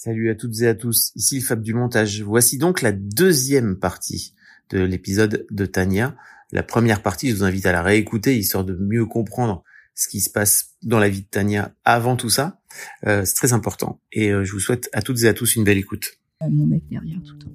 [0.00, 2.22] Salut à toutes et à tous, ici Fab du montage.
[2.22, 4.32] Voici donc la deuxième partie
[4.70, 6.14] de l'épisode de Tania.
[6.52, 9.64] La première partie, je vous invite à la réécouter, histoire de mieux comprendre
[9.96, 12.60] ce qui se passe dans la vie de Tania avant tout ça.
[13.08, 14.00] Euh, c'est très important.
[14.12, 16.20] Et euh, je vous souhaite à toutes et à tous une belle écoute.
[16.44, 17.52] Euh, mon mec derrière tout le temps.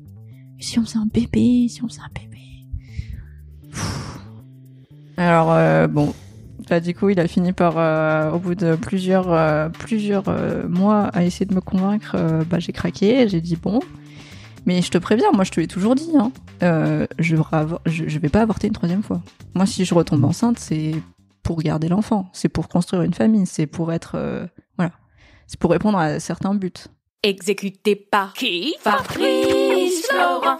[0.60, 2.42] Et si on faisait un bébé, si on faisait un bébé.
[3.72, 4.20] Pfff.
[5.16, 6.14] Alors euh, bon,
[6.70, 9.70] bah, du coup il a fini par, euh, au bout de plusieurs euh,
[10.27, 12.16] euh, mois à essayer de me convaincre,
[12.49, 13.80] bah j'ai craqué, j'ai dit bon.
[14.66, 16.31] Mais je te préviens, moi je te l'ai toujours dit, hein,
[17.20, 17.36] je,
[17.86, 19.22] je, je vais pas avorter une troisième fois.
[19.55, 20.95] Moi si je retombe enceinte, c'est
[21.44, 24.94] pour garder l'enfant, c'est pour construire une famille, c'est pour être, voilà,
[25.48, 26.72] c'est pour répondre à certains buts.
[27.23, 28.75] Exécuté par qui?
[28.80, 30.59] Fabrice Florent.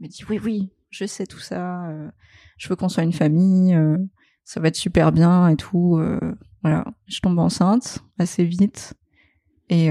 [0.00, 1.88] Il dit oui, oui, je sais tout ça.
[1.88, 2.10] euh,
[2.56, 3.74] je veux qu'on soit une famille.
[3.74, 3.98] euh,
[4.44, 5.96] ça va être super bien et tout.
[5.98, 6.20] euh,
[6.62, 8.94] voilà, je tombe enceinte assez vite.
[9.70, 9.90] Et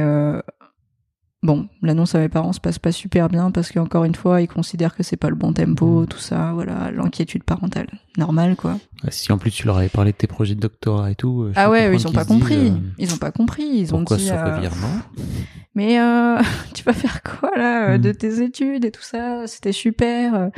[1.44, 4.48] bon, l'annonce à mes parents se passe pas super bien parce qu'encore une fois, ils
[4.48, 6.08] considèrent que c'est pas le bon tempo, Mhm.
[6.08, 6.52] tout ça.
[6.54, 7.88] Voilà, l'inquiétude parentale,
[8.18, 8.78] normal quoi.
[9.10, 11.44] Si en plus tu leur avais parlé de tes projets de doctorat et tout.
[11.44, 12.68] euh, Ah ouais, ils comprendre ont pas compris.
[12.68, 13.64] euh, Ils ont pas compris.
[13.66, 14.26] Ils ont pourquoi dit.
[14.26, 14.88] ce euh, revirement
[15.76, 16.38] Mais euh,
[16.74, 18.02] tu vas faire quoi là euh, Mm.
[18.02, 19.46] de tes études et tout ça?
[19.46, 20.34] C'était super.
[20.34, 20.50] euh,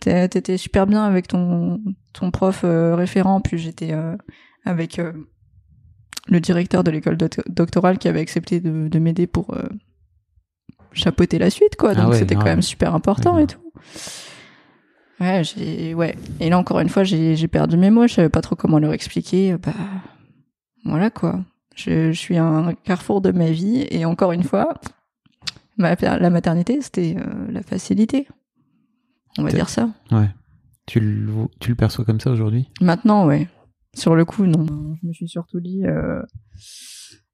[0.00, 1.80] T'étais super bien avec ton
[2.14, 3.40] ton prof euh, référent.
[3.42, 4.16] Puis j'étais euh,
[4.64, 5.12] avec euh,
[6.28, 9.62] le directeur de l'école doc- doctorale qui avait accepté de, de m'aider pour euh,
[10.92, 11.90] chapeauter la suite, quoi.
[11.90, 13.60] Ah Donc ouais, c'était quand même super important Ouais, et tout.
[15.20, 16.16] Ouais, j'ai ouais.
[16.40, 18.06] Et là encore une fois, j'ai j'ai perdu mes mots.
[18.06, 19.56] Je savais pas trop comment leur expliquer.
[19.56, 19.72] Bah
[20.84, 21.44] voilà quoi.
[21.74, 24.74] Je, je suis à un carrefour de ma vie et encore une fois,
[25.78, 28.28] ma, la maternité, c'était euh, la facilité.
[29.38, 29.88] On va dire ça.
[30.10, 30.28] Ouais.
[30.86, 32.68] Tu le, tu le perçois comme ça aujourd'hui?
[32.80, 33.48] Maintenant, ouais.
[33.94, 34.66] Sur le coup, non.
[35.00, 36.22] Je me suis surtout dit, euh,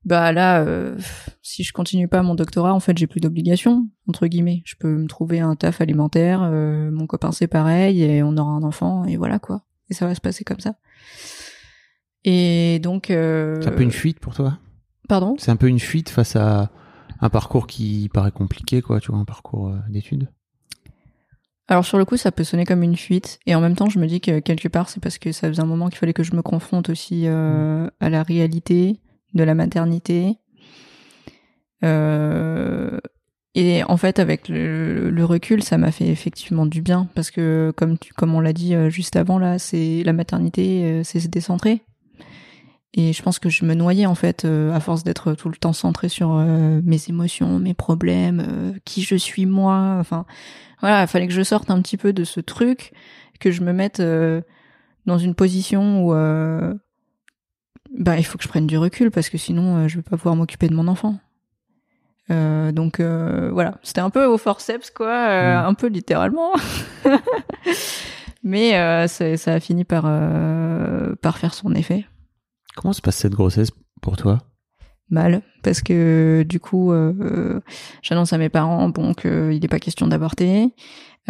[0.09, 0.97] bah là, euh,
[1.43, 4.63] si je continue pas mon doctorat, en fait, j'ai plus d'obligations entre guillemets.
[4.65, 6.43] Je peux me trouver un taf alimentaire.
[6.43, 9.63] euh, mon copain c'est pareil et on aura un enfant et voilà quoi.
[9.91, 10.75] Et ça va se passer comme ça.
[12.25, 13.11] Et donc.
[13.11, 14.59] Euh, C'est un peu une fuite pour toi?
[15.09, 15.37] Pardon?
[15.39, 16.71] C'est un peu une fuite face à
[17.21, 20.29] un parcours qui paraît compliqué, quoi, tu vois, un parcours d'études?
[21.69, 23.99] Alors sur le coup, ça peut sonner comme une fuite, et en même temps, je
[23.99, 26.23] me dis que quelque part, c'est parce que ça faisait un moment qu'il fallait que
[26.23, 29.01] je me confronte aussi euh, à la réalité
[29.35, 30.39] de la maternité.
[31.85, 32.99] Euh,
[33.55, 37.97] et en fait, avec le, recul, ça m'a fait effectivement du bien, parce que comme
[38.17, 41.83] comme on l'a dit euh, juste avant là, c'est la maternité, euh, c'est se décentrer.
[42.95, 45.75] Et je pense que je me noyais en fait à force d'être tout le temps
[45.75, 49.99] centrée sur mes émotions, mes problèmes, qui je suis moi.
[50.01, 50.25] Enfin,
[50.81, 52.93] voilà, il fallait que je sorte un petit peu de ce truc,
[53.41, 54.03] que je me mette
[55.05, 56.15] dans une position où
[57.97, 60.17] bah il faut que je prenne du recul parce que sinon euh, je vais pas
[60.17, 61.19] pouvoir m'occuper de mon enfant.
[62.31, 65.67] Euh, donc euh, voilà, c'était un peu au forceps quoi, euh, Mm.
[65.67, 66.51] un peu littéralement.
[68.43, 68.73] Mais
[69.09, 70.03] ça a fini par
[71.23, 72.07] par faire son effet.
[72.77, 73.71] Comment se passe cette grossesse
[74.01, 74.39] pour toi?
[75.11, 77.61] Mal parce que du coup euh,
[78.03, 80.69] j'annonce à mes parents bon qu'il n'est pas question d'avorter.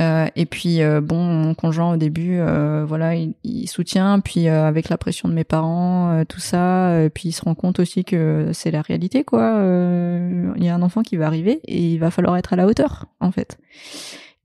[0.01, 4.47] Euh, et puis euh, bon mon conjoint au début euh, voilà il, il soutient puis
[4.47, 7.57] euh, avec la pression de mes parents euh, tout ça euh, puis il se rend
[7.57, 9.57] compte aussi que c'est la réalité quoi.
[9.57, 12.57] Euh, il y a un enfant qui va arriver et il va falloir être à
[12.57, 13.59] la hauteur en fait.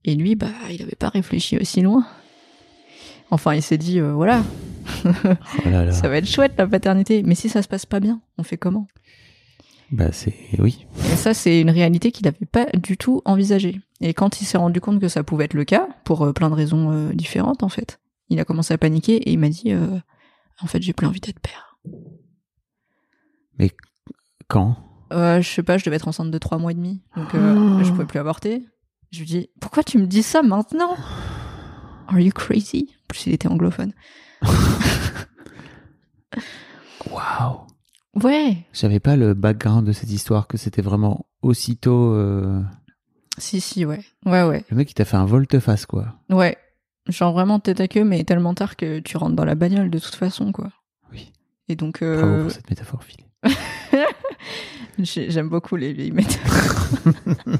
[0.05, 2.03] Et lui bah il avait pas réfléchi aussi loin.
[3.29, 4.41] Enfin il s'est dit euh, voilà.
[5.05, 5.91] Oh là là.
[5.91, 7.21] ça va être chouette la paternité.
[7.21, 8.87] Mais si ça se passe pas bien on fait comment?
[9.93, 10.87] Bah c'est oui.
[11.11, 13.79] et ça, c'est une réalité qu'il n'avait pas du tout envisagée.
[14.01, 16.49] Et quand il s'est rendu compte que ça pouvait être le cas, pour euh, plein
[16.49, 17.99] de raisons euh, différentes en fait,
[18.29, 19.99] il a commencé à paniquer et il m'a dit euh,
[20.61, 21.77] En fait, j'ai plus envie d'être père.
[24.47, 24.75] Quand?
[25.11, 27.83] Euh, je sais pas, je devais être enceinte de trois mois et demi, donc euh,
[27.83, 28.65] je pouvais plus avorter.
[29.11, 30.95] Je lui dis Pourquoi tu me dis ça maintenant?
[32.07, 32.89] Are you crazy?
[33.03, 33.93] En plus, il était anglophone.
[37.09, 37.67] Waouh.
[38.21, 42.61] Ouais, J'avais pas le background de cette histoire que c'était vraiment aussitôt euh,
[43.39, 44.01] si, si, ouais.
[44.25, 44.63] Ouais, ouais.
[44.69, 46.13] le mec qui t'a fait un volte-face quoi.
[46.29, 46.55] Ouais.
[47.07, 49.97] Genre vraiment tête à queue, mais tellement tard que tu rentres dans la bagnole de
[49.99, 50.69] toute façon, quoi.
[51.11, 51.31] Oui.
[51.67, 53.25] Et donc, Bravo euh, pour cette métaphore filée.
[54.99, 56.37] J'ai- J'aime beaucoup les vieilles méthodes.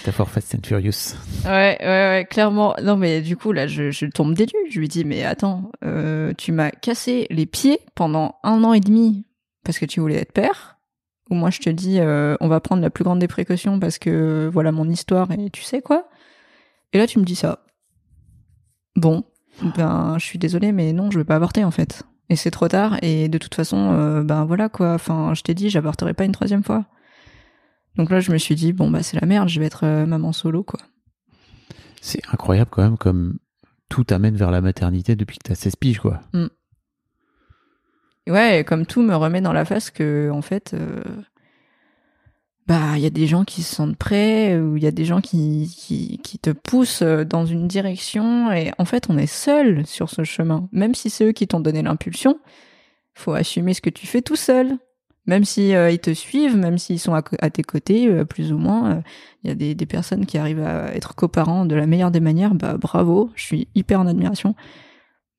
[0.00, 1.14] Métaphore Fast and Furious.
[1.44, 2.74] Ouais, ouais, ouais, clairement.
[2.82, 4.46] Non, mais du coup, là, je, je tombe nues.
[4.70, 8.80] Je lui dis, mais attends, euh, tu m'as cassé les pieds pendant un an et
[8.80, 9.24] demi
[9.64, 10.78] parce que tu voulais être père.
[11.30, 13.98] Ou moi, je te dis, euh, on va prendre la plus grande des précautions parce
[13.98, 16.08] que voilà mon histoire et tu sais quoi.
[16.92, 17.64] Et là, tu me dis ça.
[18.96, 19.24] Bon,
[19.76, 22.02] ben, je suis désolée, mais non, je vais pas avorter en fait.
[22.28, 22.98] Et c'est trop tard.
[23.02, 24.94] Et de toute façon, euh, ben voilà quoi.
[24.94, 26.84] Enfin, je t'ai dit, j'avorterai pas une troisième fois.
[27.96, 30.06] Donc là, je me suis dit, bon, bah, c'est la merde, je vais être euh,
[30.06, 30.80] maman solo, quoi.
[32.00, 33.38] C'est incroyable quand même comme
[33.88, 36.20] tout t'amène vers la maternité depuis que t'as 16 piges quoi.
[38.28, 41.02] Ouais, comme tout me remet dans la face que, en fait, euh,
[42.68, 45.04] bah, il y a des gens qui se sentent prêts, ou il y a des
[45.04, 45.68] gens qui,
[46.22, 50.22] qui, te poussent euh, dans une direction, et en fait, on est seul sur ce
[50.22, 50.68] chemin.
[50.70, 52.38] Même si c'est eux qui t'ont donné l'impulsion,
[53.14, 54.78] faut assumer ce que tu fais tout seul.
[55.26, 59.02] Même si euh, ils te suivent, même s'ils sont à, tes côtés, plus ou moins,
[59.42, 62.20] il y a des, des personnes qui arrivent à être coparents de la meilleure des
[62.20, 64.54] manières, bah bravo, je suis hyper en admiration.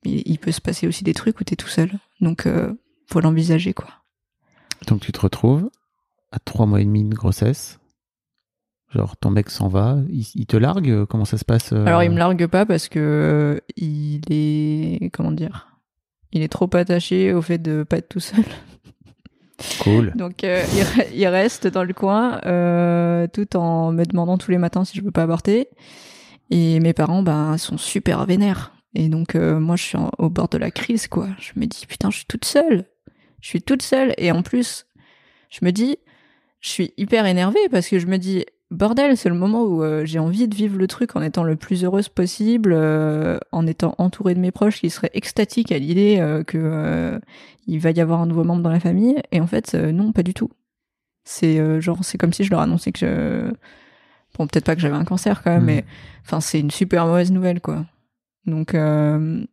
[0.05, 1.91] Il peut se passer aussi des trucs où t'es tout seul.
[2.21, 2.73] Donc, euh,
[3.07, 3.87] faut l'envisager, quoi.
[4.87, 5.69] Donc tu te retrouves
[6.31, 7.79] à trois mois et demi de grossesse.
[8.93, 12.03] Genre ton mec s'en va, il, il te largue, comment ça se passe euh, Alors,
[12.03, 15.79] il me largue pas parce que euh, il est, comment dire,
[16.31, 18.43] il est trop attaché au fait de pas être tout seul.
[19.81, 20.11] Cool.
[20.15, 24.51] Donc, euh, il, re- il reste dans le coin, euh, tout en me demandant tous
[24.51, 25.69] les matins si je veux pas avorter.
[26.51, 28.72] Et mes parents, ben, sont super vénères.
[28.95, 31.27] Et donc, euh, moi, je suis en- au bord de la crise, quoi.
[31.39, 32.85] Je me dis, putain, je suis toute seule.
[33.41, 34.13] Je suis toute seule.
[34.17, 34.85] Et en plus,
[35.49, 35.97] je me dis,
[36.59, 40.05] je suis hyper énervée parce que je me dis, bordel, c'est le moment où euh,
[40.05, 43.95] j'ai envie de vivre le truc en étant le plus heureuse possible, euh, en étant
[43.97, 47.19] entourée de mes proches qui seraient extatiques à l'idée euh, que
[47.67, 49.21] il va y avoir un nouveau membre dans la famille.
[49.31, 50.49] Et en fait, non, pas du tout.
[51.25, 53.51] C'est genre, c'est comme si je leur annonçais que je...
[54.37, 55.65] Bon, peut-être pas que j'avais un cancer quand même, Mhm.
[55.67, 55.85] mais
[56.25, 57.85] enfin, c'est une super mauvaise nouvelle, quoi.
[58.45, 59.43] Donc, euh,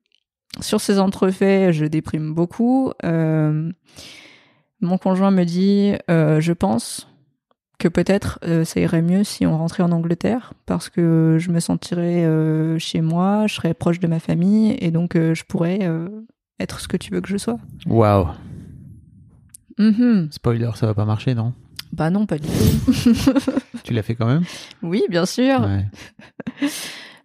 [0.60, 2.92] sur ces entrefaits, je déprime beaucoup.
[3.04, 3.70] Euh,
[4.80, 7.06] mon conjoint me dit, euh, je pense
[7.78, 11.60] que peut-être euh, ça irait mieux si on rentrait en Angleterre parce que je me
[11.60, 15.88] sentirais euh, chez moi, je serais proche de ma famille et donc euh, je pourrais
[16.58, 17.58] être ce que tu veux que je sois.
[17.86, 18.28] Waouh.
[19.78, 20.28] Mhm.
[20.30, 21.54] Spoiler, ça va pas marcher, non?
[21.92, 22.92] Bah non, pas du tout.
[23.82, 24.44] Tu l'as fait quand même?
[24.82, 25.60] Oui, bien sûr.
[25.62, 25.86] Ouais.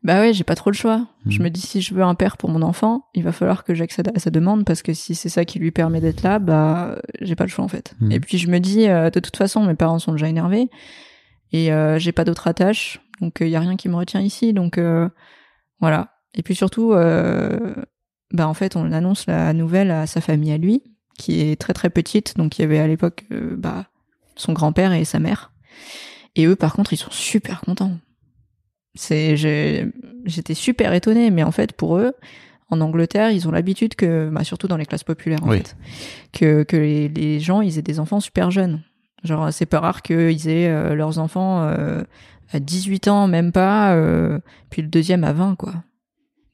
[0.06, 1.08] Bah ouais, j'ai pas trop le choix.
[1.26, 1.44] Je Mhm.
[1.46, 4.12] me dis si je veux un père pour mon enfant, il va falloir que j'accède
[4.16, 7.36] à sa demande parce que si c'est ça qui lui permet d'être là, bah j'ai
[7.36, 7.96] pas le choix en fait.
[8.00, 8.12] Mhm.
[8.12, 10.70] Et puis je me dis euh, de toute façon mes parents sont déjà énervés
[11.52, 14.54] et euh, j'ai pas d'autre attache, donc il y a rien qui me retient ici,
[14.54, 15.10] donc euh,
[15.80, 16.12] voilà.
[16.36, 17.74] Et puis surtout, euh,
[18.32, 20.84] bah en fait on annonce la nouvelle à sa famille à lui,
[21.18, 23.86] qui est très très petite, donc il y avait à l'époque euh, bah
[24.36, 25.52] son grand-père et sa mère.
[26.36, 27.98] Et eux par contre ils sont super contents
[28.96, 29.36] c'est
[30.25, 32.14] j'étais super étonnée mais en fait pour eux
[32.70, 35.58] en Angleterre, ils ont l'habitude que, bah, surtout dans les classes populaires en Oui.
[35.58, 35.75] fait,
[36.34, 38.82] que, que les, les gens ils aient des enfants super jeunes.
[39.24, 42.04] Genre c'est pas rare qu'ils aient euh, leurs enfants euh,
[42.52, 44.40] à 18 ans, même pas, euh,
[44.72, 45.74] puis le deuxième à 20 quoi.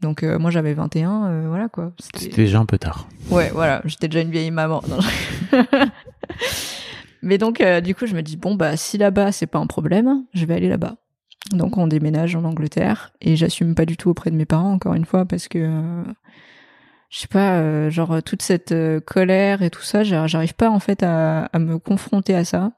[0.02, 1.94] Donc euh, moi j'avais 21, euh, voilà quoi.
[2.00, 3.08] C'était déjà un peu tard.
[3.30, 4.82] Ouais, voilà, j'étais déjà une vieille maman.
[4.90, 5.58] Non, je-
[7.22, 10.26] Mais donc, du coup, je me dis, bon, bah, si là-bas, c'est pas un problème,
[10.34, 10.96] je vais aller là-bas.
[11.52, 14.94] Donc, on déménage en Angleterre et j'assume pas du tout auprès de mes parents, encore
[14.94, 16.04] une fois, parce que, euh,
[17.10, 20.70] je sais pas, euh, genre, toute cette euh, colère et tout ça, j'a- j'arrive pas,
[20.70, 22.72] en fait, à, à me confronter à ça.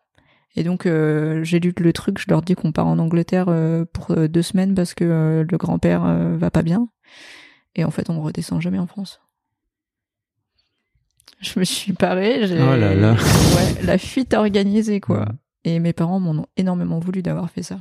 [0.55, 3.85] Et donc, euh, j'ai lu le truc, je leur dis qu'on part en Angleterre euh,
[3.91, 6.87] pour euh, deux semaines parce que euh, le grand-père euh, va pas bien.
[7.75, 9.19] Et en fait, on redescend jamais en France.
[11.41, 12.47] Je me suis parée.
[12.47, 13.13] j'ai- Oh là là.
[13.13, 15.25] Ouais, la fuite organisée, quoi.
[15.65, 17.79] Et mes parents m'en ont énormément voulu d'avoir fait ça.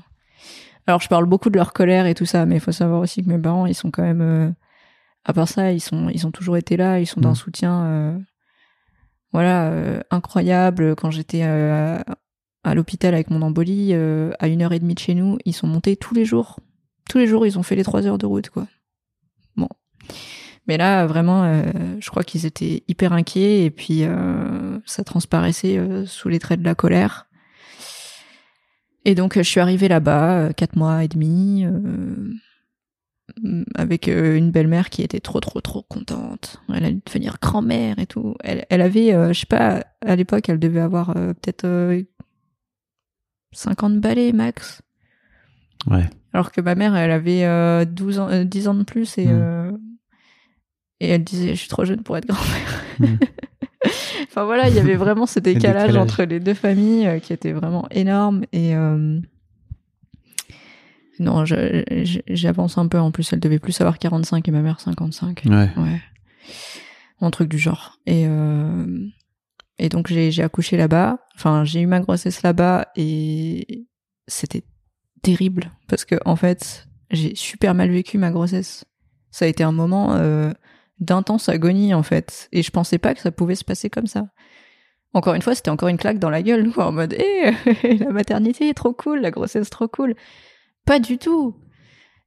[0.87, 3.23] Alors, je parle beaucoup de leur colère et tout ça, mais il faut savoir aussi
[3.23, 4.51] que mes parents, ils sont quand même, euh,
[5.25, 7.35] à part ça, ils sont, ils ont toujours été là, ils sont d'un Mhm.
[7.37, 8.19] soutien, euh,
[9.33, 10.97] voilà, euh, incroyable.
[10.97, 12.05] Quand j'étais à,
[12.65, 15.67] à l'hôpital avec mon embolie, à une heure et demie de chez nous, ils sont
[15.69, 16.59] montés tous les jours.
[17.09, 18.67] Tous les jours, ils ont fait les trois heures de route, quoi.
[19.57, 19.69] Bon.
[20.69, 21.63] Mais là, vraiment, euh,
[21.99, 26.61] je crois qu'ils étaient hyper inquiets et puis euh, ça transparaissait euh, sous les traits
[26.61, 27.27] de la colère.
[29.05, 32.33] Et donc, euh, je suis arrivée là-bas, euh, quatre mois et demi, euh,
[33.75, 36.61] avec euh, une belle-mère qui était trop, trop, trop contente.
[36.69, 38.37] Elle allait devenir grand-mère et tout.
[38.45, 42.03] Elle, elle avait, euh, je sais pas, à l'époque, elle devait avoir euh, peut-être euh,
[43.53, 44.83] 50 balais max.
[45.87, 46.09] Ouais.
[46.33, 49.27] Alors que ma mère, elle avait euh, 12 ans, euh, 10 ans de plus et,
[49.27, 49.79] Mm.
[51.03, 52.85] Et elle disait Je suis trop jeune pour être grand-mère.
[53.01, 53.19] Mm.
[54.29, 55.97] enfin voilà, il y avait vraiment ce décalage, décalage.
[55.97, 58.45] entre les deux familles euh, qui était vraiment énorme.
[58.53, 59.21] Et euh,
[61.19, 62.99] non, j'avance un peu.
[62.99, 65.43] En plus, elle devait plus avoir 45 et ma mère 55.
[65.47, 65.71] Ouais.
[65.77, 66.01] Ouais.
[67.21, 67.99] Un truc du genre.
[68.07, 68.87] Et, euh,
[69.79, 71.19] et donc, j'ai j'ai accouché là-bas.
[71.35, 73.87] Enfin, j'ai eu ma grossesse là-bas et
[74.29, 74.65] c'était
[75.23, 78.85] terrible parce que, en fait, j'ai super mal vécu ma grossesse.
[79.31, 80.53] Ça a été un moment euh,
[80.99, 82.49] d'intense agonie, en fait.
[82.53, 84.27] Et je pensais pas que ça pouvait se passer comme ça.
[85.15, 87.53] Encore une fois, c'était encore une claque dans la gueule, quoi, en mode, hé,
[88.01, 90.15] la maternité est trop cool, la grossesse trop cool.
[90.87, 91.55] Pas du tout.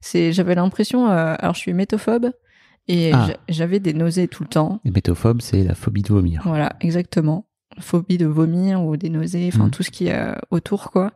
[0.00, 2.30] C'est, j'avais l'impression, euh, alors je suis métophobe
[2.86, 3.26] et Ah.
[3.28, 4.80] j'a- j'avais des nausées tout le temps.
[4.84, 6.42] Les métophobes, c'est la phobie de vomir.
[6.44, 7.46] Voilà, exactement.
[7.80, 9.70] Phobie de vomir ou des nausées, enfin Mhm.
[9.72, 11.12] tout ce qui est euh, autour, quoi.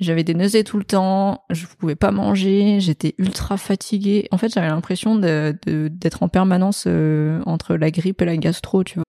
[0.00, 4.26] J'avais des nausées tout le temps, je pouvais pas manger, j'étais ultra fatiguée.
[4.32, 8.36] En fait, j'avais l'impression de, de- d'être en permanence euh, entre la grippe et la
[8.36, 9.04] gastro, tu vois.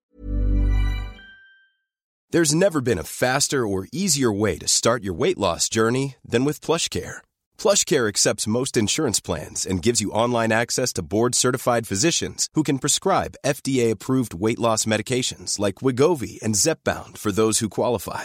[2.30, 6.44] There's never been a faster or easier way to start your weight loss journey than
[6.44, 7.18] with PlushCare.
[7.58, 12.78] PlushCare accepts most insurance plans and gives you online access to board-certified physicians who can
[12.80, 18.24] prescribe FDA-approved weight loss medications like Wigovi and Zepbound for those who qualify.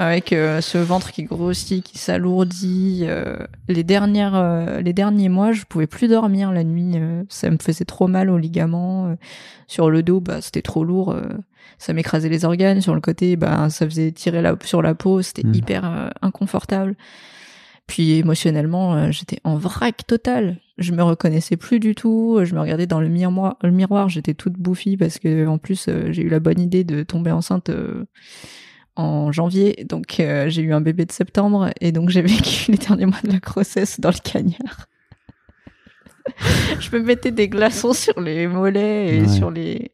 [0.00, 3.00] avec euh, ce ventre qui grossit, qui s'alourdit.
[3.02, 3.36] euh,
[3.68, 6.96] les dernières, euh, les derniers mois, je pouvais plus dormir la nuit.
[7.28, 9.14] ça me faisait trop mal aux ligaments.
[9.66, 11.14] sur le dos, bah c'était trop lourd.
[11.78, 12.80] ça m'écrasait les organes.
[12.80, 15.20] Sur le côté, bah ça faisait tirer la, sur la peau.
[15.20, 15.54] C'était Mm.
[15.54, 16.96] hyper inconfortable.
[17.86, 20.56] Puis émotionnellement, j'étais en vrac total.
[20.78, 22.40] Je me reconnaissais plus du tout.
[22.42, 23.56] Je me regardais dans le miroir.
[23.62, 27.02] Le miroir, j'étais toute bouffie parce que en plus, j'ai eu la bonne idée de
[27.02, 27.70] tomber enceinte.
[28.96, 32.78] En janvier, donc euh, j'ai eu un bébé de septembre et donc j'ai vécu les
[32.78, 34.86] derniers mois de la grossesse dans le cagnard.
[36.80, 39.28] je me mettais des glaçons sur les mollets et Ouais.
[39.28, 39.92] sur les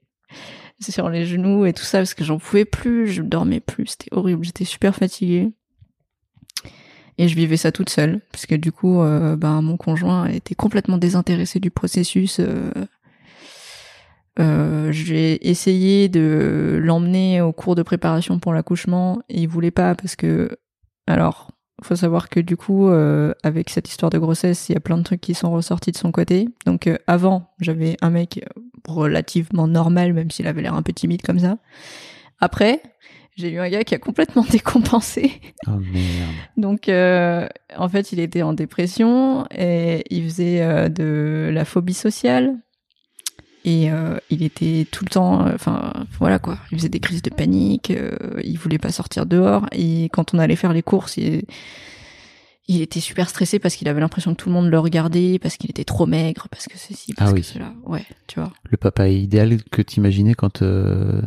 [0.78, 4.08] sur les genoux et tout ça parce que j'en pouvais plus, je dormais plus, c'était
[4.12, 5.48] horrible, j'étais super fatiguée.
[7.18, 10.54] Et je vivais ça toute seule parce que du coup euh, ben mon conjoint était
[10.54, 12.70] complètement désintéressé du processus euh,
[14.38, 19.94] euh, j'ai essayé de l'emmener au cours de préparation pour l'accouchement et il voulait pas
[19.94, 20.58] parce que
[21.06, 21.50] alors
[21.82, 24.96] faut savoir que du coup, euh, avec cette histoire de grossesse, il y a plein
[24.96, 26.48] de trucs qui sont ressortis de son côté.
[26.64, 28.44] Donc euh, avant, j'avais un mec
[28.88, 31.58] relativement normal, même s'il avait l'air un peu timide comme ça.
[32.40, 32.80] Après,
[33.36, 35.32] j'ai eu un gars qui a complètement décompensé.
[35.66, 36.34] Oh merde.
[36.56, 41.94] Donc, euh, en fait, il était en dépression et il faisait euh, de la phobie
[41.94, 42.56] sociale.
[43.68, 47.20] Et euh, il était tout le temps, euh, enfin voilà quoi, il faisait des crises
[47.20, 49.66] de panique, euh, il voulait pas sortir dehors.
[49.72, 51.42] Et quand on allait faire les courses, il,
[52.68, 55.56] il était super stressé parce qu'il avait l'impression que tout le monde le regardait, parce
[55.56, 57.42] qu'il était trop maigre, parce que ceci, parce Ah que oui.
[57.44, 57.74] cela.
[57.84, 58.52] Ouais, tu vois.
[58.70, 61.20] Le papa idéal que t'imaginais quand euh,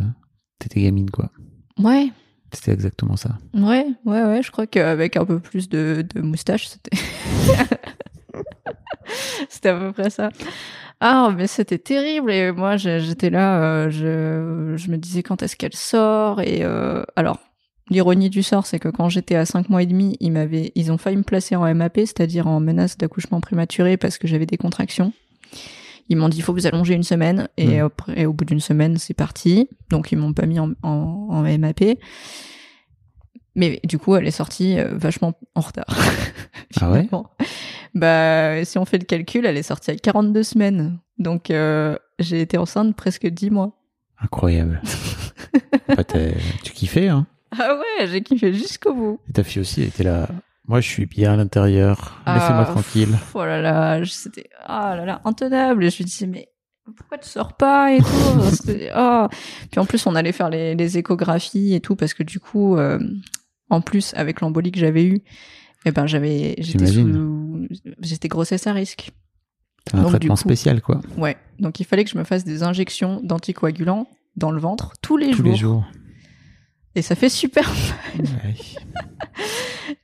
[0.60, 1.32] t'étais gamine, quoi.
[1.78, 2.10] Ouais,
[2.54, 3.38] C'était exactement ça.
[3.54, 6.98] Ouais, ouais, ouais, je crois qu'avec un peu plus de, de moustache, c'était.
[9.50, 10.30] c'était à peu près ça.
[11.02, 12.32] Ah, mais c'était terrible.
[12.32, 16.42] Et moi, j'étais là, euh, je, je me disais quand est-ce qu'elle sort?
[16.42, 17.40] Et euh, alors,
[17.90, 20.92] l'ironie du sort, c'est que quand j'étais à 5 mois et demi, ils, m'avaient, ils
[20.92, 24.58] ont failli me placer en MAP, c'est-à-dire en menace d'accouchement prématuré, parce que j'avais des
[24.58, 25.14] contractions.
[26.10, 27.48] Ils m'ont dit, il faut vous allonger une semaine.
[27.56, 27.86] Et, Mm.
[27.86, 29.70] après, et au bout d'une semaine, c'est parti.
[29.90, 31.98] Donc, ils m'ont pas mis en, en, en MAP.
[33.56, 35.86] Mais du coup, elle est sortie euh, vachement en retard.
[36.82, 37.10] Ah ouais.
[37.96, 41.00] Bah, si on fait le calcul, elle est sortie à 42 semaines.
[41.18, 43.72] Donc, euh, j'ai été enceinte presque 10 mois.
[44.22, 44.80] Incroyable.
[45.88, 47.26] Bah, t'es- tu kiffais, hein
[47.58, 49.20] Ah ouais, j'ai kiffé jusqu'au bout.
[49.30, 50.28] Et ta fille aussi, elle était là.
[50.68, 52.22] Moi, je suis bien à l'intérieur.
[52.28, 53.10] Laissez-moi Ah, tranquille.
[53.10, 55.84] pff, Oh là là, c'était ah là là intenable.
[55.84, 56.50] Et je lui disais mais
[56.96, 58.06] pourquoi tu sors pas et tout.
[58.96, 59.28] Oh.
[59.72, 62.78] Puis en plus on allait faire les, les échographies et tout parce que du coup
[62.78, 63.00] euh,
[63.70, 65.22] en plus avec l'embolie que j'avais eue,
[65.86, 67.14] eh ben j'avais j'étais J'imagine.
[67.14, 67.68] sous
[68.02, 69.12] j'étais grossesse à risque.
[69.90, 71.02] C'est un Donc, traitement coup- spécial, quoi.
[71.18, 75.18] Ouais, donc il fallait que je me fasse des injections d'anticoagulants dans le ventre tous
[75.18, 75.46] les Tous jours.
[75.46, 75.86] les jours.
[76.96, 77.72] Et ça fait super
[78.18, 78.56] Ouais.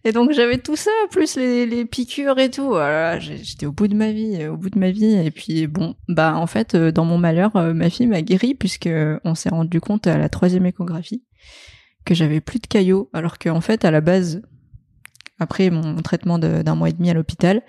[0.03, 2.73] Et donc j'avais tout ça, plus les, les piqûres et tout.
[3.19, 5.13] J'ai- j'étais au bout de ma vie, euh, au bout de ma vie.
[5.15, 8.55] Et puis bon, bah en fait, euh, dans mon malheur, euh, ma fille m'a guéri
[8.55, 8.89] puisque
[9.23, 11.23] on s'est rendu compte à la troisième échographie
[12.05, 14.41] que j'avais plus de caillots, alors qu'en fait à la base,
[15.39, 17.61] après mon traitement d'un mois et demi à l'hôpital,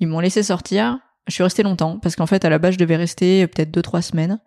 [0.00, 0.98] ils m'ont laissé sortir.
[1.26, 3.82] Je suis restée longtemps parce qu'en fait à la base je devais rester peut-être deux
[3.82, 4.40] trois semaines.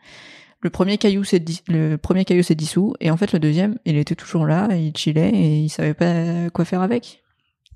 [0.61, 3.97] Le premier caillou s'est le premier caillou s'est dissous et en fait le deuxième il
[3.97, 7.23] était toujours là, il chillait et il savait pas quoi faire avec.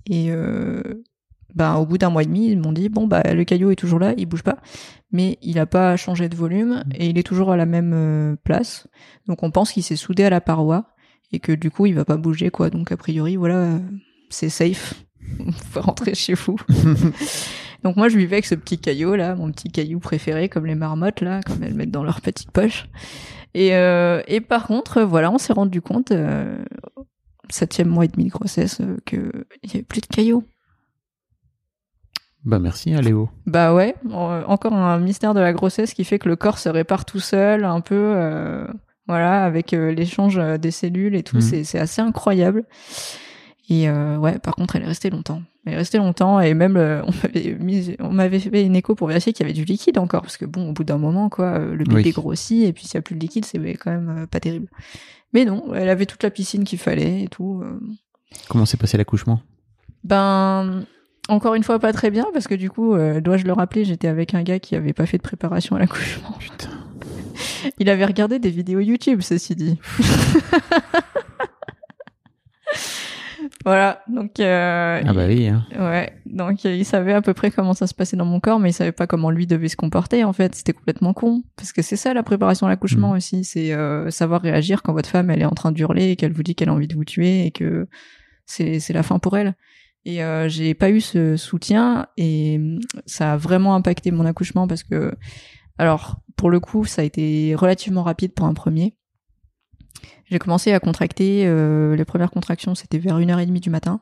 [0.06, 0.82] Et euh,
[1.56, 3.76] ben, au bout d'un mois et demi, ils m'ont dit bon bah le caillou est
[3.76, 4.58] toujours là, il bouge pas,
[5.12, 8.36] mais il a pas changé de volume et il est toujours à la même euh,
[8.44, 8.88] place.
[9.28, 10.93] Donc on pense qu'il s'est soudé à la paroi
[11.34, 12.70] et que du coup il va pas bouger quoi.
[12.70, 13.80] Donc a priori voilà,
[14.30, 14.94] c'est safe.
[15.40, 16.58] Vous pouvez rentrer chez vous.
[17.84, 20.76] Donc moi je vivais avec ce petit caillou là, mon petit caillou préféré comme les
[20.76, 22.88] marmottes là, comme elles le mettent dans leur petite poche.
[23.54, 26.64] Et, euh, et par contre, voilà, on s'est rendu compte, euh,
[27.50, 30.44] septième mois et demi de grossesse, euh, que il y avait plus de cailloux.
[32.46, 33.30] Bah, merci, hein, Léo.
[33.46, 36.68] Bah ouais, euh, encore un mystère de la grossesse qui fait que le corps se
[36.68, 38.16] répare tout seul, un peu,
[39.08, 41.42] voilà, avec euh, l'échange euh, des cellules et tout, Mhm.
[41.42, 42.64] c'est c'est assez incroyable.
[43.70, 45.42] Et euh, ouais, par contre, elle est restée longtemps.
[45.66, 48.94] Elle est restée longtemps et même euh, on m'avait mis, on m'avait fait une écho
[48.96, 51.30] pour vérifier qu'il y avait du liquide encore, parce que bon, au bout d'un moment,
[51.30, 52.12] quoi, le bébé Oui.
[52.12, 54.68] grossit et puis s'il y a plus de liquide, c'est quand même pas terrible.
[55.34, 57.64] Mais non, elle avait toute la piscine qu'il fallait et tout.
[58.50, 59.42] Comment s'est passé l'accouchement?
[60.04, 60.84] Ben,
[61.30, 64.10] encore une fois, pas très bien, parce que du coup, euh, dois-je le rappeler, j'étais
[64.10, 66.34] avec un gars qui avait pas fait de préparation à l'accouchement.
[66.40, 66.70] Putain.
[67.80, 69.80] Il avait regardé des vidéos YouTube, ceci dit.
[73.66, 74.40] voilà, donc...
[74.40, 75.66] euh, Ah bah oui, hein.
[75.78, 78.60] Ouais, donc euh, il savait à peu près comment ça se passait dans mon corps,
[78.60, 80.24] mais il savait pas comment lui devait se comporter.
[80.24, 83.18] En fait, c'était complètement con, parce que c'est ça la préparation à l'accouchement Mm.
[83.18, 86.34] aussi, c'est euh, savoir réagir quand votre femme elle est en train d'hurler et qu'elle
[86.34, 87.88] vous dit qu'elle a envie de vous tuer et que
[88.46, 89.56] c'est c'est la fin pour elle.
[90.06, 94.68] Et euh, j'ai pas eu ce soutien et mm, ça a vraiment impacté mon accouchement
[94.68, 95.14] parce que,
[95.78, 98.96] alors pour le coup, ça a été relativement rapide pour un premier.
[100.26, 103.70] J'ai commencé à contracter, euh, les premières contractions c'était vers une heure et demie du
[103.70, 104.02] matin.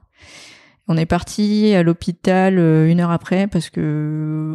[0.88, 3.82] On est parti à l'hôpital euh, une heure après parce que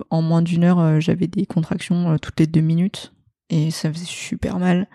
[0.00, 3.12] euh, en moins d'une heure j'avais des contractions toutes les deux minutes
[3.50, 4.88] et ça faisait super mal.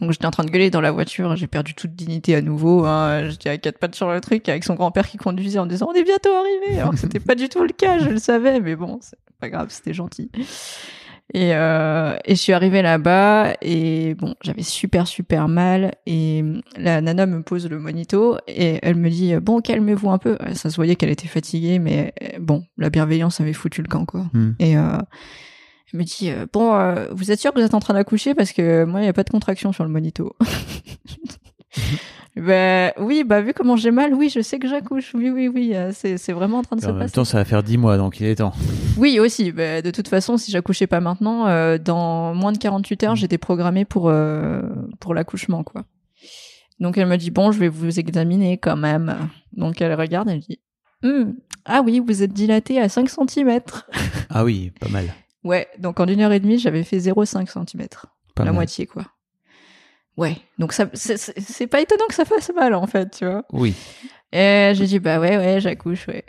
[0.00, 2.86] Donc j'étais en train de gueuler dans la voiture, j'ai perdu toute dignité à nouveau.
[2.86, 3.28] Hein.
[3.28, 5.94] J'étais à quatre pattes sur le truc avec son grand-père qui conduisait en disant on
[5.94, 8.76] est bientôt arrivé, alors que c'était pas du tout le cas, je le savais, mais
[8.76, 10.30] bon c'est pas grave, c'était gentil.
[11.32, 16.42] Et, euh, et je suis arrivée là-bas et bon, j'avais super super mal et
[16.76, 20.36] la nana me pose le monito et elle me dit bon calmez-vous un peu.
[20.54, 24.06] Ça se voyait qu'elle était fatiguée, mais euh, bon, la bienveillance avait foutu le camp
[24.06, 24.26] quoi.
[24.32, 24.54] Hmm.
[24.58, 24.98] Et euh,
[25.92, 28.34] elle me dit euh, bon, vous êtes sûr que vous êtes en train d'accoucher?
[28.34, 30.34] Parce que moi il y a pas de contraction sur le monito.
[32.36, 35.12] Ben oui, bah vu comment j'ai mal, oui, je sais que j'accouche.
[35.14, 37.14] Oui, oui, oui, euh, c'est c'est vraiment en train de En se même passer.
[37.14, 38.52] temps, ça va faire 10 mois, donc il est temps.
[38.96, 39.50] Oui, aussi.
[39.52, 43.38] Ben, de toute façon, si j'accouchais pas maintenant, euh, dans moins de 48 heures, j'étais
[43.38, 44.62] programmée pour euh,
[45.00, 45.84] pour l'accouchement, quoi.
[46.78, 49.28] Donc elle me dit bon, je vais vous examiner quand même.
[49.52, 50.60] Donc elle regarde, elle dit
[51.02, 53.60] Hum, ah oui, vous êtes dilatée à 5 cm.
[54.30, 55.06] Ah oui, pas mal.
[55.42, 57.88] Ouais, donc en une heure et demie, j'avais fait 0,5 cm.
[58.34, 58.54] Pas la mal.
[58.54, 59.04] moitié, quoi.
[60.16, 63.44] Ouais, donc ça, c'est- pas étonnant que ça fasse mal, en fait, tu vois.
[63.52, 63.74] Oui.
[64.32, 66.24] Et j'ai dit, bah ouais, ouais, j'accouche, ouais.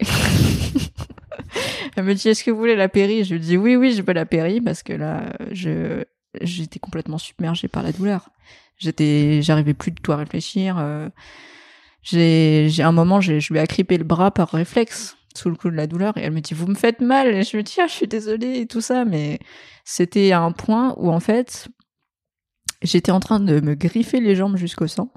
[1.97, 3.23] Elle me dit, est-ce que vous voulez la péri?
[3.25, 6.03] Je lui dis, oui, oui, je veux la péri, parce que là, je
[6.39, 8.29] j'étais complètement submergée par la douleur.
[8.77, 10.77] J'étais, j'arrivais plus du tout à réfléchir.
[10.79, 11.09] euh,
[12.01, 15.55] j'ai, j'ai un moment, j'ai, je lui ai agrippé le bras par réflexe sous le
[15.55, 17.63] coup de la douleur et elle me dit vous me faites mal et je me
[17.63, 19.39] dis ah je suis désolée et tout ça mais
[19.85, 21.69] c'était à un point où en fait
[22.81, 25.11] j'étais en train de me griffer les jambes jusqu'au sang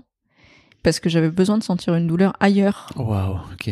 [0.82, 3.70] parce que j'avais besoin de sentir une douleur ailleurs Waouh, ok.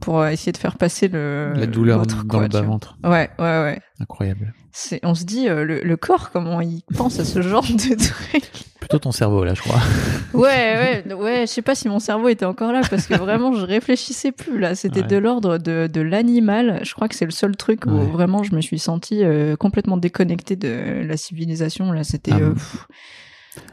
[0.00, 2.60] pour euh, essayer de faire passer le La douleur dans quoi, le tu vois.
[2.62, 2.96] bas-ventre.
[3.04, 3.80] Ouais, ouais, ouais.
[4.00, 4.54] Incroyable.
[4.72, 7.94] C'est, on se dit euh, le, le corps comment il pense à ce genre de
[7.96, 8.44] truc.
[8.80, 9.80] Plutôt ton cerveau, là, je crois.
[10.34, 11.40] Ouais, ouais, ouais.
[11.42, 14.58] Je sais pas si mon cerveau était encore là parce que vraiment je réfléchissais plus
[14.58, 14.74] là.
[14.74, 15.06] C'était Ouais.
[15.06, 16.80] de l'ordre de, de l'animal.
[16.84, 18.06] Je crois que c'est le seul truc où Ouais.
[18.06, 21.90] vraiment je me suis sentie euh, complètement déconnectée de la civilisation.
[21.92, 22.32] Là, c'était.
[22.32, 22.60] Ah euh, bon.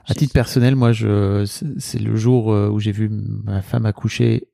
[0.07, 1.45] À titre personnel, moi, je,
[1.77, 4.47] c'est le jour euh, où j'ai vu ma femme accoucher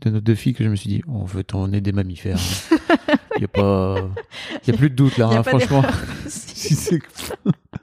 [0.00, 2.38] de nos deux filles que je me suis dit, on veut on est des mammifères.
[3.36, 3.96] Il y a pas,
[4.62, 5.82] il y a plus de doute là, hein, franchement.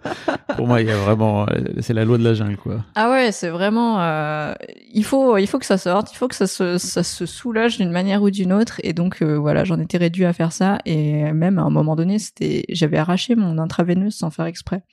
[0.55, 1.45] Pour moi, il y a vraiment,
[1.79, 2.85] c'est la loi de la jungle, quoi.
[2.95, 4.01] Ah ouais, c'est vraiment.
[4.01, 4.53] euh,
[4.93, 6.11] il faut, il faut que ça sorte.
[6.13, 8.79] Il faut que ça se, ça se soulage d'une manière ou d'une autre.
[8.83, 10.79] Et donc euh, voilà, j'en étais réduit à faire ça.
[10.85, 14.83] Et même à un moment donné, c'était, j'avais arraché mon intraveineuse sans faire exprès.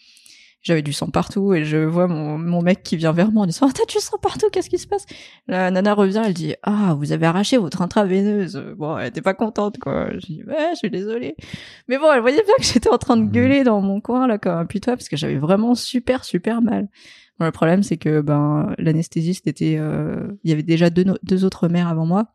[0.60, 3.46] J'avais du sang partout et je vois mon, mon mec qui vient vers moi en
[3.46, 5.06] disant ah, t'as du sang partout qu'est-ce qui se passe?
[5.46, 9.34] La nana revient elle dit ah vous avez arraché votre intraveineuse bon elle était pas
[9.34, 11.36] contente quoi je dis ouais je suis désolée
[11.86, 13.30] mais bon elle voyait bien que j'étais en train de Mhm.
[13.30, 16.88] gueuler dans mon coin là comme un putois parce que j'avais vraiment super super mal
[17.38, 21.44] Bon, le problème, c'est que ben l'anesthésiste était, euh, il y avait déjà deux, deux
[21.44, 22.32] autres mères avant moi,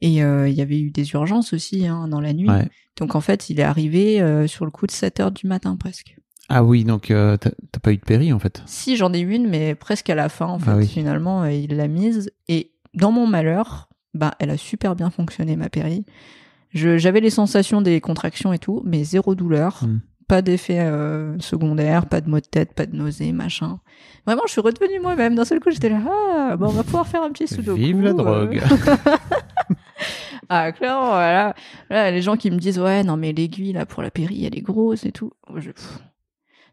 [0.00, 2.48] et euh, il y avait eu des urgences aussi hein, dans la nuit.
[2.48, 2.66] Ouais.
[2.96, 5.76] Donc en fait, il est arrivé euh, sur le coup de 7 heures du matin
[5.76, 6.16] presque.
[6.52, 8.60] Ah oui, donc euh, t'as pas eu de péri en fait.
[8.66, 10.70] Si j'en ai eu une, mais presque à la fin en fait.
[10.70, 10.86] Ah oui.
[10.86, 15.54] Finalement, euh, il l'a mise et dans mon malheur, bah elle a super bien fonctionné
[15.54, 16.04] ma péri.
[16.72, 19.84] J'avais les sensations des contractions et tout, mais zéro douleur.
[19.84, 20.00] Hmm.
[20.26, 23.80] Pas d'effet euh, secondaire, pas de maux de tête, pas de nausées, machin.
[24.26, 25.34] Vraiment, je suis redevenue moi-même.
[25.34, 27.78] D'un seul coup, j'étais là, ah, bon, on va pouvoir faire un petit sudoku.
[27.80, 28.14] Vive la euh.
[28.14, 28.62] drogue.
[30.52, 31.54] Ah, clairement, voilà.
[31.90, 34.58] Là, les gens qui me disent, ouais, non, mais l'aiguille, là, pour la péri, elle
[34.58, 35.30] est grosse et tout.
[35.54, 36.00] Je- pff,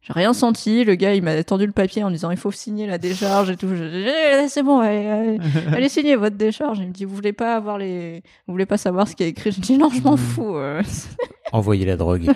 [0.01, 0.83] J'ai rien senti.
[0.85, 3.57] Le gars, il m'a tendu le papier en disant, il faut signer la décharge et
[3.57, 3.67] tout.
[3.73, 5.37] Eh, c'est bon, allez, allez,
[5.73, 6.79] allez signer votre décharge.
[6.79, 9.29] Il me dit, vous voulez pas avoir les, vous voulez pas savoir ce qui est
[9.29, 9.51] écrit?
[9.51, 10.17] Je dis, non, je m'en Mhm.
[10.17, 10.55] fous.
[10.55, 10.81] euh.
[11.51, 12.29] Envoyez la drogue.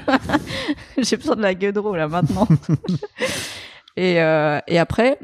[0.98, 2.48] J'ai besoin de la gueudreau, là, maintenant.
[3.98, 5.18] et, euh, et après,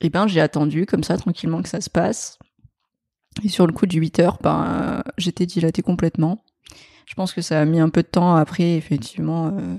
[0.00, 2.38] eh ben, j'ai attendu, comme ça, tranquillement, que ça se passe.
[3.44, 6.42] Et sur le coup du 8 heures, ben, euh, j'étais dilatée complètement.
[7.06, 9.46] Je pense que ça a mis un peu de temps après, effectivement.
[9.48, 9.76] euh,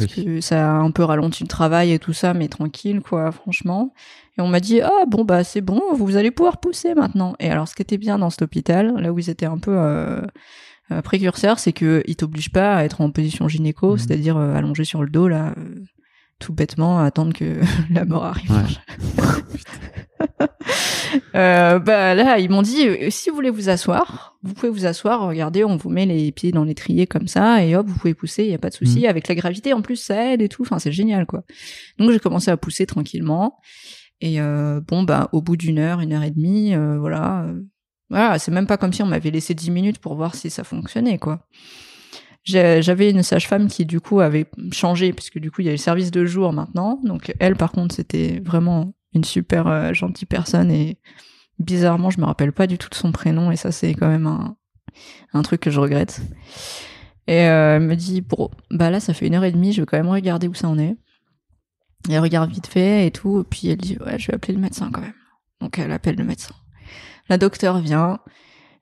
[0.00, 0.24] parce Oui.
[0.24, 3.92] que ça a un peu ralenti le travail et tout ça, mais tranquille, quoi, franchement.
[4.38, 7.34] Et on m'a dit, ah bon, bah c'est bon, vous allez pouvoir pousser maintenant.
[7.40, 9.72] Et alors, ce qui était bien dans cet hôpital, là où ils étaient un peu
[9.76, 10.20] euh,
[10.92, 13.98] euh, précurseurs, c'est que ils t'obligent pas à être en position gynéco, Mhm.
[13.98, 15.84] c'est-à-dire euh, allongé sur le dos, là, euh,
[16.40, 17.60] tout bêtement, attendre que
[17.92, 18.50] la mort arrive.
[21.34, 24.86] Euh, bah là, ils m'ont dit euh, si vous voulez vous asseoir, vous pouvez vous
[24.86, 25.26] asseoir.
[25.26, 28.44] Regardez, on vous met les pieds dans l'étrier comme ça et hop, vous pouvez pousser.
[28.44, 29.06] Il y a pas de souci.
[29.06, 30.62] Avec la gravité, en plus, ça aide et tout.
[30.62, 31.42] Enfin, c'est génial, quoi.
[31.98, 33.58] Donc j'ai commencé à pousser tranquillement.
[34.20, 37.46] Et euh, bon, bah au bout d'une heure, une heure et demie, euh, voilà,
[38.10, 40.64] voilà, c'est même pas comme si on m'avait laissé dix minutes pour voir si ça
[40.64, 41.46] fonctionnait, quoi.
[42.44, 45.76] J'avais une sage-femme qui du coup avait changé puisque du coup il y a le
[45.76, 46.98] service de jour maintenant.
[47.04, 50.98] Donc elle, par contre, c'était vraiment une super euh, gentille personne et
[51.58, 54.26] bizarrement, je me rappelle pas du tout de son prénom et ça c'est quand même
[55.32, 56.22] un, truc que je regrette.
[57.26, 59.82] Et euh, elle me dit bon, bah là ça fait une heure et demie, je
[59.82, 60.96] vais quand même regarder où ça en est.
[62.08, 64.60] Et elle regarde vite fait et tout, puis elle dit ouais, je vais appeler le
[64.60, 65.12] médecin quand même.
[65.60, 66.54] Donc elle appelle le médecin.
[67.28, 68.20] La docteure vient.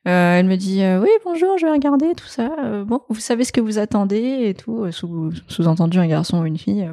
[0.09, 2.51] Euh, elle me dit euh, oui bonjour, je vais regarder tout ça.
[2.65, 4.91] Euh, bon, vous savez ce que vous attendez et tout.
[4.91, 6.89] Sous, sous-entendu un garçon ou une fille.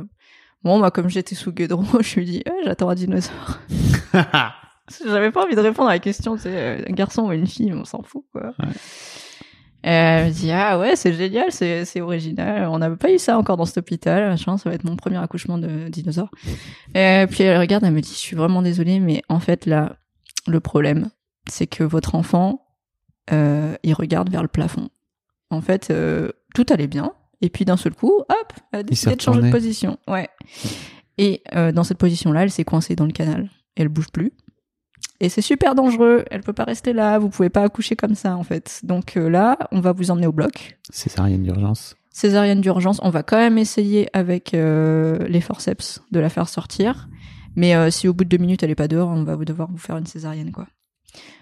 [0.63, 3.59] Bon, moi comme j'étais sous Guedron, je lui dis Eh, j'attends un dinosaure.
[5.05, 7.73] J'avais pas envie de répondre à la question, tu sais, un garçon ou une fille,
[7.73, 8.53] on s'en fout, quoi.
[8.59, 8.69] Ouais.
[9.83, 12.67] Et elle me dit, ah ouais, c'est génial, c'est, c'est original.
[12.69, 15.17] On n'avait pas eu ça encore dans cet hôpital, machin, ça va être mon premier
[15.17, 16.29] accouchement de dinosaure.
[16.93, 19.95] Et puis elle regarde, elle me dit, je suis vraiment désolée, mais en fait, là,
[20.47, 21.09] Le problème,
[21.49, 22.64] c'est que votre enfant,
[23.31, 24.89] euh, il regarde vers le plafond.
[25.49, 27.13] En fait, euh, tout allait bien.
[27.41, 29.97] Et puis d'un seul coup, hop, elle a décidé de changer de position.
[30.07, 30.29] Ouais.
[31.17, 33.49] Et euh, dans cette position-là, elle s'est coincée dans le canal.
[33.75, 34.31] Elle bouge plus.
[35.19, 36.25] Et c'est super dangereux.
[36.31, 37.19] Elle peut pas rester là.
[37.19, 38.81] Vous pouvez pas accoucher comme ça, en fait.
[38.83, 40.77] Donc là, on va vous emmener au bloc.
[40.89, 41.95] Césarienne d'urgence.
[42.09, 42.99] Césarienne d'urgence.
[43.03, 47.07] On va quand même essayer avec les forceps de la faire sortir.
[47.55, 49.77] Mais si au bout de deux minutes elle est pas dehors, on va devoir vous
[49.77, 50.67] faire une césarienne, quoi.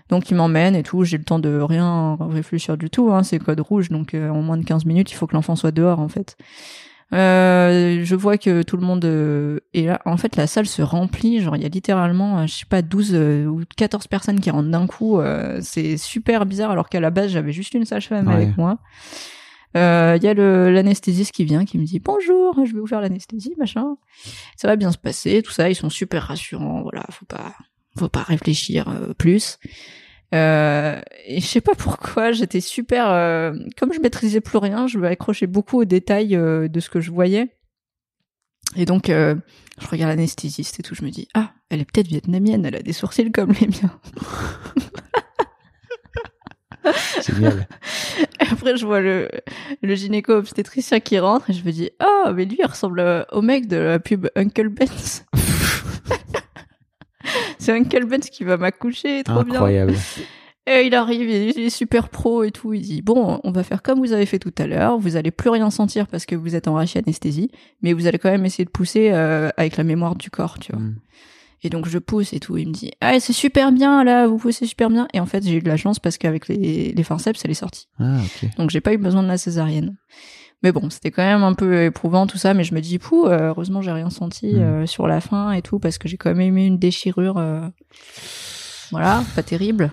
[0.10, 1.04] Donc il m'emmène et tout.
[1.04, 3.12] J'ai le temps de rien réfléchir du tout.
[3.12, 3.24] Hein.
[3.24, 5.72] C'est code rouge, donc euh, en moins de 15 minutes, il faut que l'enfant soit
[5.72, 6.36] dehors, en fait.
[7.13, 10.02] Euh, je vois que tout le monde euh, est là.
[10.06, 11.42] En fait, la salle se remplit.
[11.42, 14.70] Genre, il y a littéralement, je sais pas, 12 euh, ou 14 personnes qui rentrent
[14.70, 15.20] d'un coup.
[15.62, 18.34] C'est super bizarre, alors qu'à la base, j'avais juste une sage-femme Ouais.
[18.34, 18.80] avec moi.
[19.76, 23.02] Euh, Il y a l'anesthésiste qui vient, qui me dit bonjour, je vais vous faire
[23.02, 23.96] l'anesthésie, machin.
[24.56, 25.70] Ça va bien se passer, tout ça.
[25.70, 26.82] Ils sont super rassurants.
[26.82, 27.54] Voilà, faut pas,
[27.98, 29.60] faut pas réfléchir euh, plus.
[30.34, 33.10] Euh, et je sais pas pourquoi, j'étais super.
[33.10, 36.90] euh, comme je maîtrisais plus rien, je me accrochais beaucoup aux détails euh, de ce
[36.90, 37.56] que je voyais.
[38.76, 42.66] Et donc, je regarde l'anesthésiste et tout, je me dis ah, elle est peut-être vietnamienne,
[42.66, 44.00] elle a des sourcils comme les miens.
[47.24, 47.68] Génial.
[48.40, 49.30] Après, je vois le,
[49.84, 53.68] le gynéco-obstétricien qui rentre et je me dis ah, mais lui, il ressemble au mec
[53.68, 55.24] de la pub Uncle Ben's.
[57.63, 59.56] C'est Uncle Ben's qui va m'accoucher, trop bien.
[59.56, 59.95] Incroyable.
[60.65, 62.73] Et il arrive, il est super pro et tout.
[62.73, 64.97] Il dit bon, on va faire comme vous avez fait tout à l'heure.
[64.97, 68.32] Vous allez plus rien sentir parce que vous êtes en anesthésie, mais vous allez quand
[68.32, 70.82] même essayer de pousser euh, avec la mémoire du corps, tu vois.
[70.82, 70.95] Mm.
[71.63, 72.56] Et donc je pousse et tout.
[72.56, 75.08] Il me dit ah c'est super bien là, vous poussez super bien.
[75.13, 77.56] Et en fait j'ai eu de la chance parce qu'avec les, les forceps elle est
[77.56, 77.88] sortie.
[77.99, 78.49] Ah, ok.
[78.58, 79.97] Donc j'ai pas eu besoin de la césarienne.
[80.63, 83.28] Mais bon, c'était quand même un peu éprouvant tout ça, mais je me dis, pouh,
[83.28, 84.60] euh, heureusement j'ai rien senti Mm.
[84.60, 87.38] euh, sur la fin et tout, parce que j'ai quand même eu une déchirure.
[87.38, 87.67] euh,
[88.91, 89.91] Voilà, pas terrible.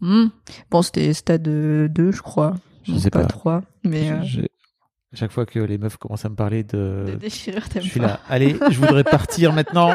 [0.00, 0.26] Hmm.
[0.70, 2.54] Bon, c'était stade 2, je crois.
[2.84, 3.24] Je Donc sais pas.
[3.24, 4.42] 3, mais Je-
[5.14, 7.04] chaque fois que les meufs commencent à me parler de.
[7.06, 8.06] des déchirures, t'aimes Je suis pas.
[8.06, 8.20] là.
[8.28, 9.94] Allez, je voudrais partir maintenant.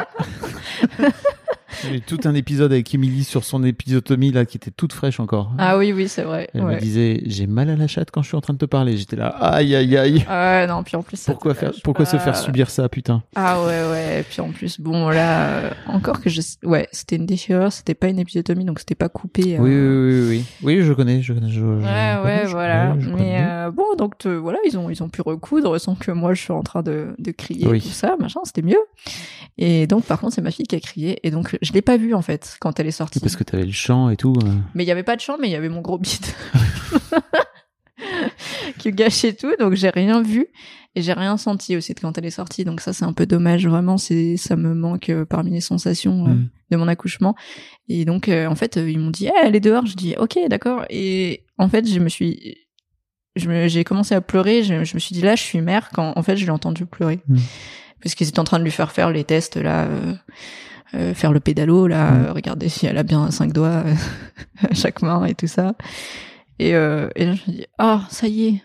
[1.82, 5.20] J'ai eu tout un épisode avec Émilie sur son épisotomie là qui était toute fraîche
[5.20, 5.52] encore.
[5.58, 6.48] Ah oui, oui, c'est vrai.
[6.54, 6.74] Elle ouais.
[6.76, 8.96] me disait j'ai mal à la chatte quand je suis en train de te parler.
[8.96, 10.24] J'étais là aïe aïe aïe.
[10.28, 11.16] Ah ouais, non, puis en plus.
[11.16, 14.20] ça Pourquoi faire pourquoi se faire subir ça putain Ah ouais, ouais.
[14.20, 16.40] Et puis en plus, bon, là, euh, encore que je.
[16.62, 19.56] Ouais, c'était une déchirure, c'était pas une épisiotomie, donc c'était pas coupé.
[19.56, 20.44] euh, Oui oui oui oui
[20.78, 22.88] oui je connais je connais je, je Ouais, ouais, voilà.
[22.98, 26.10] connais, Mais euh, bon, donc te- voilà, ils ont ils ont pu recoudre sans que
[26.10, 27.80] moi je suis en train de, de crier Oui.
[27.80, 28.78] tout ça, machin, c'était mieux.
[29.58, 31.96] Et donc par contre, c'est ma fille qui a crié et donc je l'ai pas
[31.96, 33.20] vue en fait quand elle est sortie.
[33.20, 34.34] Parce que t'avais le chant et tout.
[34.44, 34.48] euh.
[34.74, 36.24] Mais il y avait pas de chant, mais il y avait mon gros bide
[38.78, 40.46] qui gâchait tout, donc j'ai rien vu
[40.94, 42.64] et j'ai rien senti aussi de quand elle est sortie.
[42.64, 46.26] Donc ça c'est un peu dommage, vraiment, c'est ça me manque euh, parmi les sensations
[46.26, 46.48] euh, Mm.
[46.72, 47.34] de mon accouchement.
[47.88, 50.84] Et donc en fait, ils m'ont dit Eh, elle est dehors." Je dis "OK, d'accord."
[50.90, 52.56] Et en fait, je me suis
[53.36, 56.12] je j'ai commencé à pleurer, je, je me suis dit là, je suis mère quand
[56.16, 57.20] en fait, je l'ai entendu pleurer.
[57.28, 57.36] Mm.
[58.02, 60.14] Parce qu'ils étaient en train de lui faire faire les tests là euh,
[60.94, 62.24] euh, faire le pédalo là, Mm.
[62.26, 63.94] euh, regarder si elle a bien cinq doigts euh,
[64.70, 65.74] à chaque main et tout ça.
[66.58, 68.62] Et, euh, et là, je me dis, ah, ça y est.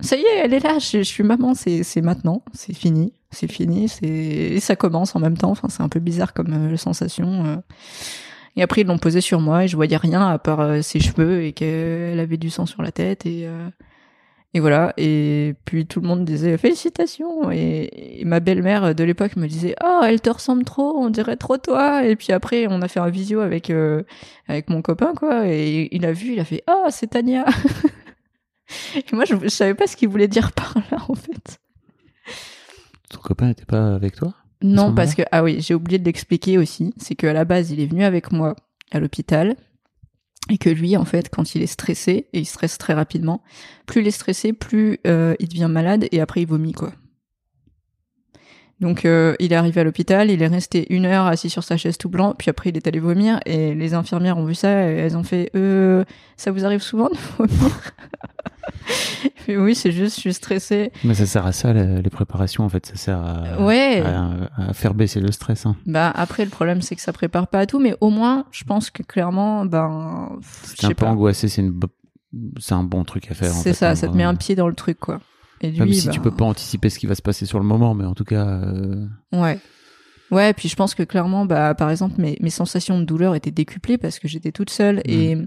[0.00, 3.12] Ça y est, elle est là, je, je suis maman, c'est c'est maintenant, c'est fini,
[3.30, 6.52] c'est fini, c'est et ça commence en même temps, enfin c'est un peu bizarre comme
[6.72, 7.44] euh, sensation.
[7.46, 7.56] euh.
[8.56, 11.44] Et après ils l'ont posé sur moi et je voyais rien à part ses cheveux
[11.44, 13.68] et qu'elle avait du sang sur la tête et euh,
[14.54, 14.92] et voilà.
[14.96, 19.74] Et puis tout le monde disait félicitations et, et ma belle-mère de l'époque me disait
[19.82, 22.04] oh elle te ressemble trop, on dirait trop toi.
[22.04, 24.02] Et puis après on a fait un visio avec euh,
[24.48, 27.44] avec mon copain quoi et il a vu, il a fait oh c'est Tania.
[28.96, 31.58] et moi je, je savais pas ce qu'il voulait dire par là en fait.
[33.08, 34.34] Ton copain n'était pas avec toi?
[34.62, 36.94] Non, parce que, ah oui, j'ai oublié de l'expliquer aussi.
[36.96, 38.54] C'est qu'à la base, il est venu avec moi
[38.90, 39.56] à l'hôpital.
[40.50, 43.42] Et que lui, en fait, quand il est stressé, et il stresse très rapidement,
[43.86, 46.92] plus il est stressé, plus euh, il devient malade et après il vomit, quoi.
[48.82, 51.76] Donc euh, il est arrivé à l'hôpital, il est resté une heure assis sur sa
[51.76, 54.90] chaise tout blanc, puis après il est allé vomir et les infirmières ont vu ça
[54.90, 56.04] et elles ont fait euh,
[56.36, 57.92] ça vous arrive souvent de vomir?
[59.48, 60.92] Oui, c'est juste, je suis stressée.
[61.04, 62.86] Mais ça sert à ça les préparations en fait.
[62.86, 64.00] Ça sert à, Ouais.
[64.00, 64.30] à,
[64.68, 65.66] à faire baisser le stress.
[65.66, 65.76] hein.
[65.86, 68.64] Bah après le problème c'est que ça prépare pas à tout, mais au moins je
[68.64, 70.38] pense que clairement ben
[70.78, 71.06] T'es un peu pas.
[71.10, 71.48] angoissé.
[71.48, 71.78] C'est une
[72.58, 73.50] c'est un bon truc à faire.
[73.52, 75.20] C'est ça, hein, ça te met un pied dans le truc quoi.
[75.60, 77.58] Et lui, Même si ben, tu peux pas anticiper ce qui va se passer sur
[77.60, 79.58] le moment, mais en tout cas, euh, Ouais.
[80.32, 83.50] Ouais, puis je pense que clairement, bah, par exemple, mes, mes sensations de douleur étaient
[83.52, 84.96] décuplées parce que j'étais toute seule.
[84.96, 85.00] Mm.
[85.10, 85.38] Et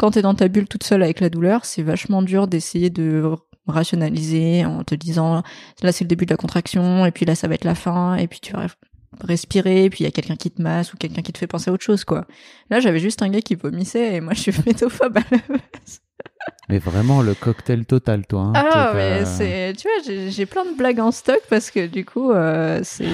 [0.00, 3.22] quand t'es dans ta bulle toute seule avec la douleur, c'est vachement dur d'essayer de
[3.66, 5.42] rationaliser en te disant,
[5.82, 8.16] là c'est le début de la contraction, et puis là ça va être la fin,
[8.16, 8.66] et puis tu vas
[9.20, 11.68] respirer, puis il y a quelqu'un qui te masse ou quelqu'un qui te fait penser
[11.68, 12.26] à autre chose, quoi.
[12.70, 16.00] Là, j'avais juste un gars qui vomissait et moi, je suis métophobe à la base.
[16.70, 18.40] Mais vraiment le cocktail total, toi.
[18.42, 18.52] hein.
[18.54, 22.04] Ah, mais c'est, tu vois, j'ai j'ai plein de blagues en stock parce que du
[22.04, 23.04] coup, euh, c'est,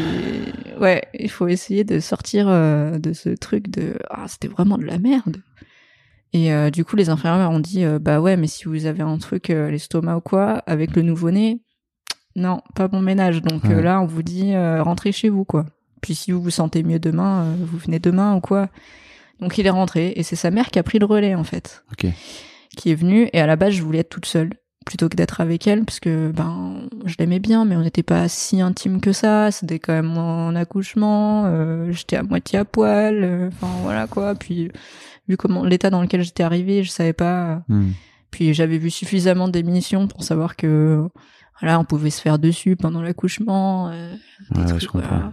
[0.78, 4.84] ouais, il faut essayer de sortir euh, de ce truc de, ah, c'était vraiment de
[4.84, 5.38] la merde.
[6.32, 9.02] Et euh, du coup, les infirmières ont dit, euh, bah ouais, mais si vous avez
[9.02, 11.60] un truc, euh, l'estomac ou quoi, avec le nouveau-né,
[12.34, 13.40] non, pas bon ménage.
[13.42, 13.80] Donc Ouais.
[13.82, 15.64] là, on vous dit, rentrez chez vous, quoi.
[16.02, 18.68] Puis si vous vous sentez mieux demain, vous venez demain ou quoi.
[19.40, 21.84] Donc il est rentré et c'est sa mère qui a pris le relais en fait
[21.92, 22.06] Ok.
[22.76, 24.48] qui est venue et à la base je voulais être toute seule
[24.86, 28.28] plutôt que d'être avec elle parce que ben je l'aimais bien mais on n'était pas
[28.28, 33.66] si intime que ça c'était quand même mon accouchement j'étais à moitié à poil enfin
[33.82, 34.70] voilà quoi puis
[35.28, 37.90] vu comment l'état dans lequel j'étais arrivée je savais pas Hmm.
[38.30, 41.08] puis j'avais vu suffisamment d'émissions pour savoir que
[41.60, 44.14] voilà on pouvait se faire dessus pendant l'accouchement euh,
[44.54, 45.08] Ouais, trucs, je comprends.
[45.08, 45.32] voilà.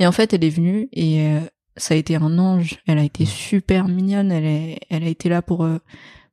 [0.00, 1.40] Et en fait, elle est venue et euh,
[1.76, 2.78] ça a été un ange.
[2.86, 4.30] Elle a été super mignonne.
[4.30, 5.78] Elle, est, elle a été là pour euh,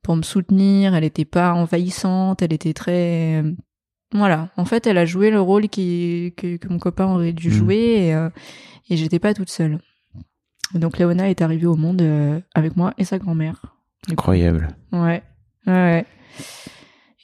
[0.02, 0.94] pour me soutenir.
[0.94, 2.42] Elle était pas envahissante.
[2.42, 3.52] Elle était très euh,
[4.12, 4.50] voilà.
[4.56, 7.54] En fait, elle a joué le rôle qui que, que mon copain aurait dû Mhm.
[7.54, 9.80] jouer et, et j'étais pas toute seule.
[10.74, 13.76] Donc Léona est arrivée au monde euh, avec moi et sa grand-mère.
[14.10, 14.68] Incroyable.
[14.92, 15.22] Ouais.
[15.66, 15.72] Ouais.
[15.72, 16.06] ouais.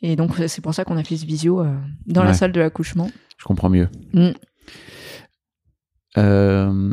[0.02, 1.76] Et donc c'est pour ça qu'on a fait ce visio euh,
[2.07, 3.11] dans la salle de l'accouchement.
[3.38, 3.88] Je comprends mieux.
[4.12, 4.31] Mm.
[6.18, 6.92] Euh,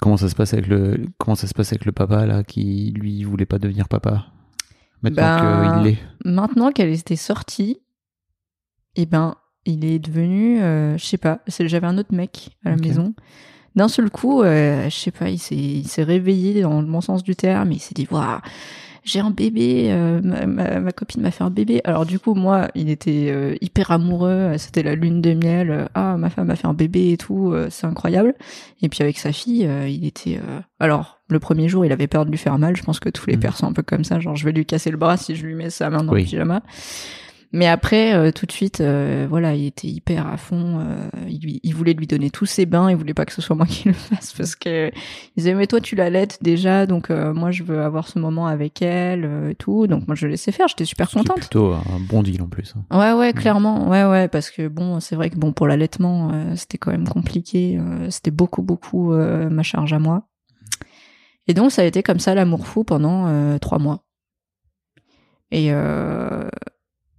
[0.00, 2.92] comment ça se passe avec le comment ça se passe avec le papa là qui
[2.96, 4.26] lui voulait pas devenir papa?
[5.02, 5.98] Maintenant Ben, qu'il l'est.
[6.24, 7.80] maintenant qu'elle était sortie,
[8.96, 13.14] eh ben, il est devenu, je sais pas, j'avais un autre mec à la maison.
[13.76, 17.00] D'un seul coup, euh, je sais pas, il s'est, il s'est réveillé dans le bon
[17.00, 17.72] sens du terme.
[17.72, 18.38] Il s'est dit, waouh,
[19.02, 21.80] j'ai un bébé, euh, ma, ma- ma copine m'a fait un bébé.
[21.84, 24.52] Alors du coup, moi, il était euh, hyper amoureux.
[24.58, 25.70] C'était la lune de miel.
[25.70, 28.34] euh, ah, ma femme a fait un bébé et tout, euh, c'est incroyable.
[28.80, 30.36] Et puis avec sa fille, euh, il était.
[30.38, 32.76] euh, Alors le premier jour, il avait peur de lui faire mal.
[32.76, 33.40] Je pense que tous les Mhm.
[33.42, 34.20] pères sont un peu comme ça.
[34.20, 36.20] Genre, je vais lui casser le bras si je lui mets sa main dans Oui.
[36.20, 36.62] le pyjama.
[37.56, 40.80] Mais après, euh, tout de suite, euh, voilà, il était hyper à fond.
[40.80, 42.90] euh, il, lui- il voulait lui donner tous ses bains.
[42.90, 45.66] Il voulait pas que ce soit moi qui le fasse parce que il disait mais
[45.68, 49.86] toi tu l'allaites déjà, donc moi je veux avoir ce moment avec elle et tout.
[49.86, 50.66] Donc moi je le laissais faire.
[50.68, 51.38] J'étais super C'est contente.
[51.38, 52.74] plutôt un bon deal en plus.
[52.76, 52.98] hein.
[52.98, 53.88] Ouais, ouais, clairement.
[53.88, 57.78] Ouais, ouais, parce que bon, c'est vrai que bon, pour l'allaitement, c'était quand même compliqué.
[58.10, 60.26] c'était beaucoup, beaucoup ma charge à moi.
[61.46, 64.02] Et donc, ça a été comme ça l'amour fou pendant trois mois.
[65.50, 66.48] Et euh,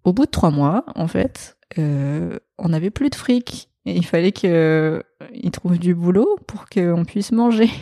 [0.05, 3.69] au bout de trois mois, en fait, euh, on n'avait plus de fric.
[3.87, 7.69] Et il fallait qu'il trouve du boulot pour qu'on puisse manger.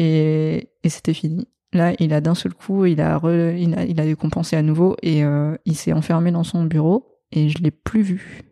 [0.00, 1.48] Et, et c'était fini.
[1.72, 4.62] Là, il a d'un seul coup, il a, re- il a, il a compensé à
[4.62, 8.42] nouveau et euh, il s'est enfermé dans son bureau et je l'ai plus vu.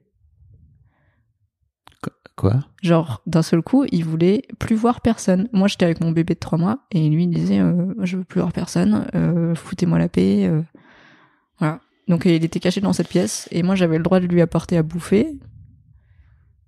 [2.37, 2.65] Quoi?
[2.83, 5.49] Genre, d'un seul coup, il voulait plus voir personne.
[5.53, 8.25] Moi, j'étais avec mon bébé de trois mois et lui, il disait euh, Je veux
[8.25, 10.51] plus voir personne, euh, foutez-moi la paix.
[12.09, 14.77] Donc, il était caché dans cette pièce et moi, j'avais le droit de lui apporter
[14.77, 15.39] à bouffer.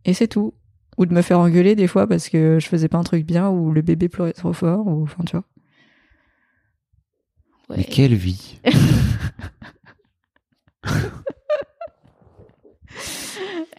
[0.04, 0.54] Et c'est tout.
[0.96, 3.48] Ou de me faire engueuler des fois parce que je faisais pas un truc bien
[3.50, 5.44] ou le bébé pleurait trop fort ou enfin, tu vois.
[7.70, 8.58] Mais quelle vie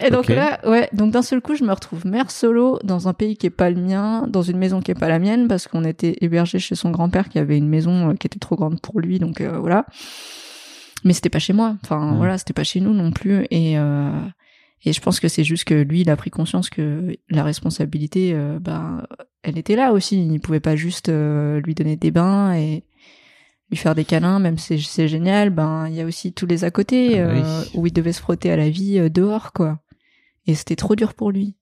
[0.01, 3.13] Et donc là, ouais, donc d'un seul coup, je me retrouve mère solo dans un
[3.13, 5.67] pays qui est pas le mien, dans une maison qui est pas la mienne, parce
[5.67, 8.79] qu'on était hébergé chez son grand-père qui avait une maison euh, qui était trop grande
[8.79, 9.85] pour lui, donc euh, voilà.
[11.03, 14.11] Mais c'était pas chez moi, enfin voilà, c'était pas chez nous non plus, et euh,
[14.85, 18.31] et je pense que c'est juste que lui, il a pris conscience que la responsabilité,
[18.33, 19.05] euh, ben,
[19.43, 20.25] elle était là aussi.
[20.25, 22.85] Il pouvait pas juste euh, lui donner des bains et
[23.69, 25.49] lui faire des câlins, même si c'est génial.
[25.49, 27.69] Ben, il y a aussi tous les à côté Ah bah oui.
[27.79, 29.79] où il devait se frotter à la vie dehors, quoi.
[30.47, 31.55] Et c'était trop dur pour lui.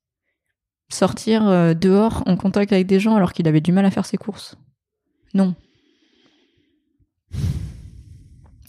[0.89, 4.17] Sortir dehors en contact avec des gens alors qu'il avait du mal à faire ses
[4.17, 4.57] courses.
[5.33, 5.55] Non.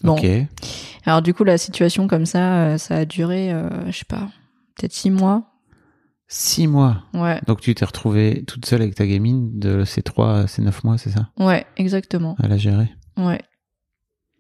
[0.03, 0.15] Bon.
[0.15, 0.27] Ok.
[1.05, 4.29] Alors du coup, la situation comme ça, euh, ça a duré, euh, je sais pas,
[4.77, 5.45] peut-être six mois.
[6.29, 7.05] Six mois.
[7.15, 10.85] Ouais, Donc tu t'es retrouvée toute seule avec ta gamine de ces trois, ces neuf
[10.85, 11.31] mois, c'est ça?
[11.39, 12.37] Ouais, exactement.
[12.39, 12.91] À la gérer.
[13.17, 13.41] Ouais.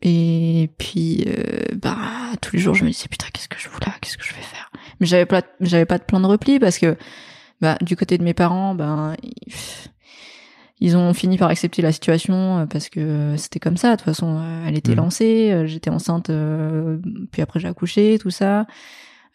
[0.02, 1.96] Et puis, euh, bah,
[2.42, 3.92] tous les jours, je me disais, putain, qu'est-ce que je fous là?
[4.00, 4.70] Qu'est-ce que je vais faire?
[5.00, 6.96] Mais j'avais pas, j'avais pas de plan de repli parce que,
[7.60, 9.52] bah, du côté de mes parents, ben, ils,
[10.80, 13.92] ils ont fini par accepter la situation euh, parce que c'était comme ça.
[13.92, 14.96] De toute façon, euh, elle était Mhm.
[14.98, 16.30] lancée, euh, j'étais enceinte,
[17.32, 18.66] puis après j'ai accouché, tout ça.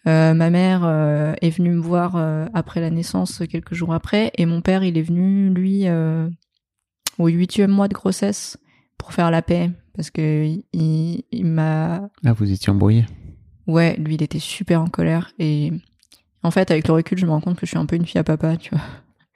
[0.05, 4.31] Euh, ma mère euh, est venue me voir euh, après la naissance, quelques jours après,
[4.37, 5.85] et mon père, il est venu, lui,
[7.19, 8.57] au huitième mois de grossesse
[8.97, 13.05] pour faire la paix parce que il, il m'a Là, vous étiez embrouillés.
[13.67, 15.71] ouais lui il était super en colère et
[16.41, 18.05] en fait avec le recul je me rends compte que je suis un peu une
[18.05, 18.81] fille à papa tu vois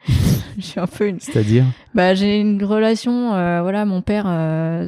[0.57, 1.19] je suis un peu une.
[1.19, 3.33] C'est-à-dire Bah, j'ai une relation.
[3.35, 4.25] euh, voilà, mon père.
[4.27, 4.87] euh,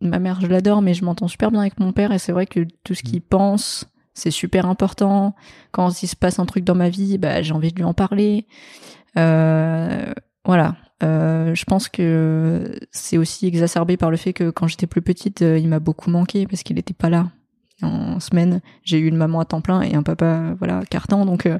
[0.00, 2.46] ma mère, je l'adore, mais je m'entends super bien avec mon père et c'est vrai
[2.46, 5.34] que tout ce qu'il pense, c'est super important.
[5.72, 7.94] Quand il se passe un truc dans ma vie, bah, j'ai envie de lui en
[7.94, 8.46] parler.
[9.18, 10.12] Euh,
[10.44, 10.76] voilà.
[11.02, 15.42] Euh, je pense que c'est aussi exacerbé par le fait que quand j'étais plus petite,
[15.42, 17.28] il m'a beaucoup manqué parce qu'il n'était pas là.
[17.82, 21.26] En semaine, j'ai eu une maman à temps plein et un papa, voilà, carton.
[21.26, 21.58] Donc, euh,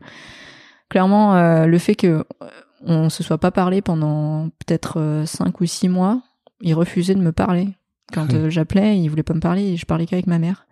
[0.88, 2.06] clairement, euh, le fait que
[2.42, 2.48] euh,
[2.84, 6.22] on se soit pas parlé pendant peut-être euh, cinq ou six mois,
[6.60, 7.68] il refusait de me parler.
[8.12, 8.36] Quand oui.
[8.36, 10.66] euh, j'appelais, il voulait pas me parler et je parlais qu'avec ma mère.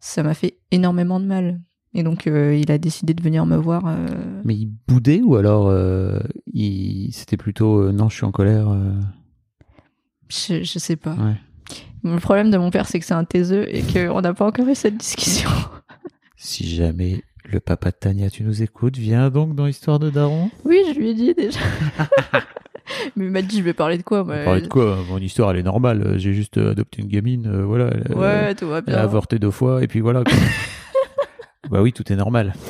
[0.00, 1.60] Ça m'a fait énormément de mal.
[1.92, 3.82] Et donc, euh, il a décidé de venir me voir.
[3.86, 4.06] euh,
[4.44, 6.20] Mais il boudait ou alors euh,
[6.52, 7.10] il...
[7.12, 8.92] c'était plutôt euh, non, je suis en colère euh,
[10.28, 11.14] je, je sais pas.
[11.14, 11.34] Ouais.
[12.04, 14.68] Le problème de mon père, c'est que c'est un taiseux et qu'on n'a pas encore
[14.68, 15.50] eu cette discussion.
[16.36, 20.50] Si jamais le papa de Tania, tu nous écoutes, viens donc dans l'histoire de Daron.
[20.64, 21.60] oui, je lui ai dit déjà.
[23.16, 24.36] Mais il m'a dit, je vais parler de quoi moi?
[24.44, 24.98] Parlait de quoi?
[25.08, 26.14] Mon histoire, elle est normale.
[26.18, 27.90] J'ai juste euh, adopté une gamine, euh, voilà.
[27.94, 29.04] Elle, Ouais, tout va elle a bien.
[29.04, 30.24] avorté deux fois et puis voilà.
[31.70, 32.54] bah oui, tout est normal.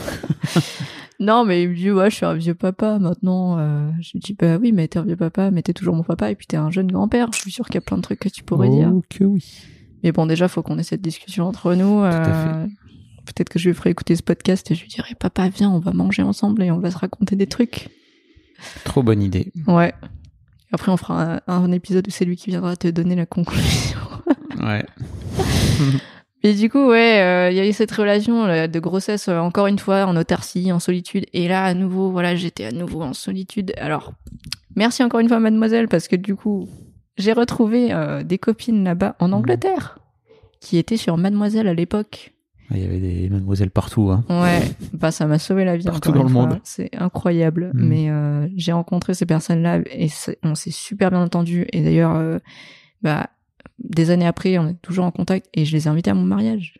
[1.22, 3.58] Non, mais il me dit, ouais, je suis un vieux papa maintenant.
[3.58, 6.02] Euh, je lui dis, bah oui, mais t'es un vieux papa, mais t'es toujours mon
[6.02, 7.28] papa, et puis t'es un jeune grand-père.
[7.34, 8.90] Je suis sûre qu'il y a plein de trucs que tu pourrais dire.
[8.90, 9.44] Oh que oui.
[10.02, 11.98] Mais bon, déjà, faut qu'on ait cette discussion entre nous.
[12.00, 12.66] à euh,
[13.34, 15.78] Peut-être que je lui ferai écouter ce podcast et je lui dirai, papa, viens, on
[15.78, 17.88] va manger ensemble et on va se raconter des trucs.
[18.84, 19.52] Trop bonne idée.
[19.66, 19.94] Ouais.
[20.72, 23.98] Après, on fera un, un épisode où c'est lui qui viendra te donner la conclusion.
[24.60, 24.84] Ouais.
[26.42, 29.38] Et du coup, ouais, euh, il y a eu cette relation là, de grossesse, euh,
[29.38, 31.26] encore une fois, en autarcie, en solitude.
[31.34, 33.74] Et là, à nouveau, voilà, j'étais à nouveau en solitude.
[33.76, 34.12] Alors,
[34.74, 36.68] merci encore une fois, mademoiselle, parce que du coup,
[37.18, 39.98] j'ai retrouvé euh, des copines là-bas en Angleterre,
[40.60, 42.32] qui étaient sur mademoiselle à l'époque.
[42.72, 44.10] Il y avait des mademoiselles partout.
[44.10, 44.24] Hein.
[44.28, 44.62] Ouais,
[44.92, 45.84] bah ça m'a sauvé la vie.
[45.84, 46.46] Partout dans le fois.
[46.46, 46.60] monde.
[46.62, 47.70] C'est incroyable.
[47.74, 47.88] Mm.
[47.88, 50.08] Mais euh, j'ai rencontré ces personnes-là et
[50.42, 51.66] on s'est super bien entendu.
[51.72, 52.38] Et d'ailleurs, euh,
[53.02, 53.30] bah,
[53.78, 56.24] des années après, on est toujours en contact et je les ai invitées à mon
[56.24, 56.78] mariage.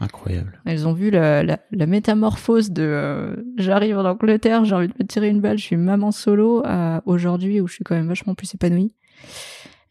[0.00, 0.60] Incroyable.
[0.66, 4.94] Elles ont vu la, la, la métamorphose de euh, j'arrive en Angleterre, j'ai envie de
[5.00, 8.08] me tirer une balle, je suis maman solo à aujourd'hui où je suis quand même
[8.08, 8.94] vachement plus épanouie.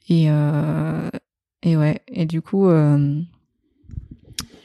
[0.10, 0.28] Et,
[1.64, 3.20] et ouais, et du coup, euh,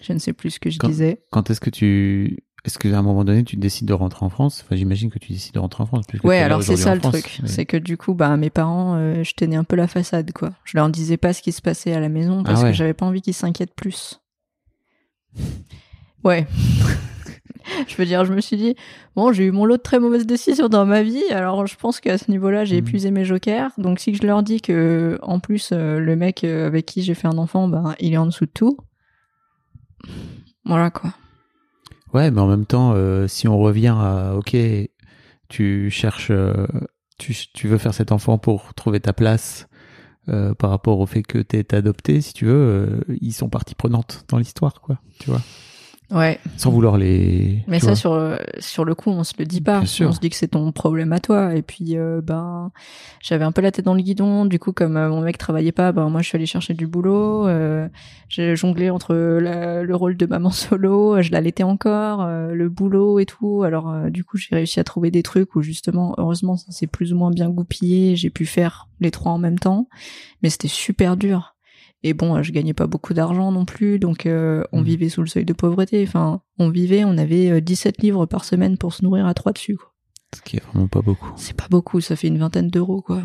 [0.03, 1.21] je ne sais plus ce que je Quand- disais.
[1.31, 2.39] Quand est-ce que tu.
[2.65, 4.63] Est-ce qu'à un moment donné, tu décides de rentrer en France?
[4.67, 6.05] Enfin, j'imagine que tu décides de rentrer en France.
[6.25, 7.13] Ouais, alors c'est ça le France.
[7.13, 7.39] truc.
[7.43, 10.33] Mais- C'est que du coup, bah, mes parents, euh, je tenais un peu la façade,
[10.33, 10.51] quoi.
[10.65, 12.71] Je leur disais pas ce qui se passait à la maison parce Ah ouais.
[12.73, 14.21] que j'avais pas envie qu'ils s'inquiètent plus.
[16.25, 16.47] Ouais.
[17.89, 18.75] je veux dire, je me suis dit,
[19.15, 22.01] bon, j'ai eu mon lot de très mauvaises décisions dans ma vie, alors je pense
[22.01, 22.87] qu'à ce niveau-là, j'ai Mhm.
[22.89, 23.71] épuisé mes jokers.
[23.79, 27.15] Donc si je leur dis que, en plus, euh, le mec euh, avec qui j'ai
[27.15, 28.77] fait un enfant, ben, il est en dessous de tout.
[30.65, 31.13] Voilà, quoi.
[32.15, 34.57] Ouais, mais en même temps, euh, si on revient à OK,
[35.49, 36.67] tu cherches, euh,
[37.19, 39.67] tu, tu veux faire cet enfant pour trouver ta place
[40.29, 44.25] euh, par rapport au fait que t'es adopté, si tu veux, ils sont partie prenante
[44.29, 44.99] dans l'histoire, quoi.
[45.21, 45.43] Tu vois,
[46.11, 46.39] Ouais.
[46.57, 47.63] sans vouloir les.
[47.67, 49.79] Mais ça, sur, euh, sur le coup, on se le dit pas.
[49.81, 50.09] Bien sûr.
[50.09, 51.55] On se dit que c'est ton problème à toi.
[51.55, 52.71] Et puis, euh, ben,
[53.21, 54.47] j'avais un peu la tête dans le guidon.
[54.47, 56.87] Du coup, comme euh, mon mec travaillait pas, ben, moi, je suis allée chercher du
[56.87, 57.47] boulot.
[57.47, 57.89] Euh,
[58.31, 63.27] j'ai jonglé entre la- le rôle de maman solo, je l'allaitais encore, le boulot et
[63.27, 63.63] tout.
[63.63, 67.13] Alors, du coup, j'ai réussi à trouver des trucs où, justement, heureusement, ça s'est plus
[67.13, 68.17] ou moins bien goupillé.
[68.17, 69.89] J'ai pu faire les trois en même temps.
[70.43, 71.55] Mais c'était super dur.
[72.05, 74.85] Et bon, euh, je gagnais pas beaucoup d'argent non plus, donc euh, on Mhm.
[74.85, 76.03] vivait sous le seuil de pauvreté.
[76.07, 79.53] Enfin, on vivait, on avait euh, 17 livres par semaine pour se nourrir à trois
[79.53, 79.77] dessus.
[79.77, 79.93] Quoi.
[80.37, 81.33] Ce qui est vraiment pas beaucoup.
[81.37, 83.25] C'est pas beaucoup, ça fait une vingtaine d'euros, quoi.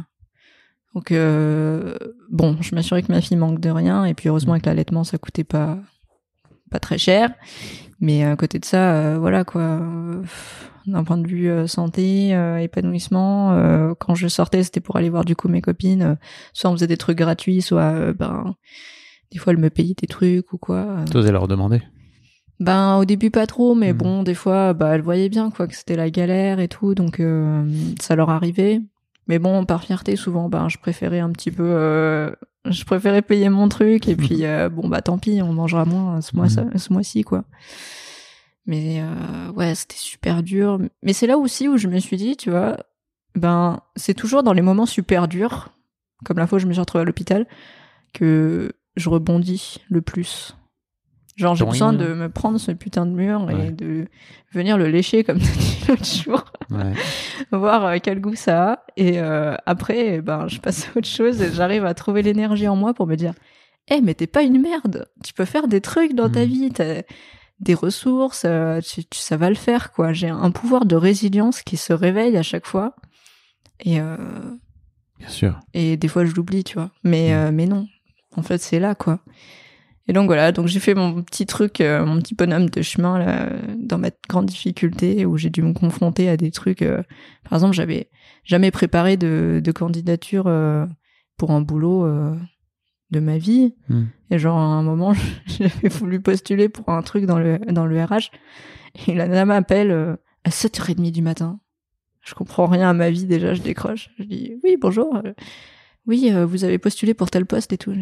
[0.95, 1.95] Donc euh,
[2.31, 5.17] bon, je m'assurais que ma fille manque de rien, et puis heureusement avec l'allaitement, ça
[5.17, 5.77] coûtait pas
[6.71, 7.31] pas très cher.
[7.99, 9.61] Mais à côté de ça, euh, voilà quoi.
[9.61, 10.21] euh,
[10.85, 15.09] D'un point de vue euh, santé, euh, épanouissement, euh, quand je sortais, c'était pour aller
[15.09, 16.17] voir du coup mes copines.
[16.51, 18.55] soit on faisait des trucs gratuits, soit ben
[19.31, 20.75] des fois elles me payaient des trucs ou quoi.
[20.77, 21.05] euh.
[21.05, 21.81] T'osais leur demander.
[22.59, 23.97] Ben au début pas trop, mais Mhm.
[23.97, 27.19] bon des fois bah elles voyaient bien quoi que c'était la galère et tout, donc
[27.19, 27.65] euh,
[28.01, 28.81] ça leur arrivait.
[29.27, 32.31] Mais bon par fierté souvent ben je préférais un petit peu, euh,
[32.65, 36.19] je préférais payer mon truc et puis euh, bon bah tant pis on mangera moins
[36.21, 37.43] ce mois ce mois-ci quoi.
[38.65, 40.79] Mais euh, ouais c'était super dur.
[41.01, 42.77] Mais c'est là aussi où je me suis dit tu vois
[43.35, 45.69] ben c'est toujours dans les moments super durs,
[46.25, 47.47] comme la fois où je me suis retrouvée à l'hôpital,
[48.13, 50.55] que je rebondis le plus.
[51.35, 53.69] Genre, j'ai besoin de me prendre ce putain de mur Ouais.
[53.69, 54.05] et de
[54.51, 56.45] venir le lécher comme t'as dit l'autre jour,
[56.77, 56.93] Ouais.
[57.57, 58.79] voir euh, quel goût ça a.
[58.97, 62.67] Et euh, après, eh ben, je passe à autre chose et j'arrive à trouver l'énergie
[62.67, 63.33] en moi pour me dire
[63.91, 65.07] Eh, mais t'es pas une merde.
[65.23, 66.45] Tu peux faire des trucs dans ta Mhm.
[66.51, 66.71] vie.
[66.71, 67.01] T'as
[67.59, 68.43] des ressources.
[68.45, 70.13] euh, tu- tu- ça va le faire, quoi.
[70.13, 72.95] J'ai un pouvoir de résilience qui se réveille à chaque fois.
[73.85, 74.17] Et, euh,
[75.19, 75.59] Bien sûr.
[75.73, 76.89] et des fois, je l'oublie, tu vois.
[77.03, 77.33] Mais, Mm.
[77.33, 77.87] euh, mais non.
[78.35, 79.19] En fait, c'est là, quoi.
[80.07, 83.17] Et donc voilà, donc j'ai fait mon petit truc, euh, mon petit bonhomme de chemin
[83.17, 86.81] là, dans ma grande difficulté où j'ai dû me confronter à des trucs.
[86.81, 87.01] euh,
[87.43, 88.09] par exemple, j'avais
[88.43, 90.85] jamais préparé de, de candidature euh,
[91.37, 92.05] pour un boulot
[93.11, 93.75] de ma vie.
[93.87, 94.03] Mm.
[94.31, 95.13] Et genre à un moment,
[95.45, 98.29] j'avais voulu postuler pour un truc dans le dans le RH
[99.07, 101.59] et la nana m'appelle à 7h30 du matin.
[102.21, 104.09] Je comprends rien à ma vie déjà, je décroche.
[104.19, 105.21] Je dis oui, bonjour.
[106.05, 107.93] Oui, vous avez postulé pour tel poste et tout.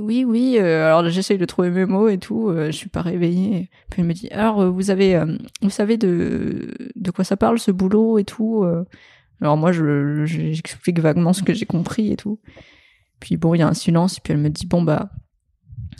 [0.00, 0.56] Oui, oui.
[0.58, 2.48] euh, alors j'essaye de trouver mes mots et tout.
[2.48, 3.70] euh, je suis pas réveillée.
[3.90, 7.36] Puis elle me dit alors euh, vous avez, euh, vous savez de de quoi ça
[7.36, 8.64] parle ce boulot et tout.
[9.40, 12.38] Alors moi je je- j'explique vaguement ce que j'ai compris et tout.
[13.20, 15.10] Puis bon il y a un silence puis elle me dit bon bah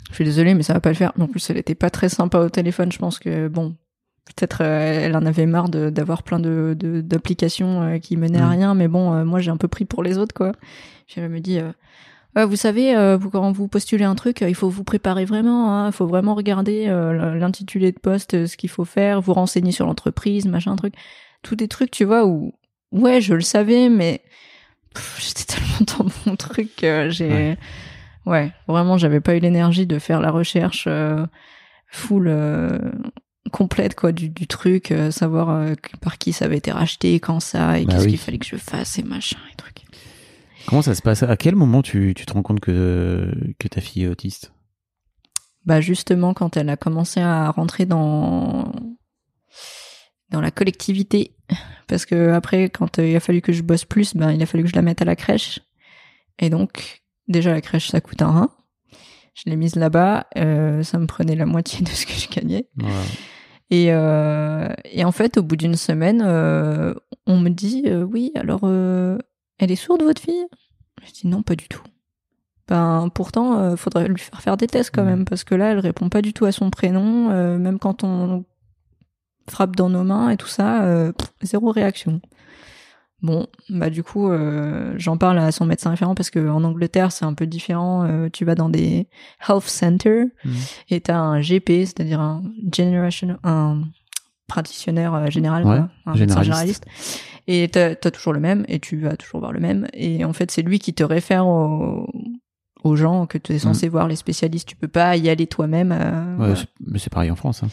[0.09, 1.11] je suis désolée mais ça va pas le faire.
[1.19, 2.91] En plus elle était pas très sympa au téléphone.
[2.91, 3.75] Je pense que bon
[4.25, 8.49] peut-être elle en avait marre de- d'avoir plein de d'applications qui menaient à Mm.
[8.51, 8.73] rien.
[8.75, 10.53] Mais bon moi j'ai un peu pris pour les autres quoi.
[11.07, 11.59] Puis elle me dit
[12.43, 15.71] vous savez, euh, vous, quand vous postulez un truc, euh, il faut vous préparer vraiment.
[15.73, 15.87] hein.
[15.87, 19.85] Il faut vraiment regarder euh, l'intitulé de poste, ce qu'il faut faire, vous renseigner sur
[19.85, 20.95] l'entreprise, machin truc.
[21.43, 22.53] Tous des trucs, tu vois, où
[22.91, 24.21] ouais, je le savais, mais
[25.19, 27.57] j'étais tellement dans mon truc que j'ai Ouais.
[28.25, 28.51] ouais.
[28.67, 31.25] vraiment, j'avais pas eu l'énergie de faire la recherche euh,
[31.87, 32.79] full euh,
[33.51, 35.65] complète quoi du, du truc, euh, savoir
[36.01, 38.09] par qui ça avait été racheté, quand ça, et Bah qu'est-ce oui.
[38.11, 39.84] qu'il fallait que je fasse et machin et trucs.
[40.67, 41.23] Comment ça se passe?
[41.23, 44.51] À quel moment tu, tu te rends compte que, que ta fille est autiste?
[45.65, 48.71] Bah justement quand elle a commencé à rentrer dans
[50.29, 51.35] dans la collectivité.
[51.87, 54.63] Parce que après quand il a fallu que je bosse plus ben il a fallu
[54.63, 55.59] que je la mette à la crèche.
[56.39, 58.49] Et donc déjà la crèche ça coûte un rein.
[59.33, 62.69] Je l'ai mise là-bas euh, ça me prenait la moitié de ce que je gagnais.
[63.71, 66.93] Et euh, et en fait au bout d'une semaine euh,
[67.25, 68.69] on me dit euh, oui alors
[69.57, 70.45] elle est sourde votre fille?
[71.05, 71.81] Je dis non pas du tout
[72.67, 75.09] ben pourtant euh, faudrait lui faire faire des tests quand Mhm.
[75.09, 78.03] même parce que là elle répond pas du tout à son prénom euh, même quand
[78.03, 78.43] on
[79.47, 82.21] frappe dans nos mains et tout ça euh, pff, zéro réaction
[83.21, 87.11] bon bah du coup euh, j'en parle à son médecin référent parce que en Angleterre
[87.11, 89.07] c'est un peu différent euh, tu vas dans des
[89.47, 90.53] health centers Mhm.
[90.89, 92.41] et t'as un GP c'est-à-dire un
[92.75, 93.83] generation un
[94.47, 96.85] praticien euh, général Ouais, quoi, un médecin généraliste.
[96.85, 96.85] généraliste
[97.47, 100.33] et t'as as toujours le même et tu vas toujours voir le même et en
[100.33, 102.07] fait c'est lui qui te réfère au-
[102.83, 105.91] aux gens que tu es censé voir les spécialistes tu peux pas y aller toi-même
[105.91, 106.55] euh, Ouais, voilà.
[106.55, 107.63] c'est- Mais c'est pareil en France.
[107.63, 107.67] hein.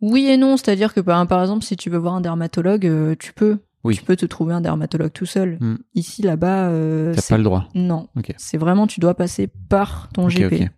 [0.00, 2.20] oui et non c'est à dire que par, par exemple si tu veux voir un
[2.20, 3.96] dermatologue euh, tu peux Oui.
[3.96, 5.76] tu peux te trouver un dermatologue tout seul Mm.
[5.94, 7.68] ici là-bas euh, T'as pas le droit.
[7.74, 8.32] non Ok.
[8.38, 10.68] c'est vraiment tu dois passer par ton GP.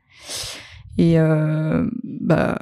[0.99, 1.88] Et euh,
[2.20, 2.59] bah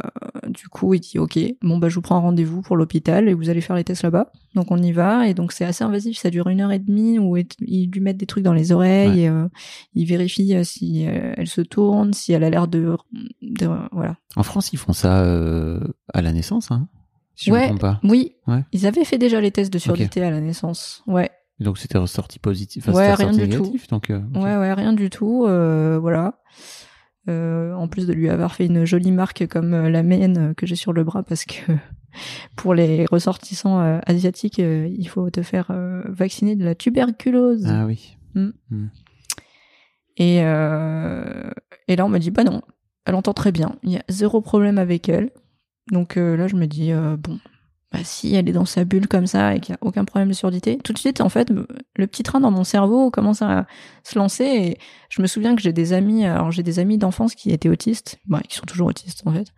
[0.49, 3.35] du coup il dit ok bon bah je vous prends un rendez-vous pour l'hôpital et
[3.35, 6.19] vous allez faire les tests là-bas donc on y va et donc c'est assez invasif
[6.19, 9.09] ça dure une heure et demie où ils lui mettent des trucs dans les oreilles
[9.11, 9.19] Ouais.
[9.21, 9.49] et euh,
[9.95, 12.97] ils vérifient euh, si elle se tourne si elle a l'air de,
[13.43, 15.81] de voilà En France, ils font ça euh,
[16.13, 16.87] à la naissance, hein,
[17.35, 17.63] si je Ouais.
[17.63, 18.01] me trompe pas.
[18.05, 18.63] oui Ouais.
[18.73, 22.39] ils avaient fait déjà les tests de surdité à la naissance ouais Donc c'était ressorti
[22.39, 22.85] positif.
[22.89, 23.75] Enfin, Ouais, c'était rien du tout.
[23.91, 24.09] Donc.
[24.11, 25.41] Ouais, ouais, rien du tout.
[25.47, 26.35] voilà.
[27.29, 30.55] Euh, en plus de lui avoir fait une jolie marque comme euh, la mienne euh,
[30.55, 31.73] que j'ai sur le bras, parce que
[32.57, 35.71] pour les ressortissants euh, asiatiques, euh, il faut te faire
[36.07, 37.67] vacciner de la tuberculose.
[37.67, 38.17] Ah oui.
[40.17, 41.51] Et, euh,
[41.87, 42.63] et là, on me dit, bah non,
[43.05, 43.77] elle entend très bien.
[43.83, 45.31] Il y a zéro problème avec elle.
[45.93, 47.39] Donc là, je me dis, bon,
[47.93, 50.29] bah si elle est dans sa bulle comme ça et qu'il n'y a aucun problème
[50.29, 53.67] de surdité, tout de suite, en fait, le petit train dans mon cerveau commence à
[54.05, 54.45] se lancer.
[54.45, 54.79] Et
[55.09, 58.19] je me souviens que j'ai des amis, alors j'ai des amis d'enfance qui étaient autistes,
[58.27, 59.49] bah, qui sont toujours autistes en fait.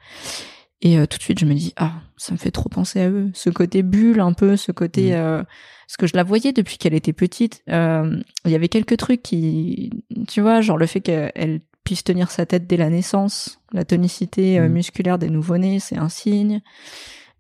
[0.82, 3.10] Et euh, tout de suite, je me dis, ah, ça me fait trop penser à
[3.10, 3.30] eux.
[3.34, 5.10] Ce côté bulle, un peu, ce côté...
[5.10, 5.16] Mhm.
[5.16, 5.42] Euh,
[5.86, 7.62] parce que je la voyais depuis qu'elle était petite.
[7.68, 9.90] Euh, Il y avait quelques trucs qui...
[10.28, 14.58] Tu vois, genre le fait qu'elle puisse tenir sa tête dès la naissance, la tonicité
[14.60, 14.72] euh, Mhm.
[14.72, 16.62] musculaire des nouveau-nés, c'est un signe.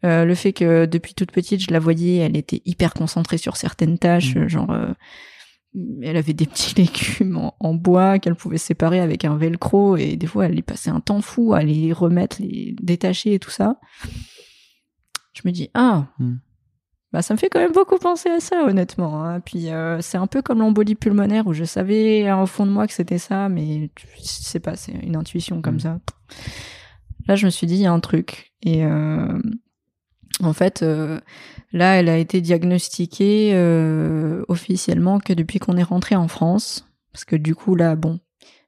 [0.04, 3.56] Euh, le fait que depuis toute petite, je la voyais, elle était hyper concentrée sur
[3.56, 4.48] certaines tâches, Mhm.
[4.48, 4.70] genre...
[4.70, 4.92] euh,
[6.02, 10.16] elle avait des petits légumes en, en bois qu'elle pouvait séparer avec un velcro et
[10.16, 13.50] des fois elle y passait un temps fou à les remettre, les détacher et tout
[13.52, 13.78] ça.
[15.32, 16.38] Je me dis ah Hmm.
[17.12, 19.24] bah ça me fait quand même beaucoup penser à ça honnêtement.
[19.24, 19.38] hein.
[19.40, 22.86] Puis euh, c'est un peu comme l'embolie pulmonaire où je savais au fond de moi
[22.88, 25.80] que c'était ça, mais je sais pas, c'est une intuition comme Hmm.
[25.80, 26.00] ça.
[27.28, 29.38] Là je me suis dit il y a un truc et euh,
[30.42, 31.20] en fait, euh,
[31.72, 36.86] là, elle a été diagnostiquée euh, officiellement que depuis qu'on est rentré en France.
[37.12, 38.20] Parce que du coup, là, bon,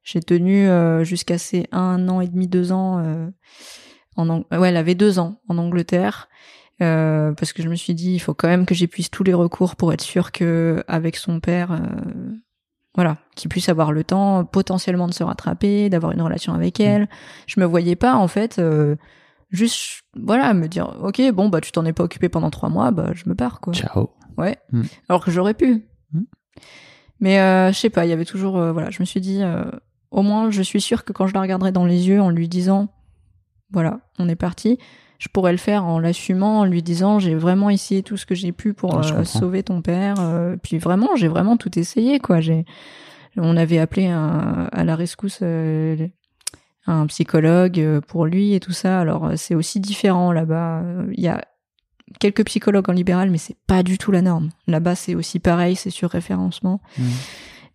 [0.02, 2.98] j'ai tenu euh, jusqu'à ses un an et demi, deux ans.
[2.98, 3.28] euh,
[4.16, 6.28] en Ang- ouais, elle avait deux ans en Angleterre.
[6.82, 9.34] Euh, parce que je me suis dit, il faut quand même que j'épuise tous les
[9.34, 11.78] recours pour être sûr que avec son père, euh,
[12.94, 17.08] voilà, qu'il puisse avoir le temps potentiellement de se rattraper, d'avoir une relation avec elle.
[17.46, 18.96] Je me voyais pas en fait euh,
[19.52, 22.90] juste, voilà, me dire, ok, bon bah tu t'en es pas occupé pendant trois mois,
[22.90, 23.72] bah je me pars quoi.
[23.72, 24.10] Ciao.
[24.36, 24.56] Ouais.
[24.72, 24.82] Mm.
[25.08, 25.86] Alors que j'aurais pu.
[26.12, 26.22] Mm.
[27.20, 29.42] Mais euh, je sais pas, il y avait toujours, euh, voilà, je me suis dit,
[29.42, 29.64] euh,
[30.10, 32.48] au moins, je suis sûre que quand je la regarderai dans les yeux en lui
[32.48, 32.88] disant,
[33.70, 34.78] voilà, on est parti,
[35.18, 38.34] je pourrais le faire en l'assumant, en lui disant, j'ai vraiment essayé tout ce que
[38.34, 40.16] j'ai pu pour euh, sauver ton père.
[40.18, 42.40] euh, puis vraiment, j'ai vraiment tout essayé, quoi.
[42.40, 42.64] J'ai,
[43.36, 46.08] on avait appelé un, à la rescousse euh,
[46.86, 49.00] un psychologue euh, pour lui et tout ça.
[49.00, 50.80] Alors euh, c'est aussi différent là-bas.
[50.82, 51.44] Euh, Il y a
[52.20, 54.50] quelques psychologues en libéral, mais c'est pas du tout la norme.
[54.66, 56.80] Là-bas, c'est aussi pareil, c'est sur référencement.
[56.98, 57.04] Mhm.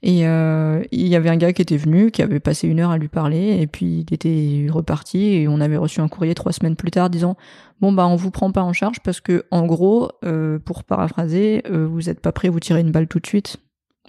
[0.03, 2.91] Et euh, il y avait un gars qui était venu, qui avait passé une heure
[2.91, 6.51] à lui parler, et puis il était reparti, et on avait reçu un courrier trois
[6.51, 7.35] semaines plus tard disant
[7.81, 11.63] bon bah on vous prend pas en charge parce que en gros, euh, pour paraphraser,
[11.71, 13.57] euh, vous êtes pas prêt à vous tirer une balle tout de suite,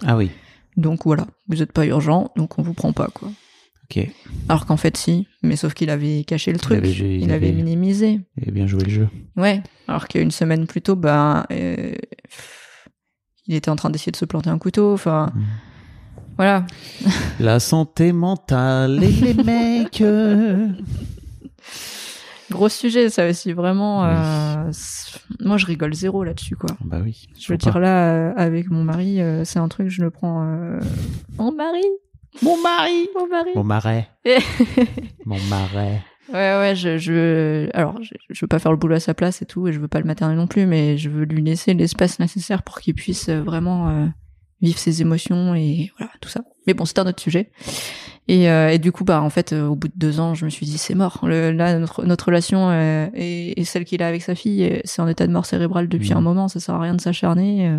[0.05, 0.29] Ah oui.
[0.77, 3.29] donc voilà, vous êtes pas urgent, donc on vous prend pas quoi.
[4.47, 7.47] Alors qu'en fait si, mais sauf qu'il avait caché le truc, avait- il, il avait
[7.47, 8.19] avait- minimisé.
[8.37, 9.07] Il a bien joué le jeu.
[9.37, 11.93] Ouais, alors qu'une semaine plus tôt, bah, euh,
[13.47, 14.93] il était en train d'essayer de se planter un couteau.
[14.93, 15.43] Enfin, Mhm.
[16.37, 16.65] voilà.
[17.39, 20.01] La santé mentale et les mecs.
[20.01, 20.67] euh.
[22.51, 24.05] Gros sujet, ça aussi, vraiment.
[24.05, 24.71] Euh,
[25.39, 26.69] moi, je rigole zéro là-dessus, quoi.
[26.83, 27.27] Bah oui.
[27.39, 30.43] Je veux dire, là, euh, avec mon mari, c'est un truc, je le prends.
[31.37, 31.83] Mon mari
[32.41, 33.09] Mon mari.
[33.15, 34.07] Mon mari Mon marais.
[35.25, 36.01] Mon marais.
[36.31, 39.41] Ouais, ouais, je, je, alors, je, je veux pas faire le boulot à sa place
[39.41, 41.73] et tout, et je veux pas le materner non plus, mais je veux lui laisser
[41.73, 44.05] l'espace nécessaire pour qu'il puisse euh, vraiment euh,
[44.61, 46.41] vivre ses émotions et voilà, tout ça.
[46.67, 47.49] Mais bon, c'est un autre sujet.
[48.27, 50.51] Et, euh, et du coup, bah, en fait, au bout de deux ans, je me
[50.51, 51.21] suis dit, c'est mort.
[51.23, 55.01] Le, là, notre, notre relation euh, et, et celle qu'il a avec sa fille, c'est
[55.01, 56.17] en état de mort cérébrale depuis Mhm.
[56.17, 57.75] un moment, ça sert à rien de s'acharner.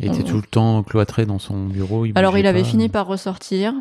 [0.00, 0.28] Il était Oh.
[0.28, 2.06] tout le temps cloîtré dans son bureau.
[2.06, 3.74] Il Alors, il avait fini par ressortir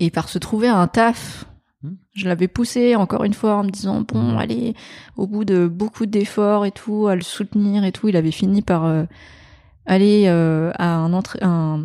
[0.00, 1.44] et par se trouver un taf.
[1.82, 1.96] Hmm.
[2.14, 4.38] Je l'avais poussé encore une fois en me disant bon Hmm.
[4.38, 4.74] allez
[5.16, 8.62] au bout de beaucoup d'efforts et tout à le soutenir et tout il avait fini
[8.62, 9.04] par euh,
[9.84, 11.84] aller euh, à un, entre- un,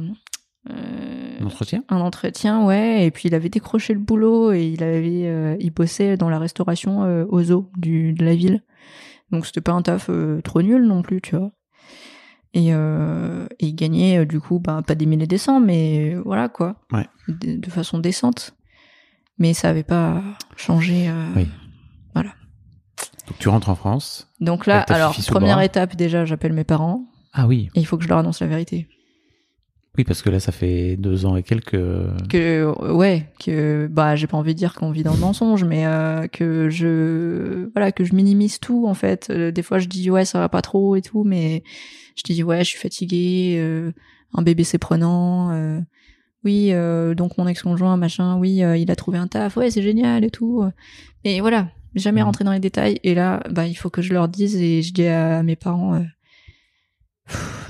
[0.69, 1.83] euh, Un entretien?
[1.89, 6.15] un entretien ouais et puis il avait décroché le boulot et il avait il bossait
[6.15, 8.61] dans la restauration aux zoo du, de la ville
[9.31, 10.09] donc c'était pas un taf
[10.45, 11.51] trop nul non plus tu vois
[12.53, 16.21] et, euh, et gagnait euh, du coup bah, pas des milliers des cents mais euh,
[16.25, 17.05] voilà quoi Ouais.
[17.27, 18.55] de, de façon décente
[19.37, 20.21] mais ça avait pas
[20.55, 21.47] changé euh, Oui.
[23.27, 24.27] Donc tu rentres en France.
[24.41, 27.69] donc là alors première étape déjà j'appelle mes parents Ah oui.
[27.75, 28.87] et il faut que je leur annonce la vérité
[29.95, 31.77] Oui, parce que là, ça fait deux ans et quelques.
[32.29, 35.85] que ouais que bah j'ai pas envie de dire qu'on vit dans le mensonge mais
[35.85, 40.25] euh, que je voilà que je minimise tout en fait des fois je dis ouais
[40.25, 41.63] ça va pas trop et tout mais
[42.19, 43.91] je dis ouais je suis fatiguée euh,
[44.33, 45.79] un bébé c'est prenant euh,
[46.43, 49.81] oui euh, donc mon ex-conjoint machin oui euh, il a trouvé un taf ouais c'est
[49.81, 50.63] génial et tout
[51.23, 52.25] et voilà jamais Mhm.
[52.27, 54.93] rentrer dans les détails et là bah il faut que je leur dise et je
[54.93, 56.03] dis à mes parents euh,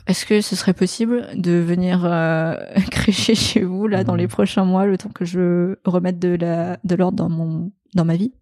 [0.08, 2.56] Est-ce que ce serait possible de venir euh,
[2.92, 4.20] crécher chez vous là dans Mhm.
[4.20, 8.06] les prochains mois, le temps que je remette de la de l'ordre dans mon dans
[8.06, 8.34] ma vie,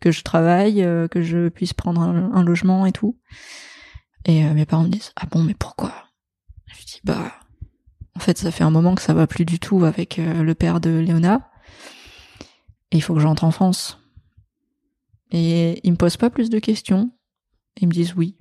[0.00, 3.16] que je travaille, euh, que je puisse prendre un, un logement et tout.
[4.26, 5.92] Et euh, mes parents me disent ah bon mais pourquoi?
[6.66, 7.32] Je dis bah
[8.14, 10.54] en fait ça fait un moment que ça va plus du tout avec euh, le
[10.54, 11.48] père de Léona
[12.90, 13.98] et il faut que j'entre en France.
[15.32, 17.10] Et ils me posent pas plus de questions.
[17.80, 18.36] Ils me disent oui.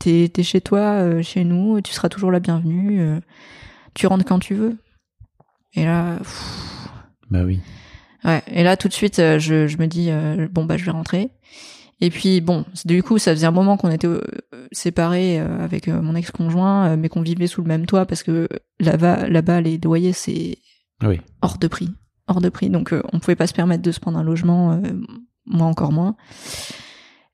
[0.00, 3.20] T'es chez toi, euh, chez nous, tu seras toujours la bienvenue.
[3.94, 4.76] tu rentres quand tu veux.
[5.74, 6.88] Et là, pff,
[7.30, 7.60] Bah oui.
[8.24, 8.42] ouais.
[8.48, 10.10] Et là, tout de suite, je, je me dis
[10.50, 11.30] bon bah je vais rentrer.
[12.00, 14.20] Et puis bon, du coup, ça faisait un moment qu'on était euh,
[14.72, 18.48] séparés euh, avec euh, mon ex-conjoint, mais qu'on vivait sous le même toit parce que
[18.80, 20.58] là-bas, là-bas, les loyers c'est
[21.02, 21.20] Oui.
[21.40, 21.88] hors de prix,
[22.26, 22.68] hors de prix.
[22.70, 24.80] Donc on pouvait pas se permettre de se prendre un logement,
[25.46, 26.16] moi encore moins.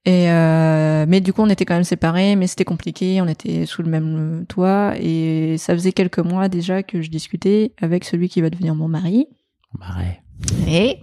[0.07, 3.21] Et euh, mais du coup on était quand même séparés, mais c'était compliqué.
[3.21, 7.75] On était sous le même toit et ça faisait quelques mois déjà que je discutais
[7.81, 9.27] avec celui qui va devenir mon mari
[9.79, 10.23] Marais.
[10.69, 10.99] et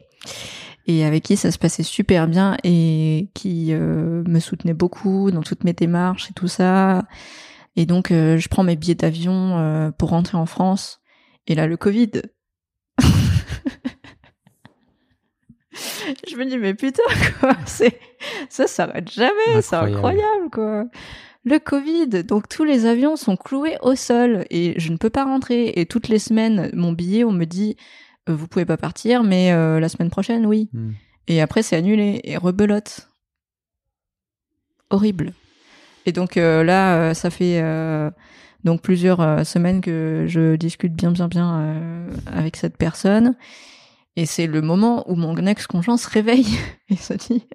[0.87, 5.43] et avec qui ça se passait super bien et qui euh, me soutenait beaucoup dans
[5.43, 7.03] toutes mes démarches et tout ça.
[7.75, 11.01] Et donc euh, je prends mes billets d'avion euh, pour rentrer en France.
[11.45, 12.11] Et là le Covid.
[16.27, 17.03] je me dis mais putain
[17.39, 17.99] quoi, c'est
[18.49, 20.49] ça s'arrête jamais, c'est Incroyable.
[20.51, 20.85] quoi.
[21.43, 25.25] Le Covid, donc tous les avions sont cloués au sol et je ne peux pas
[25.25, 25.73] rentrer.
[25.75, 27.77] Et toutes les semaines, mon billet, on me dit
[28.33, 30.69] vous pouvez pas partir, mais euh, la semaine prochaine, oui.
[30.73, 30.91] Hmm.
[31.27, 33.09] Et après, c'est annulé et rebelote.
[34.89, 35.33] horrible.
[36.05, 38.09] Et donc euh, là, euh, ça fait euh,
[38.63, 43.35] donc plusieurs euh, semaines que je discute bien, bien, bien euh, avec cette personne.
[44.15, 46.47] Et c'est le moment où mon ex-conjoint se réveille
[46.89, 47.45] et se dit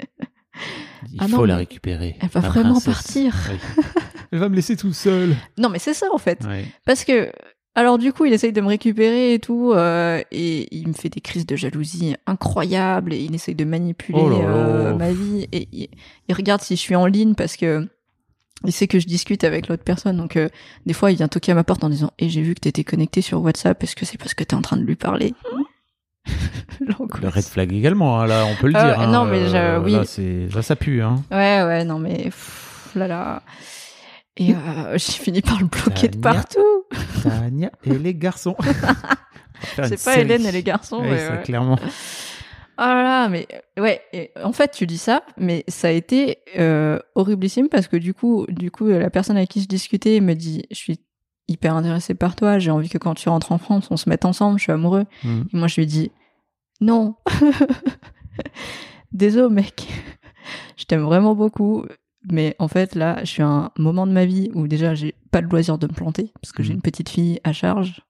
[1.10, 2.16] Il Ah faut non, la récupérer.
[2.20, 2.84] elle va vraiment princesse.
[2.94, 3.34] partir.
[3.50, 3.82] Oui.
[4.32, 5.34] Elle va me laisser tout seul.
[5.58, 6.44] Non, mais c'est ça en fait.
[6.44, 6.64] Ouais.
[6.84, 7.32] Parce que,
[7.74, 11.08] alors du coup, il essaye de me récupérer et tout, euh, et il me fait
[11.08, 15.68] des crises de jalousie incroyables, et il essaye de manipuler Oh euh, ma vie, et
[15.72, 15.88] il,
[16.28, 17.88] il regarde si je suis en ligne parce que
[18.64, 20.48] il sait que je discute avec l'autre personne, donc euh,
[20.86, 22.84] des fois il vient toquer à ma porte en disant «Et j'ai vu que t'étais
[22.84, 25.34] connecté sur WhatsApp, est-ce que c'est parce que t'es en train de lui parler?»
[26.80, 29.00] Le red flag également, hein, là, on peut le Ah dire.
[29.00, 29.10] hein.
[29.10, 29.92] non, mais je- Euh, oui.
[29.92, 31.16] Là, c'est, là, ça pue, hein.
[31.30, 32.24] Ouais, ouais, non mais...
[32.24, 33.42] pff, là là...
[34.36, 36.84] Et euh, j'ai fini par le bloquer de partout.
[37.22, 38.56] Tania et les garçons.
[39.74, 40.20] C'est pas série.
[40.22, 41.42] Hélène et les garçons, mais ça, ouais.
[41.42, 41.78] clairement.
[42.76, 43.46] Ah là là, mais
[43.78, 44.02] ouais.
[44.12, 48.12] et en fait, tu dis ça, mais ça a été euh, horriblissime parce que du
[48.12, 50.98] coup, du coup, la personne avec qui je discutais me dit, je suis
[51.46, 52.58] hyper intéressée par toi.
[52.58, 54.58] J'ai envie que quand tu rentres en France, on se mette ensemble.
[54.58, 55.04] Je suis amoureux.
[55.22, 55.42] Mm.
[55.52, 56.10] Et moi, je lui dis,
[56.80, 57.14] non.
[59.12, 59.86] Désolé, mec.
[60.76, 61.84] Je t'aime vraiment beaucoup.
[62.30, 65.14] Mais en fait, là, je suis à un moment de ma vie où déjà, j'ai
[65.30, 66.76] pas le loisir de me planter parce que j'ai Mhm.
[66.76, 68.00] une petite fille à charge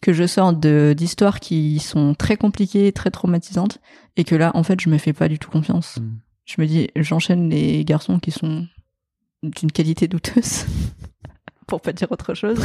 [0.00, 3.78] que je sors de d'histoires qui sont très compliquées, très traumatisantes,
[4.16, 5.98] et que là, en fait, je me fais pas du tout confiance.
[5.98, 6.16] Mm.
[6.44, 8.66] Je me dis, j'enchaîne les garçons qui sont
[9.42, 10.66] d'une qualité douteuse,
[11.66, 12.60] pour pas dire autre chose.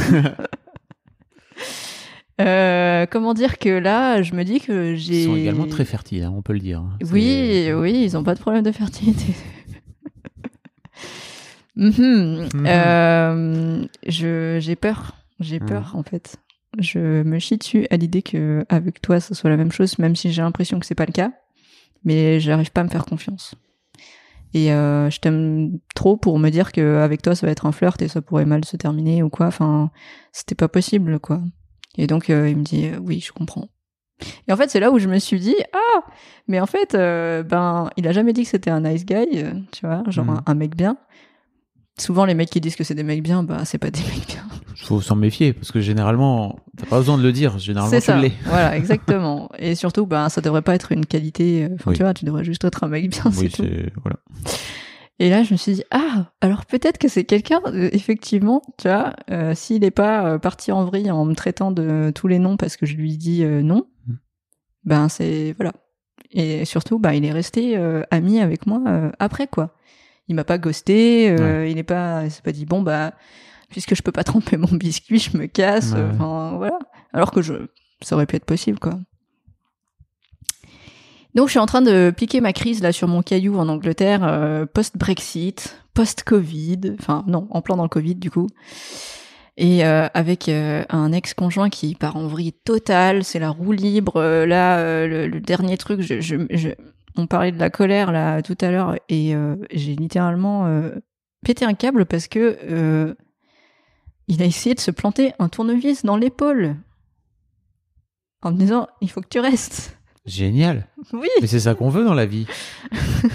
[2.40, 5.24] Euh, comment dire que là, je me dis que j'ai.
[5.24, 6.80] Ils sont également très fertiles, hein, on peut le dire.
[6.80, 6.96] hein.
[7.12, 9.34] Oui, oui, ils ont pas de problème de fertilité.
[11.80, 15.66] Euh, je j'ai peur, j'ai Mhm.
[15.66, 16.36] peur en fait.
[16.78, 20.14] Je me chie dessus à l'idée que avec toi, ce soit la même chose, même
[20.14, 21.32] si j'ai l'impression que c'est pas le cas.
[22.04, 23.54] Mais j'arrive pas à me faire confiance.
[24.54, 27.72] Et euh, je t'aime trop pour me dire que avec toi, ça va être un
[27.72, 29.46] flirt et ça pourrait mal se terminer ou quoi.
[29.46, 29.90] Enfin,
[30.32, 31.40] c'était pas possible, quoi.
[31.98, 33.68] Et donc euh, il me dit oui, je comprends.
[34.48, 36.00] Et en fait, c'est là où je me suis dit ah,
[36.46, 39.86] mais en fait, euh, ben, il a jamais dit que c'était un nice guy, tu
[39.86, 40.30] vois, genre Mhm.
[40.30, 40.96] un, un mec bien.
[41.98, 44.26] Souvent, les mecs qui disent que c'est des mecs bien, bah, c'est pas des mecs
[44.26, 44.42] bien.
[44.76, 47.58] faut s'en méfier parce que généralement, t'as pas besoin de le dire.
[47.58, 48.18] Généralement, C'est tu ça.
[48.18, 48.32] l'es.
[48.46, 49.50] Voilà, exactement.
[49.58, 51.64] Et surtout, ben, ça devrait pas être une qualité.
[51.64, 51.96] euh, Enfin, Oui.
[51.96, 53.64] tu vois, tu devrais juste être un mec bien, c'est tout.
[54.02, 54.16] voilà.
[55.18, 58.88] Et là, je me suis dit, ah, alors peut-être que c'est quelqu'un, euh, effectivement, tu
[58.88, 62.56] vois, euh, s'il est pas parti en vrille en me traitant de tous les noms
[62.56, 64.12] parce que je lui dis euh, non, Mm.
[64.84, 65.74] ben c'est voilà.
[66.30, 68.80] Et surtout, ben il est resté euh, ami avec moi
[69.18, 69.74] après quoi.
[70.30, 73.12] Il m'a pas ghosté, euh, il n'est pas, il s'est pas dit bon bah
[73.68, 75.92] puisque je peux pas tremper mon biscuit, je me casse.
[75.92, 76.04] Ouais.
[76.14, 76.78] Enfin voilà.
[77.12, 77.54] Alors que je,
[78.00, 78.94] ça aurait pu être possible quoi.
[81.34, 84.20] Donc je suis en train de piquer ma crise là sur mon caillou en Angleterre,
[84.24, 88.48] euh, post-Brexit, post-Covid, enfin non, en plein dans le Covid du coup.
[89.56, 94.22] Et euh, avec euh, un ex-conjoint qui part en vrille totale, c'est la roue libre.
[94.22, 96.68] là, le, le dernier truc, je, je, je-
[97.16, 100.90] on parlait de la colère là tout à l'heure et euh, j'ai littéralement euh,
[101.44, 103.14] pété un câble parce que euh,
[104.28, 106.76] il a essayé de se planter un tournevis dans l'épaule
[108.42, 109.96] en me disant il faut que tu restes.
[110.26, 110.86] Génial.
[111.14, 111.28] Oui.
[111.40, 112.46] Mais c'est ça qu'on veut dans la vie.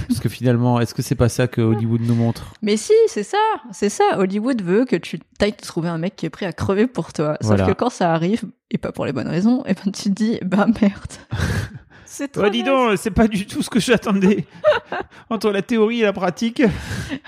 [0.08, 2.54] Parce que finalement, est-ce que c'est pas ça que Hollywood nous montre?
[2.62, 3.40] Mais si, c'est ça,
[3.72, 4.04] c'est ça.
[4.18, 7.12] Hollywood veut que tu t'ailles te trouver un mec qui est prêt à crever pour
[7.12, 7.38] toi.
[7.42, 7.66] Sauf Voilà.
[7.66, 10.40] que quand ça arrive, et pas pour les bonnes raisons, et ben tu te dis,
[10.46, 10.94] bah merde.
[12.16, 12.44] c'est trop.
[12.46, 14.46] Oh, dis donc, c'est pas du tout ce que j'attendais.
[15.30, 16.62] Entre la théorie et la pratique.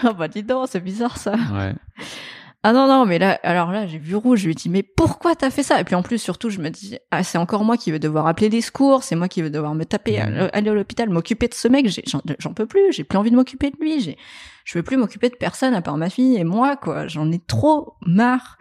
[0.04, 1.34] Ah bah dis donc, c'est bizarre ça.
[1.34, 1.74] Ouais.
[2.64, 4.84] Ah non, non, mais là, alors là, j'ai vu rouge, je lui ai dit, mais
[4.84, 5.80] pourquoi t'as fait ça?
[5.80, 8.28] Et puis en plus, surtout, je me dis, ah, c'est encore moi qui vais devoir
[8.28, 11.54] appeler les secours, c'est moi qui vais devoir me taper, aller- à l'hôpital, m'occuper de
[11.54, 14.18] ce mec, j'en j'en peux plus, j'ai plus envie de m'occuper de lui, j'ai-
[14.66, 17.40] je veux plus m'occuper de personne à part ma fille et moi, quoi, j'en ai
[17.40, 18.58] trop marre.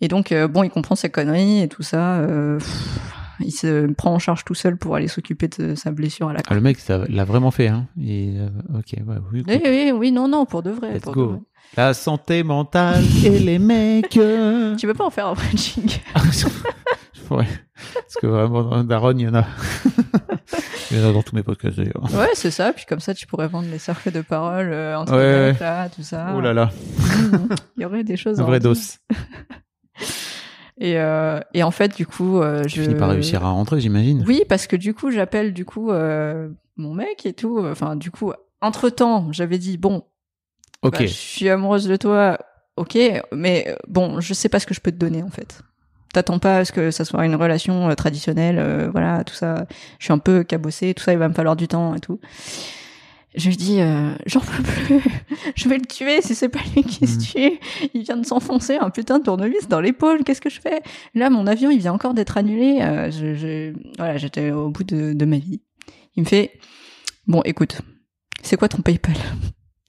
[0.00, 3.86] Et donc, euh, bon, il comprend ses conneries et tout ça, euh, pff, il se
[3.92, 6.60] prend en charge tout seul pour aller s'occuper de sa blessure à la Ah, le
[6.60, 7.68] mec, ça l'a vraiment fait.
[7.68, 7.86] Hein.
[8.00, 9.62] Et, euh, ok, ouais, oui, Oui, écoute.
[9.66, 10.94] oui, oui, non, non, pour de vrai.
[10.94, 11.22] Let's pour go.
[11.22, 11.40] de vrai.
[11.76, 14.16] La santé mentale et les mecs.
[14.16, 14.76] euh.
[14.76, 15.90] Tu veux pas en faire un vrai jingle
[17.30, 17.46] ouais.
[17.94, 19.44] Parce que vraiment, dans Daron, il y en a.
[20.90, 22.04] il y en a dans tous mes podcasts d'ailleurs.
[22.14, 22.72] Ouais, c'est ça.
[22.72, 26.02] Puis comme ça, tu pourrais vendre les cercles de parole euh, entre Ouais, là, tout
[26.02, 26.32] ça.
[26.36, 26.70] Oh là là.
[27.76, 28.40] Il y aurait des choses.
[28.40, 28.74] un vrai dos.
[30.80, 32.82] Et, euh, et en fait, du coup, euh, Tu je.
[32.82, 34.24] finis par réussir à rentrer, j'imagine.
[34.26, 37.60] Oui, parce que du coup, j'appelle du coup euh, mon mec et tout.
[37.64, 40.02] Enfin, du coup, entre temps, j'avais dit bon,
[40.82, 40.92] Ok.
[40.98, 42.38] bah, je suis amoureuse de toi.
[42.76, 42.98] Ok,
[43.32, 45.60] mais euh, bon, je sais pas ce que je peux te donner en fait.
[46.12, 49.66] T'attends pas à ce que ça soit une relation euh, traditionnelle, euh, voilà, tout ça.
[50.00, 52.18] Je suis un peu cabossée, tout ça, il va me falloir du temps et tout.
[53.36, 55.00] Je lui dis, euh, j'en peux plus,
[55.56, 57.22] je vais le tuer si c'est pas lui qui se Mhm.
[57.50, 57.58] tue.
[57.94, 60.82] Il vient de s'enfoncer un putain de tournevis dans l'épaule, qu'est-ce que je fais?
[61.14, 62.78] Là, mon avion, il vient encore d'être annulé.
[62.80, 65.60] euh, je, je- voilà, j'étais au bout de, de ma vie.
[66.16, 66.52] Il me fait,
[67.26, 67.80] bon, écoute,
[68.42, 69.16] c'est quoi ton PayPal?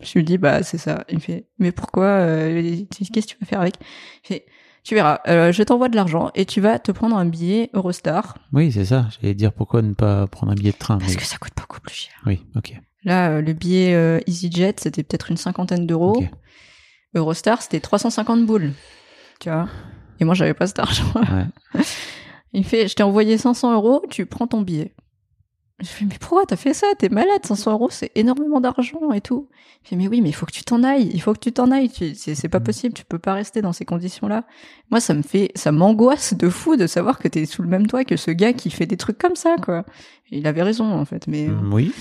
[0.01, 1.03] Je lui dis, bah, c'est ça.
[1.09, 3.75] Il me fait, mais pourquoi euh, Qu'est-ce que tu vas faire avec?
[4.23, 4.45] Il fait,
[4.83, 5.19] tu verras,
[5.51, 9.07] je t'envoie de l'argent et tu vas te prendre un billet Eurostar Oui, c'est ça.
[9.21, 10.97] J'allais dire pourquoi ne pas prendre un billet de train.
[10.97, 12.13] parce mais- que ça coûte beaucoup plus cher.
[12.25, 12.73] Oui, ok.
[13.05, 16.23] Là, euh, le billet euh, EasyJet, c'était peut-être une cinquantaine d'euros.
[17.15, 18.73] Eurostar, c'était 350 boules.
[19.39, 19.67] Tu vois?
[20.19, 21.11] Et moi, j'avais pas cet argent.
[21.15, 21.81] Ouais.
[22.53, 24.93] Il me fait, je t'ai envoyé 500 euros, tu prends ton billet.
[25.81, 26.87] Je fais, mais pourquoi t'as fait ça?
[26.97, 29.49] T'es malade, 500 euros, c'est énormément d'argent et tout.
[29.83, 31.51] Il fait, mais oui, mais il faut que tu t'en ailles, il faut que tu
[31.51, 31.89] t'en ailles.
[32.15, 32.63] C'est pas Mhm.
[32.63, 34.45] possible, tu peux pas rester dans ces conditions-là.
[34.89, 37.87] Moi, ça me fait, ça m'angoisse de fou de savoir que t'es sous le même
[37.87, 39.83] toit que ce gars qui fait des trucs comme ça, quoi.
[40.31, 41.47] Il avait raison, en fait, mais.
[41.47, 41.91] Mm, Oui.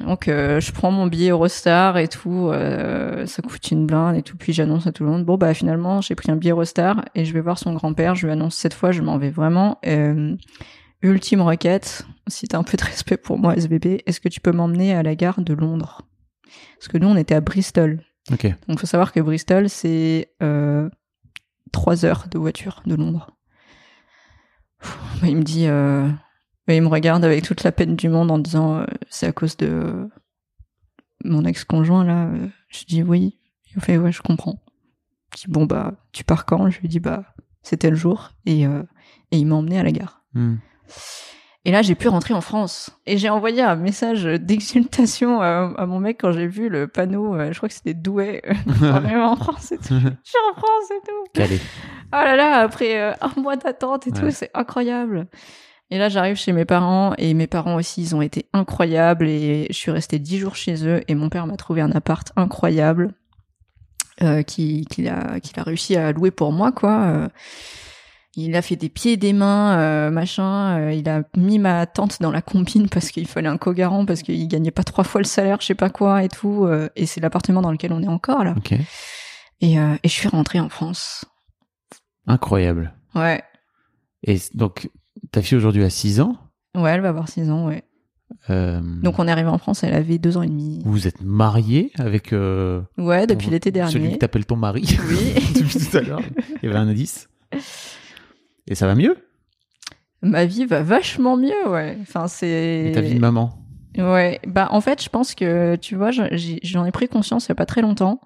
[0.00, 4.22] Donc euh, je prends mon billet Eurostar et tout, euh, ça coûte une blinde et
[4.22, 7.04] tout, puis j'annonce à tout le monde, bon bah finalement j'ai pris un billet Eurostar
[7.14, 9.78] et je vais voir son grand-père, je lui annonce cette fois, je m'en vais vraiment.
[9.86, 10.34] Euh,
[11.02, 14.52] ultime requête, si t'as un peu de respect pour moi SVP, est-ce que tu peux
[14.52, 16.02] m'emmener à la gare de Londres?
[16.78, 18.00] Parce que nous on était à Bristol,
[18.32, 18.46] Ok.
[18.68, 20.30] donc faut savoir que Bristol c'est
[21.72, 23.30] trois heures de voiture de Londres.
[24.80, 25.66] Pff, bah, il me dit,
[26.68, 29.32] euh, il me regarde avec toute la peine du monde en disant, euh, c'est à
[29.32, 30.08] cause de
[31.24, 32.26] mon ex-conjoint là.
[32.26, 33.38] Euh, Je dis oui.
[33.70, 34.62] Il me fait ouais, je comprends.
[35.36, 36.68] Je dis bon bah tu pars quand?
[36.68, 37.24] Je lui dis bah
[37.62, 38.82] c'était le jour et euh,
[39.30, 40.22] et il m'a emmené à la gare.
[40.34, 40.56] Mm.
[41.64, 42.90] Et là, j'ai pu rentrer en France.
[43.06, 47.36] Et j'ai envoyé un message d'exultation à, à mon mec quand j'ai vu le panneau,
[47.36, 48.52] euh, je crois que c'était Douai, euh,
[49.22, 49.94] en France et tout.
[49.94, 51.24] Je suis en France et tout.
[51.32, 51.60] Calé.
[52.12, 55.28] Oh là là, après euh, un mois d'attente et tout, c'est incroyable.
[55.92, 59.66] Et là, j'arrive chez mes parents et mes parents aussi, ils ont été incroyables et
[59.68, 63.12] je suis restée dix jours chez eux et mon père m'a trouvé un appart incroyable
[64.22, 67.02] euh, qui- qu'il a, réussi à louer pour moi, quoi.
[67.02, 67.28] Euh,
[68.36, 70.78] il a fait des pieds et des mains, euh, machin.
[70.80, 74.22] euh, il a mis ma tante dans la combine parce qu'il fallait un co-garant parce
[74.22, 76.66] qu'il gagnait pas trois fois le salaire, je sais pas quoi et tout.
[76.96, 78.54] et c'est l'appartement dans lequel on est encore là.
[79.60, 81.26] Et, et je suis rentrée en France.
[82.26, 82.94] Incroyable.
[83.14, 83.42] Ouais,
[84.22, 84.88] Et donc,
[85.30, 86.36] ta fille aujourd'hui a 6 ans.
[86.76, 87.82] ouais, elle va avoir six ans, ouais.
[88.48, 90.80] Euh, Donc on est arrivé en France, elle avait deux ans et demi.
[90.86, 94.12] vous êtes mariée avec euh, Ouais, depuis ton- l'été celui dernier.
[94.14, 95.34] que t'appelles ton mari Oui.
[95.54, 96.22] depuis tout à l'heure.
[96.62, 97.28] Il y avait un indice.
[98.66, 99.16] Et ça va mieux?
[100.22, 101.98] Ma vie va vachement mieux, ouais.
[102.00, 102.86] Enfin, c'est.
[102.88, 103.58] Et ta vie de maman?
[103.98, 106.26] Ouais, bah en fait, je pense que tu vois, j'en
[106.62, 108.20] j'en ai pris conscience il y a pas très longtemps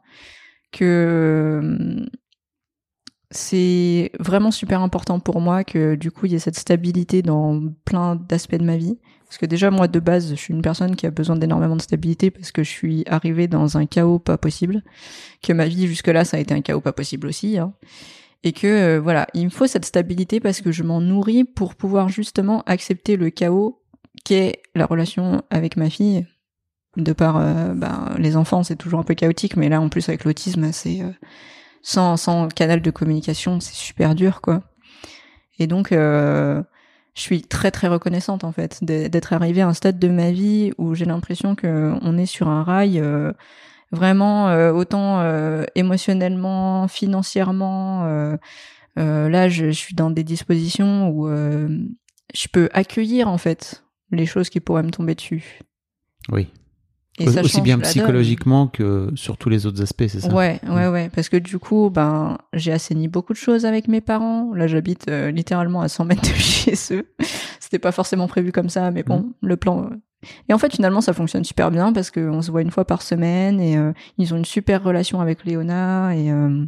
[0.72, 2.06] que
[3.36, 7.62] c'est vraiment super important pour moi que du coup il y ait cette stabilité dans
[7.84, 8.98] plein d'aspects de ma vie.
[9.26, 11.82] Parce que déjà moi de base, je suis une personne qui a besoin d'énormément de
[11.82, 14.82] stabilité parce que je suis arrivée dans un chaos pas possible,
[15.42, 17.58] que ma vie jusque là ça a été un chaos pas possible aussi.
[17.58, 17.72] Hein.
[18.44, 21.74] Et que euh, voilà, il me faut cette stabilité parce que je m'en nourris pour
[21.74, 23.82] pouvoir justement accepter le chaos
[24.24, 26.26] qu'est la relation avec ma fille.
[26.96, 30.08] De par euh, ben, les enfants, c'est toujours un peu chaotique, mais là en plus
[30.08, 31.10] avec l'autisme, c'est euh,
[31.86, 34.60] sans, sans canal de communication, c'est super dur quoi.
[35.60, 36.60] Et donc euh,
[37.14, 40.72] je suis très très reconnaissante en fait d'être arrivée à un stade de ma vie
[40.78, 43.32] où j'ai l'impression que on est sur un rail euh,
[43.92, 45.22] vraiment euh, autant
[45.76, 48.04] émotionnellement, financièrement.
[48.96, 54.50] là, je, je suis dans des dispositions où je peux accueillir en fait les choses
[54.50, 55.60] qui pourraient me tomber dessus.
[56.32, 56.48] Oui.
[57.18, 60.88] Et ça Aussi bien psychologiquement que sur tous les autres aspects, c'est ça Ouais, ouais,
[60.88, 61.08] ouais.
[61.14, 64.52] Parce que du coup, ben, j'ai assaini beaucoup de choses avec mes parents.
[64.54, 67.08] Là, j'habite euh, littéralement à 100 mètres de chez eux.
[67.58, 69.84] C'était pas forcément prévu comme ça, mais bon, le plan.
[69.84, 69.96] euh.
[70.48, 73.00] Et en fait, finalement, ça fonctionne super bien parce qu'on se voit une fois par
[73.00, 76.30] semaine et euh, ils ont une super relation avec Léona et.
[76.30, 76.64] euh,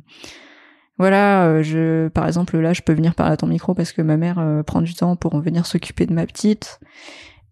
[0.98, 4.16] voilà, je, par exemple, là, je peux venir parler à ton micro parce que ma
[4.16, 6.80] mère prend du temps pour venir s'occuper de ma petite.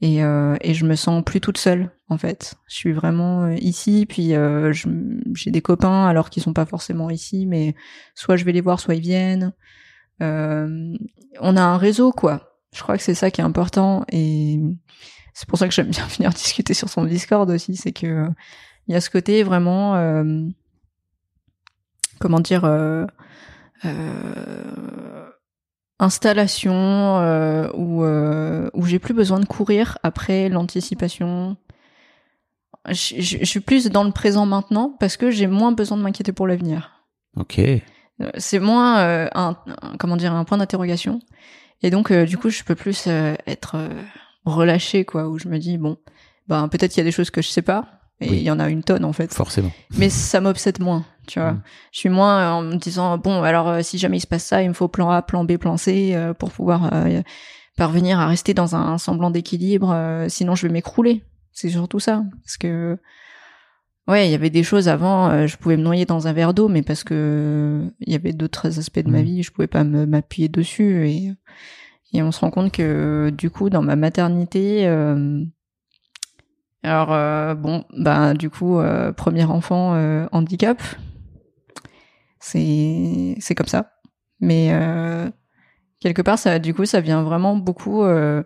[0.02, 2.54] Et, euh, et je me sens plus toute seule, en fait.
[2.68, 7.08] Je suis vraiment euh, ici, puis euh, j'ai des copains alors qu'ils sont pas forcément
[7.10, 7.74] ici, mais
[8.14, 9.52] soit je vais les voir, soit ils viennent.
[10.22, 10.94] Euh,
[11.40, 12.60] on a un réseau, quoi.
[12.74, 14.60] Je crois que c'est ça qui est important, et
[15.32, 18.28] c'est pour ça que j'aime bien venir discuter sur son Discord aussi, c'est que
[18.88, 20.42] il y a ce côté vraiment, euh,
[22.20, 23.06] comment dire, euh,
[25.98, 31.56] installation euh, où, euh, où j'ai plus besoin de courir après l'anticipation.
[32.88, 36.02] Je, je- je suis plus dans le présent maintenant parce que j'ai moins besoin de
[36.02, 37.02] m'inquiéter pour l'avenir.
[37.36, 37.58] Ok.
[37.58, 37.80] Euh,
[38.38, 41.20] C'est moins euh, un, un- comment dire un point d'interrogation.
[41.82, 43.76] Et donc euh, du coup je peux plus euh, être
[44.44, 45.98] relâchée quoi où je me dis bon
[46.48, 47.86] ben peut-être qu'il y a des choses que je sais pas.
[48.20, 48.36] Et Oui.
[48.38, 49.32] il y en a une tonne en fait.
[49.34, 49.70] Forcément.
[49.98, 51.52] Mais ça m'obsède moins, tu vois.
[51.52, 51.62] Mm.
[51.92, 54.62] Je suis moins en me disant bon alors euh, si jamais il se passe ça,
[54.62, 57.20] il me faut plan A, plan B, plan C euh, pour pouvoir euh,
[57.76, 59.90] parvenir à rester dans un semblant d'équilibre.
[59.92, 61.22] euh, sinon je vais m'écrouler.
[61.52, 62.98] C'est surtout ça, parce que
[64.08, 66.54] ouais il y avait des choses avant, euh, je pouvais me noyer dans un verre
[66.54, 69.24] d'eau, mais parce que euh, il y avait d'autres aspects de ma Mm.
[69.24, 71.32] vie, je pouvais pas m'appuyer dessus et
[72.12, 75.42] et on se rend compte que du coup dans ma maternité euh,
[76.86, 80.80] alors euh, bon, bah du coup euh, premier enfant euh, handicap,
[82.40, 83.92] c'est c'est comme ça.
[84.40, 85.28] Mais euh,
[86.00, 88.42] quelque part ça du coup ça vient vraiment beaucoup euh,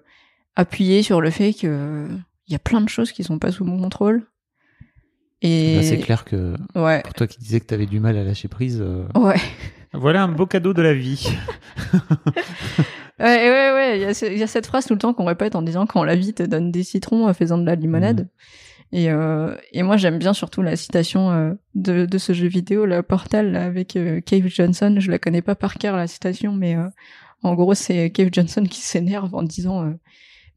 [0.57, 2.09] appuyer sur le fait que
[2.47, 4.27] il y a plein de choses qui sont pas sous mon contrôle.
[5.43, 8.17] Et Là, c'est clair que ouais, pour toi qui disais que tu avais du mal
[8.17, 9.41] à lâcher prise, euh, ouais.
[9.93, 11.29] voilà un beau cadeau de la vie.
[13.21, 15.13] Ouais, ouais, ouais, il y, a ce- il y a cette phrase tout le temps
[15.13, 17.75] qu'on répète en disant quand la vie te donne des citrons, euh, fais-en de la
[17.75, 18.29] limonade.
[18.93, 22.87] Et, euh, et moi, j'aime bien surtout la citation euh, de, de ce jeu vidéo,
[22.87, 24.97] la Portal, là, avec euh, Cave Johnson.
[24.99, 26.89] Je la connais pas par cœur, la citation, mais euh,
[27.43, 29.91] en gros, c'est Cave Johnson qui s'énerve en disant euh,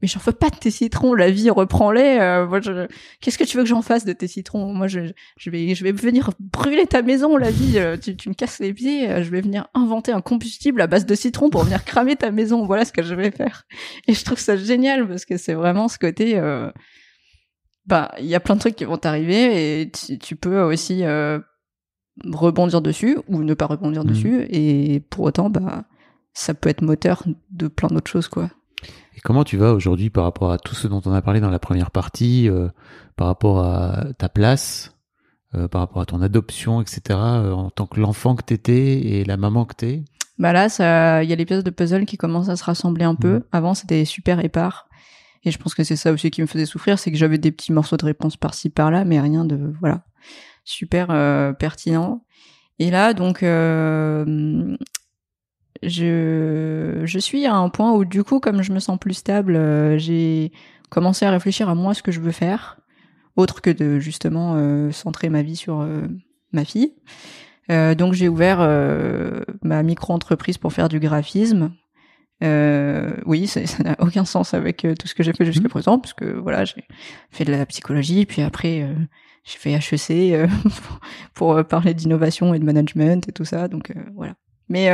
[0.04, 2.18] Mais j'en veux pas de tes citrons, la vie, reprends-les.
[2.20, 2.86] euh, je...
[3.22, 4.70] Qu'est-ce que tu veux que j'en fasse de tes citrons?
[4.74, 5.00] Moi, je,
[5.38, 7.78] je, vais, je vais venir brûler ta maison, la vie.
[7.78, 9.10] euh, tu, tu me casses les pieds.
[9.10, 12.30] euh, je vais venir inventer un combustible à base de citron pour venir cramer ta
[12.30, 12.66] maison.
[12.66, 13.64] Voilà ce que je vais faire.
[14.06, 16.38] Et je trouve ça génial parce que c'est vraiment ce côté.
[17.86, 21.02] Bah, il y a plein de trucs qui vont t'arriver et tu, tu peux aussi
[22.30, 24.10] rebondir dessus ou ne pas rebondir Mhm.
[24.10, 24.46] dessus.
[24.50, 25.84] Et pour autant, bah,
[26.34, 28.50] ça peut être moteur de plein d'autres choses, quoi.
[29.16, 31.50] Et comment tu vas aujourd'hui par rapport à tout ce dont on a parlé dans
[31.50, 32.68] la première partie, euh,
[33.16, 34.94] par rapport à ta place,
[35.54, 39.24] euh, par rapport à ton adoption, etc., euh, en tant que l'enfant que t'étais et
[39.24, 40.04] la maman que t'es?
[40.38, 40.66] Bah là,
[41.22, 43.34] il y a les pièces de puzzle qui commencent à se rassembler un peu.
[43.34, 43.44] Mhm.
[43.52, 44.88] Avant, c'était super épars.
[45.44, 47.52] Et je pense que c'est ça aussi qui me faisait souffrir, c'est que j'avais des
[47.52, 50.02] petits morceaux de réponse par-ci par-là, mais rien de voilà
[50.64, 51.08] super
[51.58, 52.22] pertinent.
[52.78, 54.76] Et là, donc, euh,
[55.82, 59.56] je je suis à un point où du coup, comme je me sens plus stable,
[59.56, 60.52] euh, j'ai
[60.90, 62.78] commencé à réfléchir à moi ce que je veux faire,
[63.36, 66.02] autre que de justement euh, centrer ma vie sur euh,
[66.52, 66.94] ma fille.
[67.68, 68.58] Donc j'ai ouvert
[69.62, 71.72] ma micro-entreprise pour faire du graphisme.
[72.42, 75.70] Oui, ça n'a aucun sens avec tout ce que j'ai fait jusqu'à Mhm.
[75.70, 76.84] présent, parce que voilà, j'ai
[77.30, 78.86] fait de la psychologie, puis après
[79.44, 80.46] j'ai fait HEC
[81.34, 84.34] pour, pour, parler d'innovation et de management et tout ça, donc voilà.
[84.68, 84.90] Mais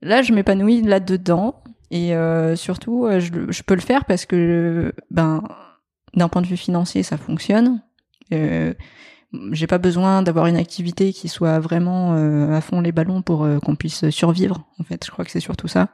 [0.00, 4.92] là, je m'épanouis là-dedans, et euh, surtout, euh, je, je peux le faire parce que,
[5.10, 5.42] ben,
[6.14, 7.82] d'un point de vue financier, ça fonctionne.
[8.32, 8.74] Euh,
[9.52, 13.44] j'ai pas besoin d'avoir une activité qui soit vraiment euh, à fond les ballons pour
[13.44, 14.64] euh, qu'on puisse survivre.
[14.78, 15.88] En fait, je crois que c'est surtout ça.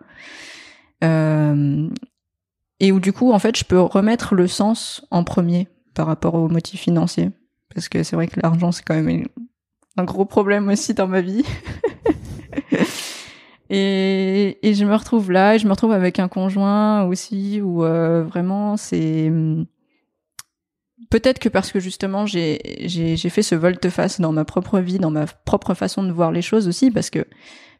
[2.80, 6.34] Et où du coup, en fait, je peux remettre le sens en premier par rapport
[6.34, 7.30] au motif financier,
[7.74, 9.26] parce que c'est vrai que l'argent c'est quand même
[9.96, 11.44] un gros problème aussi dans ma vie.
[13.70, 18.22] et, je me retrouve là, et je me retrouve avec un conjoint aussi où euh,
[18.22, 19.32] vraiment c'est
[21.10, 22.58] peut-être que parce que justement j'ai
[23.16, 26.68] fait ce volte-face dans ma propre vie, dans ma propre façon de voir les choses
[26.68, 27.24] aussi, parce que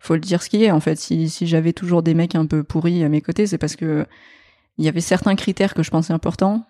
[0.01, 0.97] faut le dire ce qui est en fait.
[0.97, 4.07] Si si j'avais toujours des mecs un peu pourris à mes côtés, c'est parce que
[4.78, 6.66] il y avait certains critères que je pensais importants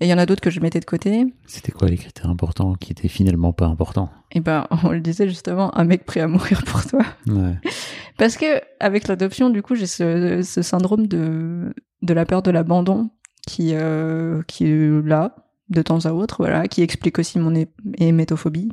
[0.00, 1.26] et il y en a d'autres que je mettais de côté.
[1.46, 4.10] C'était quoi les critères importants qui étaient finalement pas importants?
[4.32, 7.00] Et ben on le disait justement, un mec prêt à mourir pour toi.
[7.26, 7.54] Ouais.
[8.18, 11.72] Parce que avec l'adoption, du coup, j'ai ce, ce syndrome de
[12.02, 13.10] de la peur de l'abandon
[13.46, 15.36] qui euh, qui est là
[15.68, 18.72] de temps à autre, voilà, qui explique aussi mon hé- hémétophobie.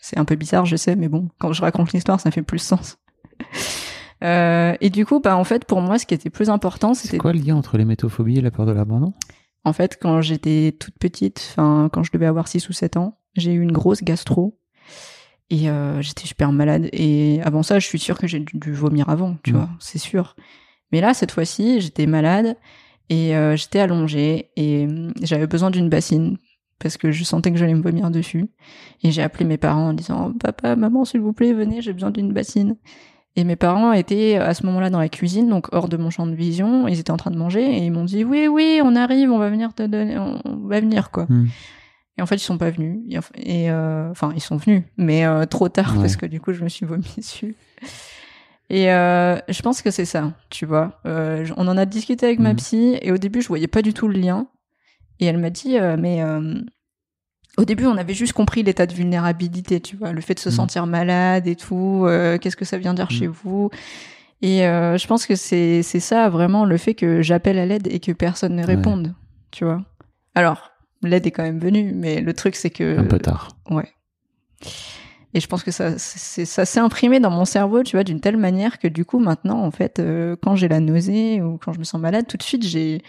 [0.00, 2.58] C'est un peu bizarre, je sais, mais bon, quand je raconte l'histoire, ça fait plus
[2.58, 2.98] sens.
[4.24, 7.04] Euh, et du coup, bah en fait, pour moi, ce qui était plus important, C'est
[7.04, 9.12] c'était quoi le lien entre l'hémétophobie et la peur de l'abandon?
[9.64, 13.18] En fait quand j'étais toute petite, enfin quand je devais avoir 6 ou 7 ans,
[13.36, 14.58] j'ai eu une grosse gastro
[15.50, 16.88] et euh, j'étais super malade.
[16.92, 19.56] Et avant ça, je suis sûre que j'ai dû, dû vomir avant, tu Mm.
[19.56, 20.36] vois, c'est sûr.
[20.92, 22.56] Mais là, cette fois-ci, j'étais malade
[23.10, 26.36] et euh, j'étais allongée et hum, j'avais besoin d'une bassine
[26.78, 28.48] parce que je sentais que j'allais me vomir dessus.
[29.02, 32.10] Et j'ai appelé mes parents en disant Papa, maman, s'il vous plaît, venez, j'ai besoin
[32.10, 32.76] d'une bassine.
[33.38, 36.26] Et mes parents étaient à ce moment-là dans la cuisine, donc hors de mon champ
[36.26, 36.88] de vision.
[36.88, 39.38] Ils étaient en train de manger et ils m'ont dit Oui, oui, on arrive, on
[39.38, 41.26] va venir te donner, on va venir quoi.
[41.28, 41.46] Hmm.
[42.18, 42.98] Et en fait, ils sont pas venus.
[43.36, 46.00] Et, euh, enfin, ils sont venus, mais euh, trop tard Ouais.
[46.00, 47.54] parce que du coup, je me suis vomi dessus.
[48.70, 51.00] Et euh, je pense que c'est ça, tu vois.
[51.06, 52.56] Euh, on en a discuté avec ma Mhm.
[52.56, 54.48] psy et au début, je voyais pas du tout le lien.
[55.20, 56.54] Et elle m'a dit, euh, mais euh,
[57.58, 60.48] au début, on avait juste compris l'état de vulnérabilité, tu vois, le fait de se
[60.48, 60.54] Mhm.
[60.54, 62.04] sentir malade et tout.
[62.06, 63.16] euh, Qu'est-ce que ça vient dire Mhm.
[63.18, 63.70] chez vous?
[64.40, 67.88] Et euh, je pense que c'est c'est ça vraiment le fait que j'appelle à l'aide
[67.90, 68.76] et que personne ne Ouais.
[68.76, 69.14] réponde,
[69.50, 69.82] tu vois.
[70.36, 70.70] Alors,
[71.02, 73.48] l'aide est quand même venue, mais le truc c'est que Un peu tard.
[73.68, 73.88] Ouais.
[75.34, 78.20] Et je pense que ça, c'est, ça s'est imprimé dans mon cerveau, tu vois, d'une
[78.20, 81.72] telle manière que du coup, maintenant, en fait, euh, quand j'ai la nausée ou quand
[81.74, 83.02] je me sens malade, tout de suite, j'ai,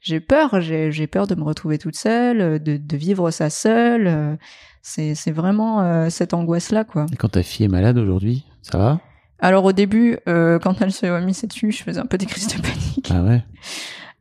[0.00, 4.06] j'ai peur, j'ai, peur de me retrouver toute seule, euh, de, de vivre ça seule.
[4.06, 4.36] euh,
[4.82, 7.06] C'est, vraiment euh, cette angoisse-là, quoi.
[7.12, 9.00] Et quand ta fille est malade aujourd'hui, ça va?
[9.38, 12.48] Alors au début, euh, quand elle se vomissait dessus, je faisais un peu des crises
[12.48, 13.10] de panique.
[13.14, 13.42] Ah ouais?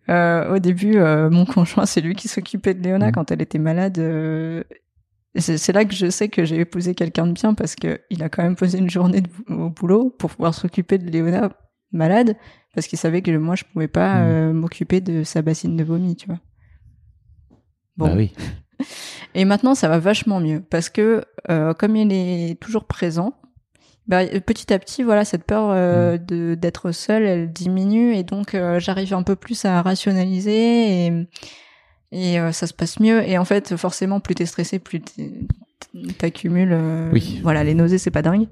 [0.09, 3.11] Euh, au début, mon conjoint, c'est lui qui s'occupait de Léona Mhm.
[3.11, 3.99] quand elle était malade.
[5.36, 8.23] c'est c'est là que je sais que j'ai épousé quelqu'un de bien parce que il
[8.23, 11.51] a quand même posé une journée de- au boulot pour pouvoir s'occuper de Léona
[11.91, 12.36] malade
[12.76, 14.28] parce qu'il savait que moi je pouvais pas Mhm.
[14.28, 16.39] euh, m'occuper de sa bassine de vomi, tu vois.
[17.97, 18.07] Bon.
[18.07, 18.32] Bah oui.
[19.36, 23.34] Et maintenant, ça va vachement mieux parce que euh, comme il est toujours présent,
[24.07, 28.55] bah, petit à petit, voilà, cette peur euh, de d'être seule, elle diminue et donc
[28.78, 31.28] j'arrive un peu plus à rationaliser et
[32.11, 33.22] et ça se passe mieux.
[33.28, 35.01] Et en fait, forcément, plus t'es stressé, plus
[36.17, 36.76] t'accumules.
[37.13, 37.39] Oui.
[37.43, 38.47] Voilà, les nausées, c'est pas dingue.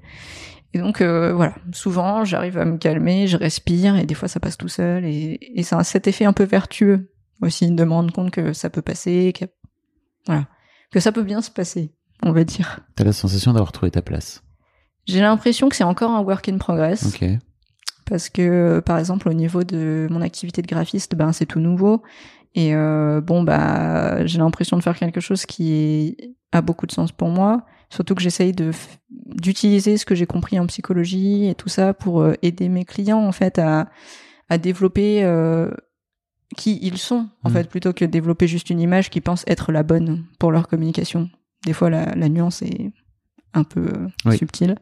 [0.74, 4.38] Et donc euh, voilà, souvent j'arrive à me calmer, je respire et des fois ça
[4.38, 7.10] passe tout seul et, et c'est un- cet effet un peu vertueux
[7.40, 9.46] aussi de me rendre compte que ça peut passer, que
[10.26, 10.46] voilà,
[10.90, 12.80] que ça peut bien se passer, on va dire.
[12.96, 14.42] T'as la sensation d'avoir trouvé ta place.
[15.06, 17.26] J'ai l'impression que c'est encore un work in progress Ok.
[18.04, 22.02] parce que par exemple au niveau de mon activité de graphiste, ben c'est tout nouveau
[22.54, 26.16] et euh, bon bah j'ai l'impression de faire quelque chose qui
[26.52, 27.64] a beaucoup de sens pour moi.
[27.90, 28.70] Surtout que j'essaye de
[29.10, 33.24] d'utiliser ce que j'ai compris en psychologie et tout ça pour euh, aider mes clients
[33.26, 33.88] en fait à
[34.50, 35.70] à développer euh,
[36.56, 37.54] qui ils sont en Mhm.
[37.54, 40.68] fait plutôt que de développer juste une image qui pense être la bonne pour leur
[40.68, 41.28] communication.
[41.66, 42.92] Des fois la, la nuance est
[43.54, 44.36] un peu euh, Oui.
[44.38, 44.76] subtile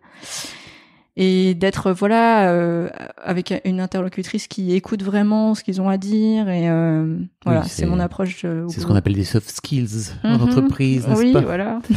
[1.19, 2.89] et d'être voilà euh,
[3.23, 7.69] avec une interlocutrice qui écoute vraiment ce qu'ils ont à dire et euh, voilà Oui,
[7.71, 10.43] c'est mon approche euh, C'est ce qu'on appelle des soft skills en Mhm.
[10.43, 11.81] entreprise, oui pas voilà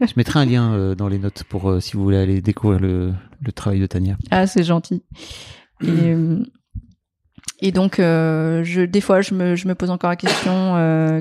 [0.00, 2.80] Je mettrai un lien euh, dans les notes pour euh, si vous voulez aller découvrir
[2.80, 3.12] le,
[3.44, 4.16] le travail de Tania.
[4.30, 5.02] Ah, c'est gentil.
[5.82, 6.14] Et,
[7.60, 11.20] et donc, euh, je, des fois, je me, je me pose encore la question euh,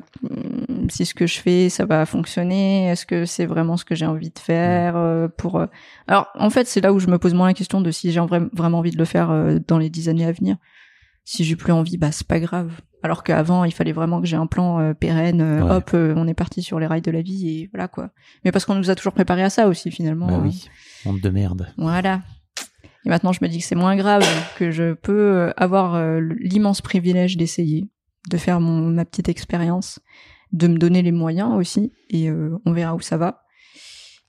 [0.90, 2.88] si ce que je fais, ça va fonctionner?
[2.88, 5.68] Est-ce que c'est vraiment ce que j'ai envie de faire euh, pour euh,
[6.08, 8.20] Alors, en fait, c'est là où je me pose moins la question de si j'ai
[8.20, 10.58] vra- vraiment envie de le faire euh, dans les dix années à venir.
[11.24, 12.70] Si j'ai plus envie, bah c'est pas grave.
[13.02, 15.42] Alors qu'avant, il fallait vraiment que j'ai un plan euh, pérenne.
[15.42, 15.72] Ouais.
[15.72, 18.10] Hop, on est parti sur les rails de la vie et voilà quoi.
[18.44, 20.28] Mais parce qu'on nous a toujours préparé à ça aussi finalement.
[20.28, 20.42] Bah hein.
[20.44, 20.70] oui,
[21.06, 21.68] monde de merde.
[21.78, 22.22] Voilà.
[23.06, 24.26] Et maintenant, je me dis que c'est moins grave,
[24.58, 27.88] que je peux euh, avoir euh, l'immense privilège d'essayer,
[28.32, 30.00] de faire ma petite expérience,
[30.52, 33.44] de me donner les moyens aussi, et euh, on verra où ça va.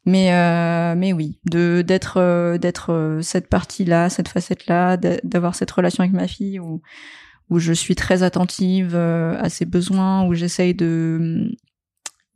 [0.04, 6.02] Mais euh, mais oui, de d'être d'être cette partie-là, cette facette-là, d'a- d'avoir cette relation
[6.02, 6.80] avec ma fille où
[7.48, 11.50] où je suis très attentive à ses besoins, où j'essaye de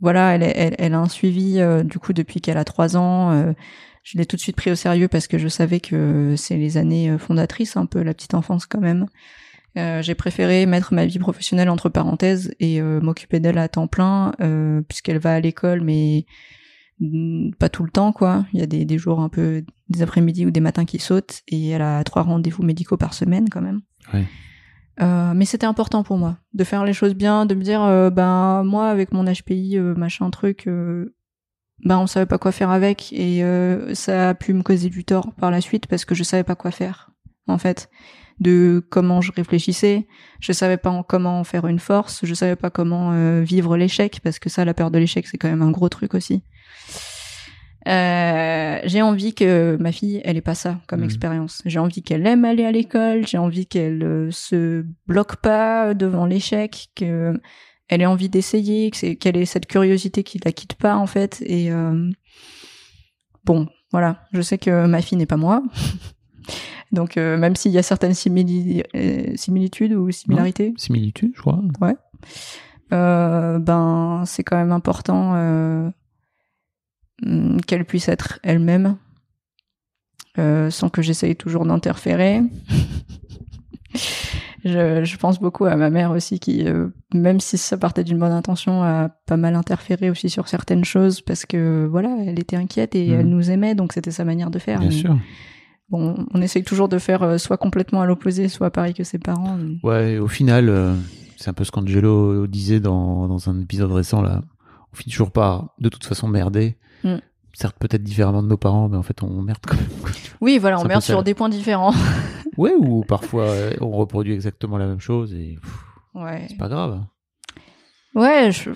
[0.00, 3.54] voilà, elle, elle, elle a un suivi du coup depuis qu'elle a trois ans.
[4.02, 6.76] Je l'ai tout de suite pris au sérieux parce que je savais que c'est les
[6.76, 9.06] années euh, fondatrices, un peu la petite enfance quand même.
[9.76, 13.86] Euh, j'ai préféré mettre ma vie professionnelle entre parenthèses et euh, m'occuper d'elle à temps
[13.86, 16.26] plein, euh, puisqu'elle va à l'école, mais
[17.58, 18.44] pas tout le temps, quoi.
[18.52, 21.40] Il y a des, des jours un peu, des après-midi ou des matins qui sautent,
[21.48, 23.80] et elle a trois rendez-vous médicaux par semaine quand même.
[24.12, 24.24] Ouais.
[25.34, 27.80] Mais c'était important pour moi de faire les choses bien, de me dire,
[28.12, 30.68] ben moi avec mon HPI, machin truc,
[31.84, 35.04] ben on savait pas quoi faire avec et euh, ça a pu me causer du
[35.04, 37.10] tort par la suite parce que je savais pas quoi faire
[37.46, 37.88] en fait.
[38.38, 40.06] De comment je réfléchissais
[40.40, 43.76] je savais pas en- comment en faire une force je savais pas comment euh, vivre
[43.76, 46.42] l'échec parce que ça la peur de l'échec c'est quand même un gros truc aussi.
[47.88, 51.06] Euh, j'ai envie que ma fille elle ait pas ça comme Mhm.
[51.06, 51.62] expérience.
[51.64, 56.26] J'ai envie qu'elle aime aller à l'école j'ai envie qu'elle euh, se bloque pas devant
[56.26, 57.40] l'échec que
[57.90, 61.42] elle ait envie d'essayer, qu'elle ait cette curiosité qui la quitte pas en fait.
[61.44, 62.08] Et euh,
[63.44, 65.62] bon, voilà, je sais que ma fille n'est pas moi,
[66.92, 71.60] donc euh, même s'il y a certaines simili- euh, similitudes ou similarités, Similitude, je crois.
[72.92, 75.32] euh, ben c'est quand même important
[77.22, 78.96] hum, qu'elle puisse être elle-même,
[80.36, 82.40] sans que j'essaye toujours d'interférer.
[84.64, 88.18] Je, je pense beaucoup à ma mère aussi qui, euh, même si ça partait d'une
[88.18, 92.56] bonne intention, a pas mal interféré aussi sur certaines choses parce que voilà, elle était
[92.56, 94.80] inquiète et elle nous aimait, donc c'était sa manière de faire.
[94.80, 95.16] Bien Mais sûr.
[95.88, 99.18] Bon, on essaye toujours de faire euh, soit complètement à l'opposé, soit pareil que ses
[99.18, 99.56] parents.
[99.56, 100.94] mais- Ouais, au final, euh,
[101.36, 104.42] c'est un peu ce qu'Angelo disait dans, dans un épisode récent, là.
[104.92, 106.76] On finit toujours par, de toute façon, merder.
[107.02, 107.16] Mm.
[107.54, 109.88] Certes, peut-être différemment de nos parents, mais en fait, on merde quand même.
[110.40, 111.92] Oui, voilà, on merde sur des points différents.
[112.56, 115.78] ouais, ou parfois, euh, on reproduit exactement la même chose et pff,
[116.14, 116.46] ouais.
[116.48, 117.04] c'est pas grave.
[118.14, 118.70] Ouais, je...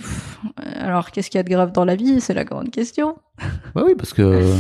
[0.77, 2.21] alors qu'est-ce qu'il y a de grave dans la vie?
[2.21, 3.17] C'est la grande question.
[3.75, 4.55] Bah oui, parce que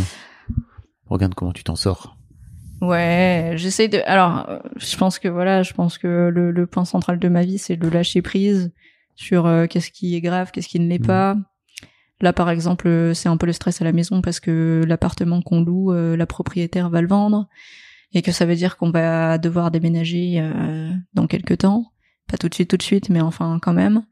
[1.06, 2.16] regarde comment tu t'en sors.
[2.80, 4.00] Ouais, j'essaie de.
[4.04, 7.42] Alors, euh, je pense que voilà, je pense que le, le point central de ma
[7.42, 8.72] vie, c'est de lâcher prise
[9.14, 11.06] sur euh, qu'est-ce qui est grave, qu'est-ce qui ne l'est Mhm.
[11.06, 11.36] pas.
[12.20, 15.40] Là, par exemple, euh, c'est un peu le stress à la maison parce que l'appartement
[15.40, 17.46] qu'on loue, euh, la propriétaire va le vendre
[18.14, 21.86] et que ça veut dire qu'on va devoir déménager euh, dans quelques temps.
[22.28, 24.04] Pas tout de suite, tout de suite, mais enfin quand même.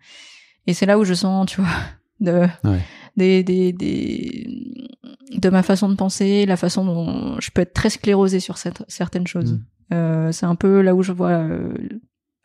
[0.66, 1.70] Et c'est là où je sens, tu vois,
[2.20, 2.80] de Ouais.
[3.16, 4.46] des, des, des
[5.32, 8.84] de ma façon de penser, la façon dont je peux être très sclérosée sur cette-
[8.88, 9.54] certaines choses.
[9.54, 9.64] Mm.
[9.94, 11.72] Euh, c'est un peu là où je vois euh,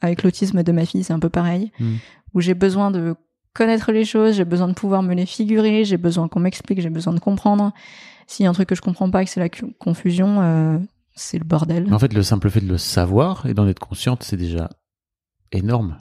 [0.02, 1.96] avec l'autisme de ma fille, c'est un peu pareil, Mm.
[2.34, 3.16] où j'ai besoin de
[3.54, 6.90] connaître les choses, j'ai besoin de pouvoir me les figurer, j'ai besoin qu'on m'explique, j'ai
[6.90, 7.74] besoin de comprendre.
[8.28, 10.78] S'il y a un truc que je comprends pas que c'est la confusion, euh,
[11.18, 11.92] c'est le bordel.
[11.94, 14.70] En fait, le simple fait de le savoir et d'en être consciente, c'est déjà
[15.52, 15.98] énorme.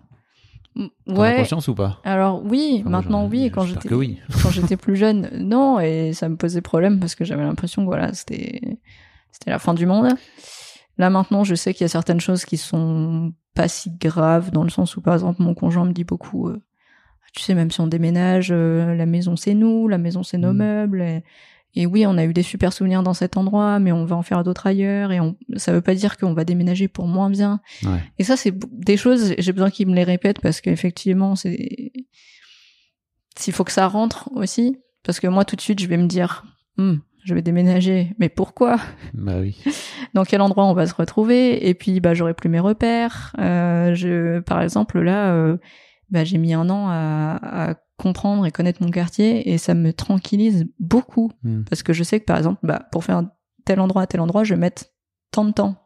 [0.78, 0.88] As
[1.18, 1.36] Ouais.
[1.38, 2.00] conscience ou pas?
[2.04, 4.20] Alors oui, Enfin, maintenant oui, quand j'étais oui.
[4.42, 7.86] quand j'étais plus jeune, non, et ça me posait problème parce que j'avais l'impression que
[7.86, 8.60] voilà, c'était
[9.32, 10.08] c'était la fin du monde.
[10.98, 14.64] Là maintenant, je sais qu'il y a certaines choses qui sont pas si graves dans
[14.64, 16.62] le sens où par exemple mon conjoint me dit beaucoup euh,
[17.32, 20.52] tu sais même si on déménage, euh, la maison c'est nous, la maison c'est nos
[20.52, 20.56] Mm.
[20.58, 21.24] meubles et,
[21.76, 24.22] et oui, on a eu des super souvenirs dans cet endroit, mais on va en
[24.22, 27.60] faire d'autres ailleurs et on, ça veut pas dire qu'on va déménager pour moins bien.
[27.84, 28.02] Ouais.
[28.18, 31.92] Et ça, c'est des choses, j'ai besoin qu'ils me les répètent parce qu'effectivement, c'est.
[33.38, 36.06] S'il faut que ça rentre aussi, parce que moi, tout de suite, je vais me
[36.06, 36.42] dire,
[36.76, 38.76] Hmm, je vais déménager, mais pourquoi?
[39.14, 39.56] Bah oui.
[40.14, 41.68] Dans quel endroit on va se retrouver?
[41.68, 43.34] Et puis, bah, j'aurai plus mes repères.
[43.38, 45.56] Euh, je, par exemple, là, euh,
[46.10, 49.92] bah, j'ai mis un an à, à comprendre et connaître mon quartier, et ça me
[49.92, 51.62] tranquillise beaucoup Hmm.
[51.68, 53.22] parce que je sais que par exemple, bah, pour faire
[53.64, 54.84] tel endroit à tel endroit, je vais mettre
[55.30, 55.76] tant de temps.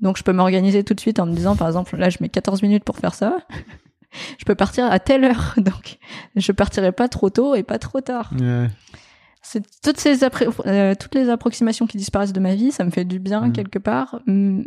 [0.00, 2.28] Donc je peux m'organiser tout de suite en me disant, par exemple, là je mets
[2.28, 3.38] 14 minutes pour faire ça.
[4.38, 5.98] je peux partir à telle heure, donc
[6.36, 8.30] je partirai pas trop tôt et pas trop tard.
[8.38, 8.68] Ouais.
[9.42, 13.04] C'est toutes ces euh, toutes les approximations qui disparaissent de ma vie, ça me fait
[13.06, 13.52] du bien Mm.
[13.52, 14.62] quelque part, Mm,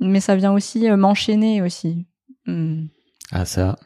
[0.00, 2.06] mais ça vient aussi euh, m'enchaîner aussi.
[3.30, 3.76] Ah ça.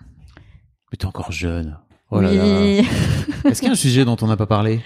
[0.90, 1.78] Mais t'es encore jeune.
[2.10, 2.60] Oh là là.
[2.60, 2.86] oui,
[3.44, 4.81] Est-ce qu'il y a un sujet dont on n'a pas parlé?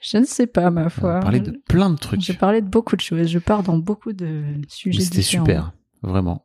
[0.00, 1.18] Je ne sais pas ma On foi.
[1.18, 2.20] a parlé de plein de trucs.
[2.20, 3.28] Je parlais de beaucoup de choses.
[3.28, 5.72] Je pars dans beaucoup de sujets C'était super,
[6.02, 6.44] vraiment.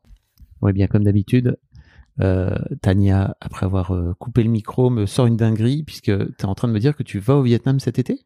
[0.62, 1.58] Ouais, bien comme d'habitude,
[2.22, 6.45] euh, Tania, après avoir euh, coupé le micro, me sort une dinguerie puisque tu es
[6.45, 8.22] en train de me dire que tu vas au Vietnam cet été?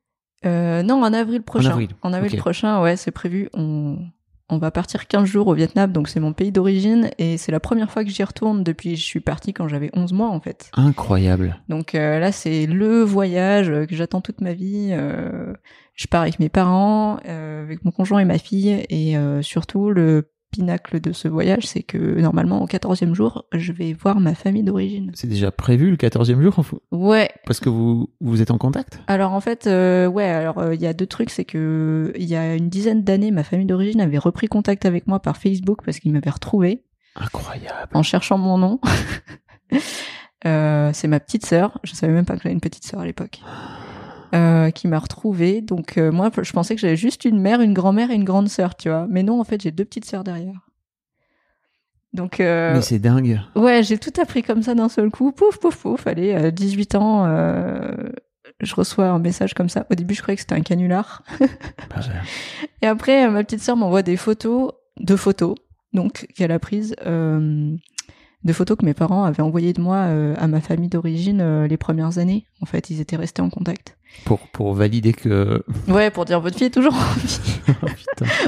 [0.45, 1.77] Euh, non, en avril prochain.
[2.01, 2.39] En avril, ok.
[2.39, 3.49] prochain, ouais, c'est prévu.
[3.53, 3.99] On,
[4.51, 7.59] on va partir 15 jours au Vietnam, donc c'est mon pays d'origine, et c'est la
[7.59, 10.69] première fois que j'y retourne depuis je suis partie quand j'avais 11 mois, en fait.
[10.73, 11.57] Incroyable.
[11.69, 14.89] Donc euh, là, c'est le voyage euh, que j'attends toute ma vie.
[14.91, 15.53] Euh,
[15.95, 19.89] je pars avec mes parents, euh, avec mon conjoint et ma fille, et euh, surtout,
[19.89, 24.35] le pinacle de ce voyage, c'est que normalement, au 14e jour, je vais voir ma
[24.35, 25.11] famille d'origine.
[25.13, 26.53] C'est déjà prévu le 14e jour
[26.91, 28.99] Ouais, Parce que vous, vous êtes en contact?
[29.07, 32.25] Alors en fait, euh, ouais, alors euh, il y a deux trucs, c'est que il
[32.25, 35.79] y a une dizaine d'années, ma famille d'origine avait repris contact avec moi par Facebook
[35.85, 36.83] parce qu'ils m'avaient retrouvé
[37.15, 37.89] Incroyable.
[37.93, 38.79] en cherchant mon nom.
[40.43, 43.05] Euh, c'est ma petite sœur, je savais même pas que j'avais une petite sœur à
[43.05, 43.41] l'époque,
[44.33, 45.61] euh, qui m'a retrouvé.
[45.61, 48.49] Donc euh, moi, je pensais que j'avais juste une mère, une grand-mère et une grande
[48.49, 49.07] sœur, tu vois.
[49.09, 50.69] Mais non, en fait, j'ai deux petites sœurs derrière.
[52.13, 53.39] Donc euh, Mais c'est dingue.
[53.55, 55.31] Ouais, j'ai tout appris comme ça d'un seul coup.
[55.31, 56.07] Pouf, pouf, pouf.
[56.07, 57.25] Allez, euh, 18 ans,
[58.59, 59.85] je reçois un message comme ça.
[59.89, 61.23] Au début, je croyais que c'était un canular.
[62.81, 65.55] Et après, ma petite sœur m'envoie des photos, deux photos,
[65.93, 66.95] donc, qu'elle a prises,
[68.43, 71.67] de photos que mes parents avaient envoyées de moi euh, à ma famille d'origine euh,
[71.67, 72.45] les premières années.
[72.61, 73.97] En fait, ils étaient restés en contact.
[74.25, 75.63] Pour, pour valider que.
[75.87, 77.39] Ouais, pour dire votre fille est toujours en vie.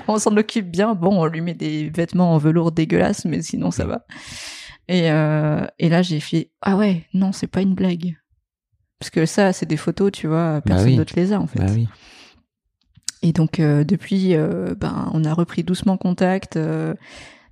[0.07, 0.93] Oh, on s'en occupe bien.
[0.93, 4.05] Bon, on lui met des vêtements en velours dégueulasses, mais sinon ça va.
[4.87, 8.15] Et, euh, et là, j'ai fait ah ouais, non, c'est pas une blague.
[8.99, 10.97] Parce que ça, c'est des photos, tu vois, personne oui.
[10.97, 11.59] d'autre les a en fait.
[11.59, 11.87] Bah oui.
[13.23, 16.59] Et donc euh, depuis, euh, ben, on a repris doucement contact.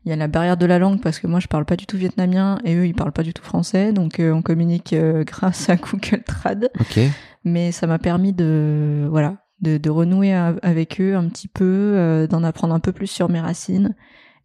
[0.04, 1.86] Il y a la barrière de la langue parce que moi je parle pas du
[1.86, 5.24] tout vietnamien et eux ils parlent pas du tout français, donc euh, on communique euh,
[5.28, 6.72] grâce à Google Trad.
[6.80, 7.00] Ok.
[7.44, 12.28] Mais ça m'a permis de voilà de, de renouer avec eux un petit peu, euh,
[12.28, 13.96] d'en apprendre un peu plus sur mes racines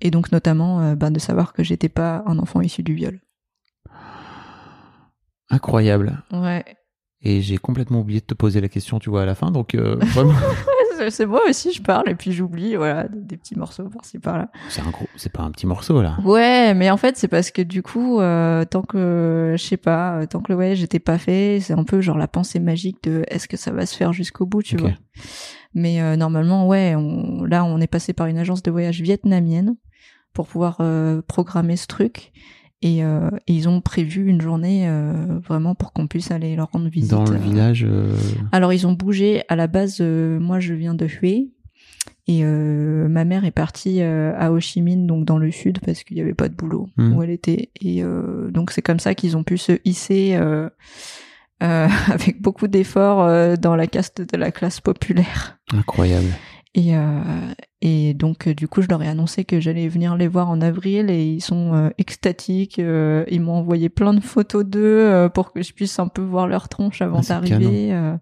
[0.01, 3.21] et donc notamment euh, ben, de savoir que j'étais pas un enfant issu du viol.
[5.49, 6.23] Incroyable.
[6.33, 6.65] Ouais,
[7.23, 9.51] Et j'ai complètement oublié de te poser la question, tu vois, à la fin.
[9.53, 10.35] Donc, euh, vraiment,
[11.11, 14.51] c'est- moi aussi je parle et puis j'oublie voilà des, petits morceaux par-ci par-là.
[14.69, 16.17] c'est un gros, c'est pas un petit morceau là.
[16.25, 20.19] Ouais, mais en fait, c'est parce que du coup, euh, tant que, je sais pas,
[20.19, 23.03] euh, tant que le voyage n'était pas fait, c'est un peu genre la pensée magique
[23.05, 24.93] de est-ce que ça va se faire jusqu'au bout, tu vois.
[25.75, 29.77] Mais euh, normalement, ouais, on, là, on est passé par une agence de voyage vietnamienne
[30.33, 32.33] pour pouvoir euh, programmer ce truc.
[32.83, 36.71] Et, euh, et ils ont prévu une journée euh, vraiment pour qu'on puisse aller leur
[36.73, 37.11] rendre visite.
[37.11, 37.39] Dans le euh.
[37.39, 37.87] village.
[37.89, 38.15] euh,
[38.53, 39.43] Alors ils ont bougé.
[39.49, 41.49] À la base, moi je viens de Hue.
[42.29, 46.17] Et ma mère est partie à Ho Chi Minh, donc dans le sud, parce qu'il
[46.17, 47.13] n'y avait pas de boulot Hmm.
[47.15, 47.71] où elle était.
[47.81, 48.03] Et
[48.51, 50.37] donc c'est comme ça qu'ils ont pu se hisser
[51.61, 55.59] avec beaucoup d'efforts dans la caste de la classe populaire.
[55.73, 56.27] Incroyable.
[56.75, 56.93] Et,
[57.89, 60.61] et donc, euh, du coup, je leur ai annoncé que j'allais venir les voir en
[60.61, 62.79] avril et ils sont euh, extatiques.
[62.81, 66.23] euh, ils m'ont envoyé plein de photos d'eux euh, pour que je puisse un peu
[66.23, 68.17] voir leur tronche avant Ah, d'arriver.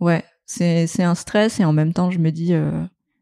[0.00, 2.52] ouais, c'est c'est un stress et en même temps, je me dis,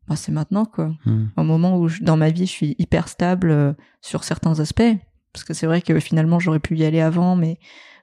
[0.08, 0.92] bah, c'est maintenant quoi.
[1.06, 1.26] Hmm.
[1.36, 4.82] Au moment où je- dans ma vie, je suis hyper stable sur certains aspects.
[5.32, 7.58] Parce que c'est vrai que finalement, j'aurais pu y aller avant, mais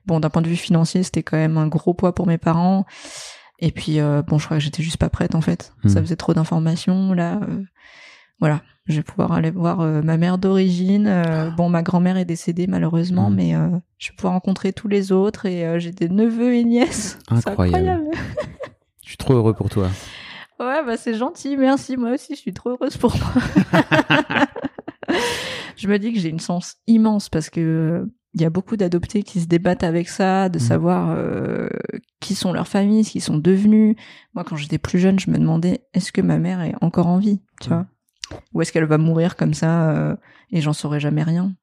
[0.06, 2.86] bon, d'un point de vue financier, c'était quand même un gros poids pour mes parents.
[3.60, 5.74] Et puis, euh, bon, je crois que j'étais juste pas prête en fait.
[5.84, 5.90] Hmm.
[5.90, 7.14] Ça faisait trop d'informations.
[7.14, 7.64] Là, euh,
[8.40, 11.08] voilà, je vais pouvoir aller voir euh, ma mère d'origine.
[11.08, 13.36] Euh, bon, ma grand-mère est décédée malheureusement, Hmm.
[13.36, 13.54] mais
[13.98, 17.18] je vais pouvoir rencontrer tous les autres et j'ai des neveux et nièces.
[17.30, 18.04] Incroyable.
[19.04, 19.88] Je suis trop heureux pour toi.
[20.60, 21.98] Ouais, bah c'est gentil, merci.
[21.98, 23.44] Moi aussi, je suis trop heureuse pour moi.
[25.78, 28.08] je me dis que j'ai une chance immense parce que
[28.40, 30.64] il y a beaucoup d'adoptés qui se débattent avec ça, de Mhm.
[30.66, 31.68] savoir euh,
[32.20, 33.96] qui sont leurs familles, ce qu'ils sont devenus.
[34.36, 37.18] Moi, quand j'étais plus jeune, je me demandais est-ce que ma mère est encore en
[37.18, 37.76] vie, tu Mhm.
[37.76, 37.86] vois,
[38.54, 40.16] ou est-ce qu'elle va mourir comme ça euh,
[40.52, 41.54] et j'en saurais jamais rien.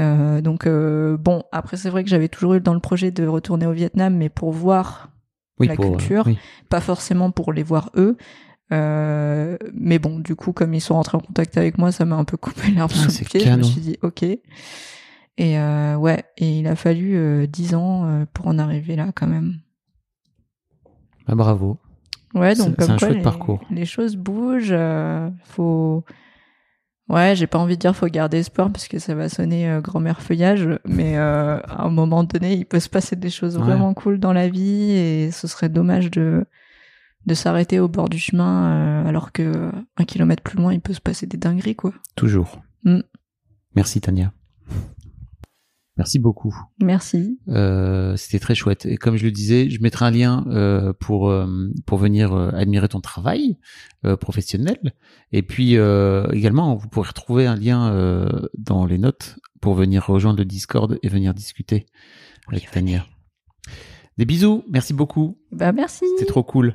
[0.00, 3.66] Euh, donc bon, après c'est vrai que j'avais toujours eu dans le projet de retourner
[3.66, 5.10] au Vietnam, mais pour voir
[5.60, 6.24] Oui, La pour, culture.
[6.26, 6.38] oui.
[6.68, 8.16] pas forcément pour les voir eux.
[8.72, 12.16] Euh, mais bon, du coup, comme ils sont rentrés en contact avec moi, ça m'a
[12.16, 13.40] un peu coupé l'herbe Ah, sous le pied.
[13.40, 13.58] Je canon.
[13.58, 14.24] me suis dit, ok.
[15.36, 19.10] Et euh, ouais, et il a fallu euh, 10 ans euh, pour en arriver là,
[19.14, 19.58] quand même.
[21.26, 21.78] Ah, bravo.
[22.34, 23.64] Ouais, donc comme un quoi chouette les, parcours.
[23.70, 24.68] les choses bougent.
[24.72, 26.04] euh, faut.
[27.08, 30.22] Ouais, j'ai pas envie de dire faut garder espoir parce que ça va sonner grand-mère
[30.22, 33.62] feuillage, mais à un moment donné, il peut se passer des choses Ouais.
[33.62, 36.46] vraiment cool dans la vie et ce serait dommage de
[37.26, 41.00] de s'arrêter au bord du chemin alors que un kilomètre plus loin, il peut se
[41.00, 41.92] passer des dingueries quoi.
[42.16, 42.62] Toujours.
[42.84, 43.00] Mm.
[43.76, 44.32] Merci Tania.
[45.96, 46.54] Merci beaucoup.
[46.82, 47.38] Merci.
[47.48, 48.84] Euh, C'était très chouette.
[48.84, 51.46] Et comme je le disais, je mettrai un lien euh, pour euh,
[51.86, 53.58] pour venir euh, admirer ton travail
[54.04, 54.92] euh, professionnel.
[55.30, 60.04] Et puis euh, également, vous pourrez retrouver un lien euh, dans les notes pour venir
[60.06, 61.86] rejoindre le Discord et venir discuter
[62.48, 63.06] avec Tania.
[64.18, 64.64] Des bisous.
[64.68, 65.38] Merci beaucoup.
[65.52, 66.04] Bah merci.
[66.18, 66.74] C'était trop cool.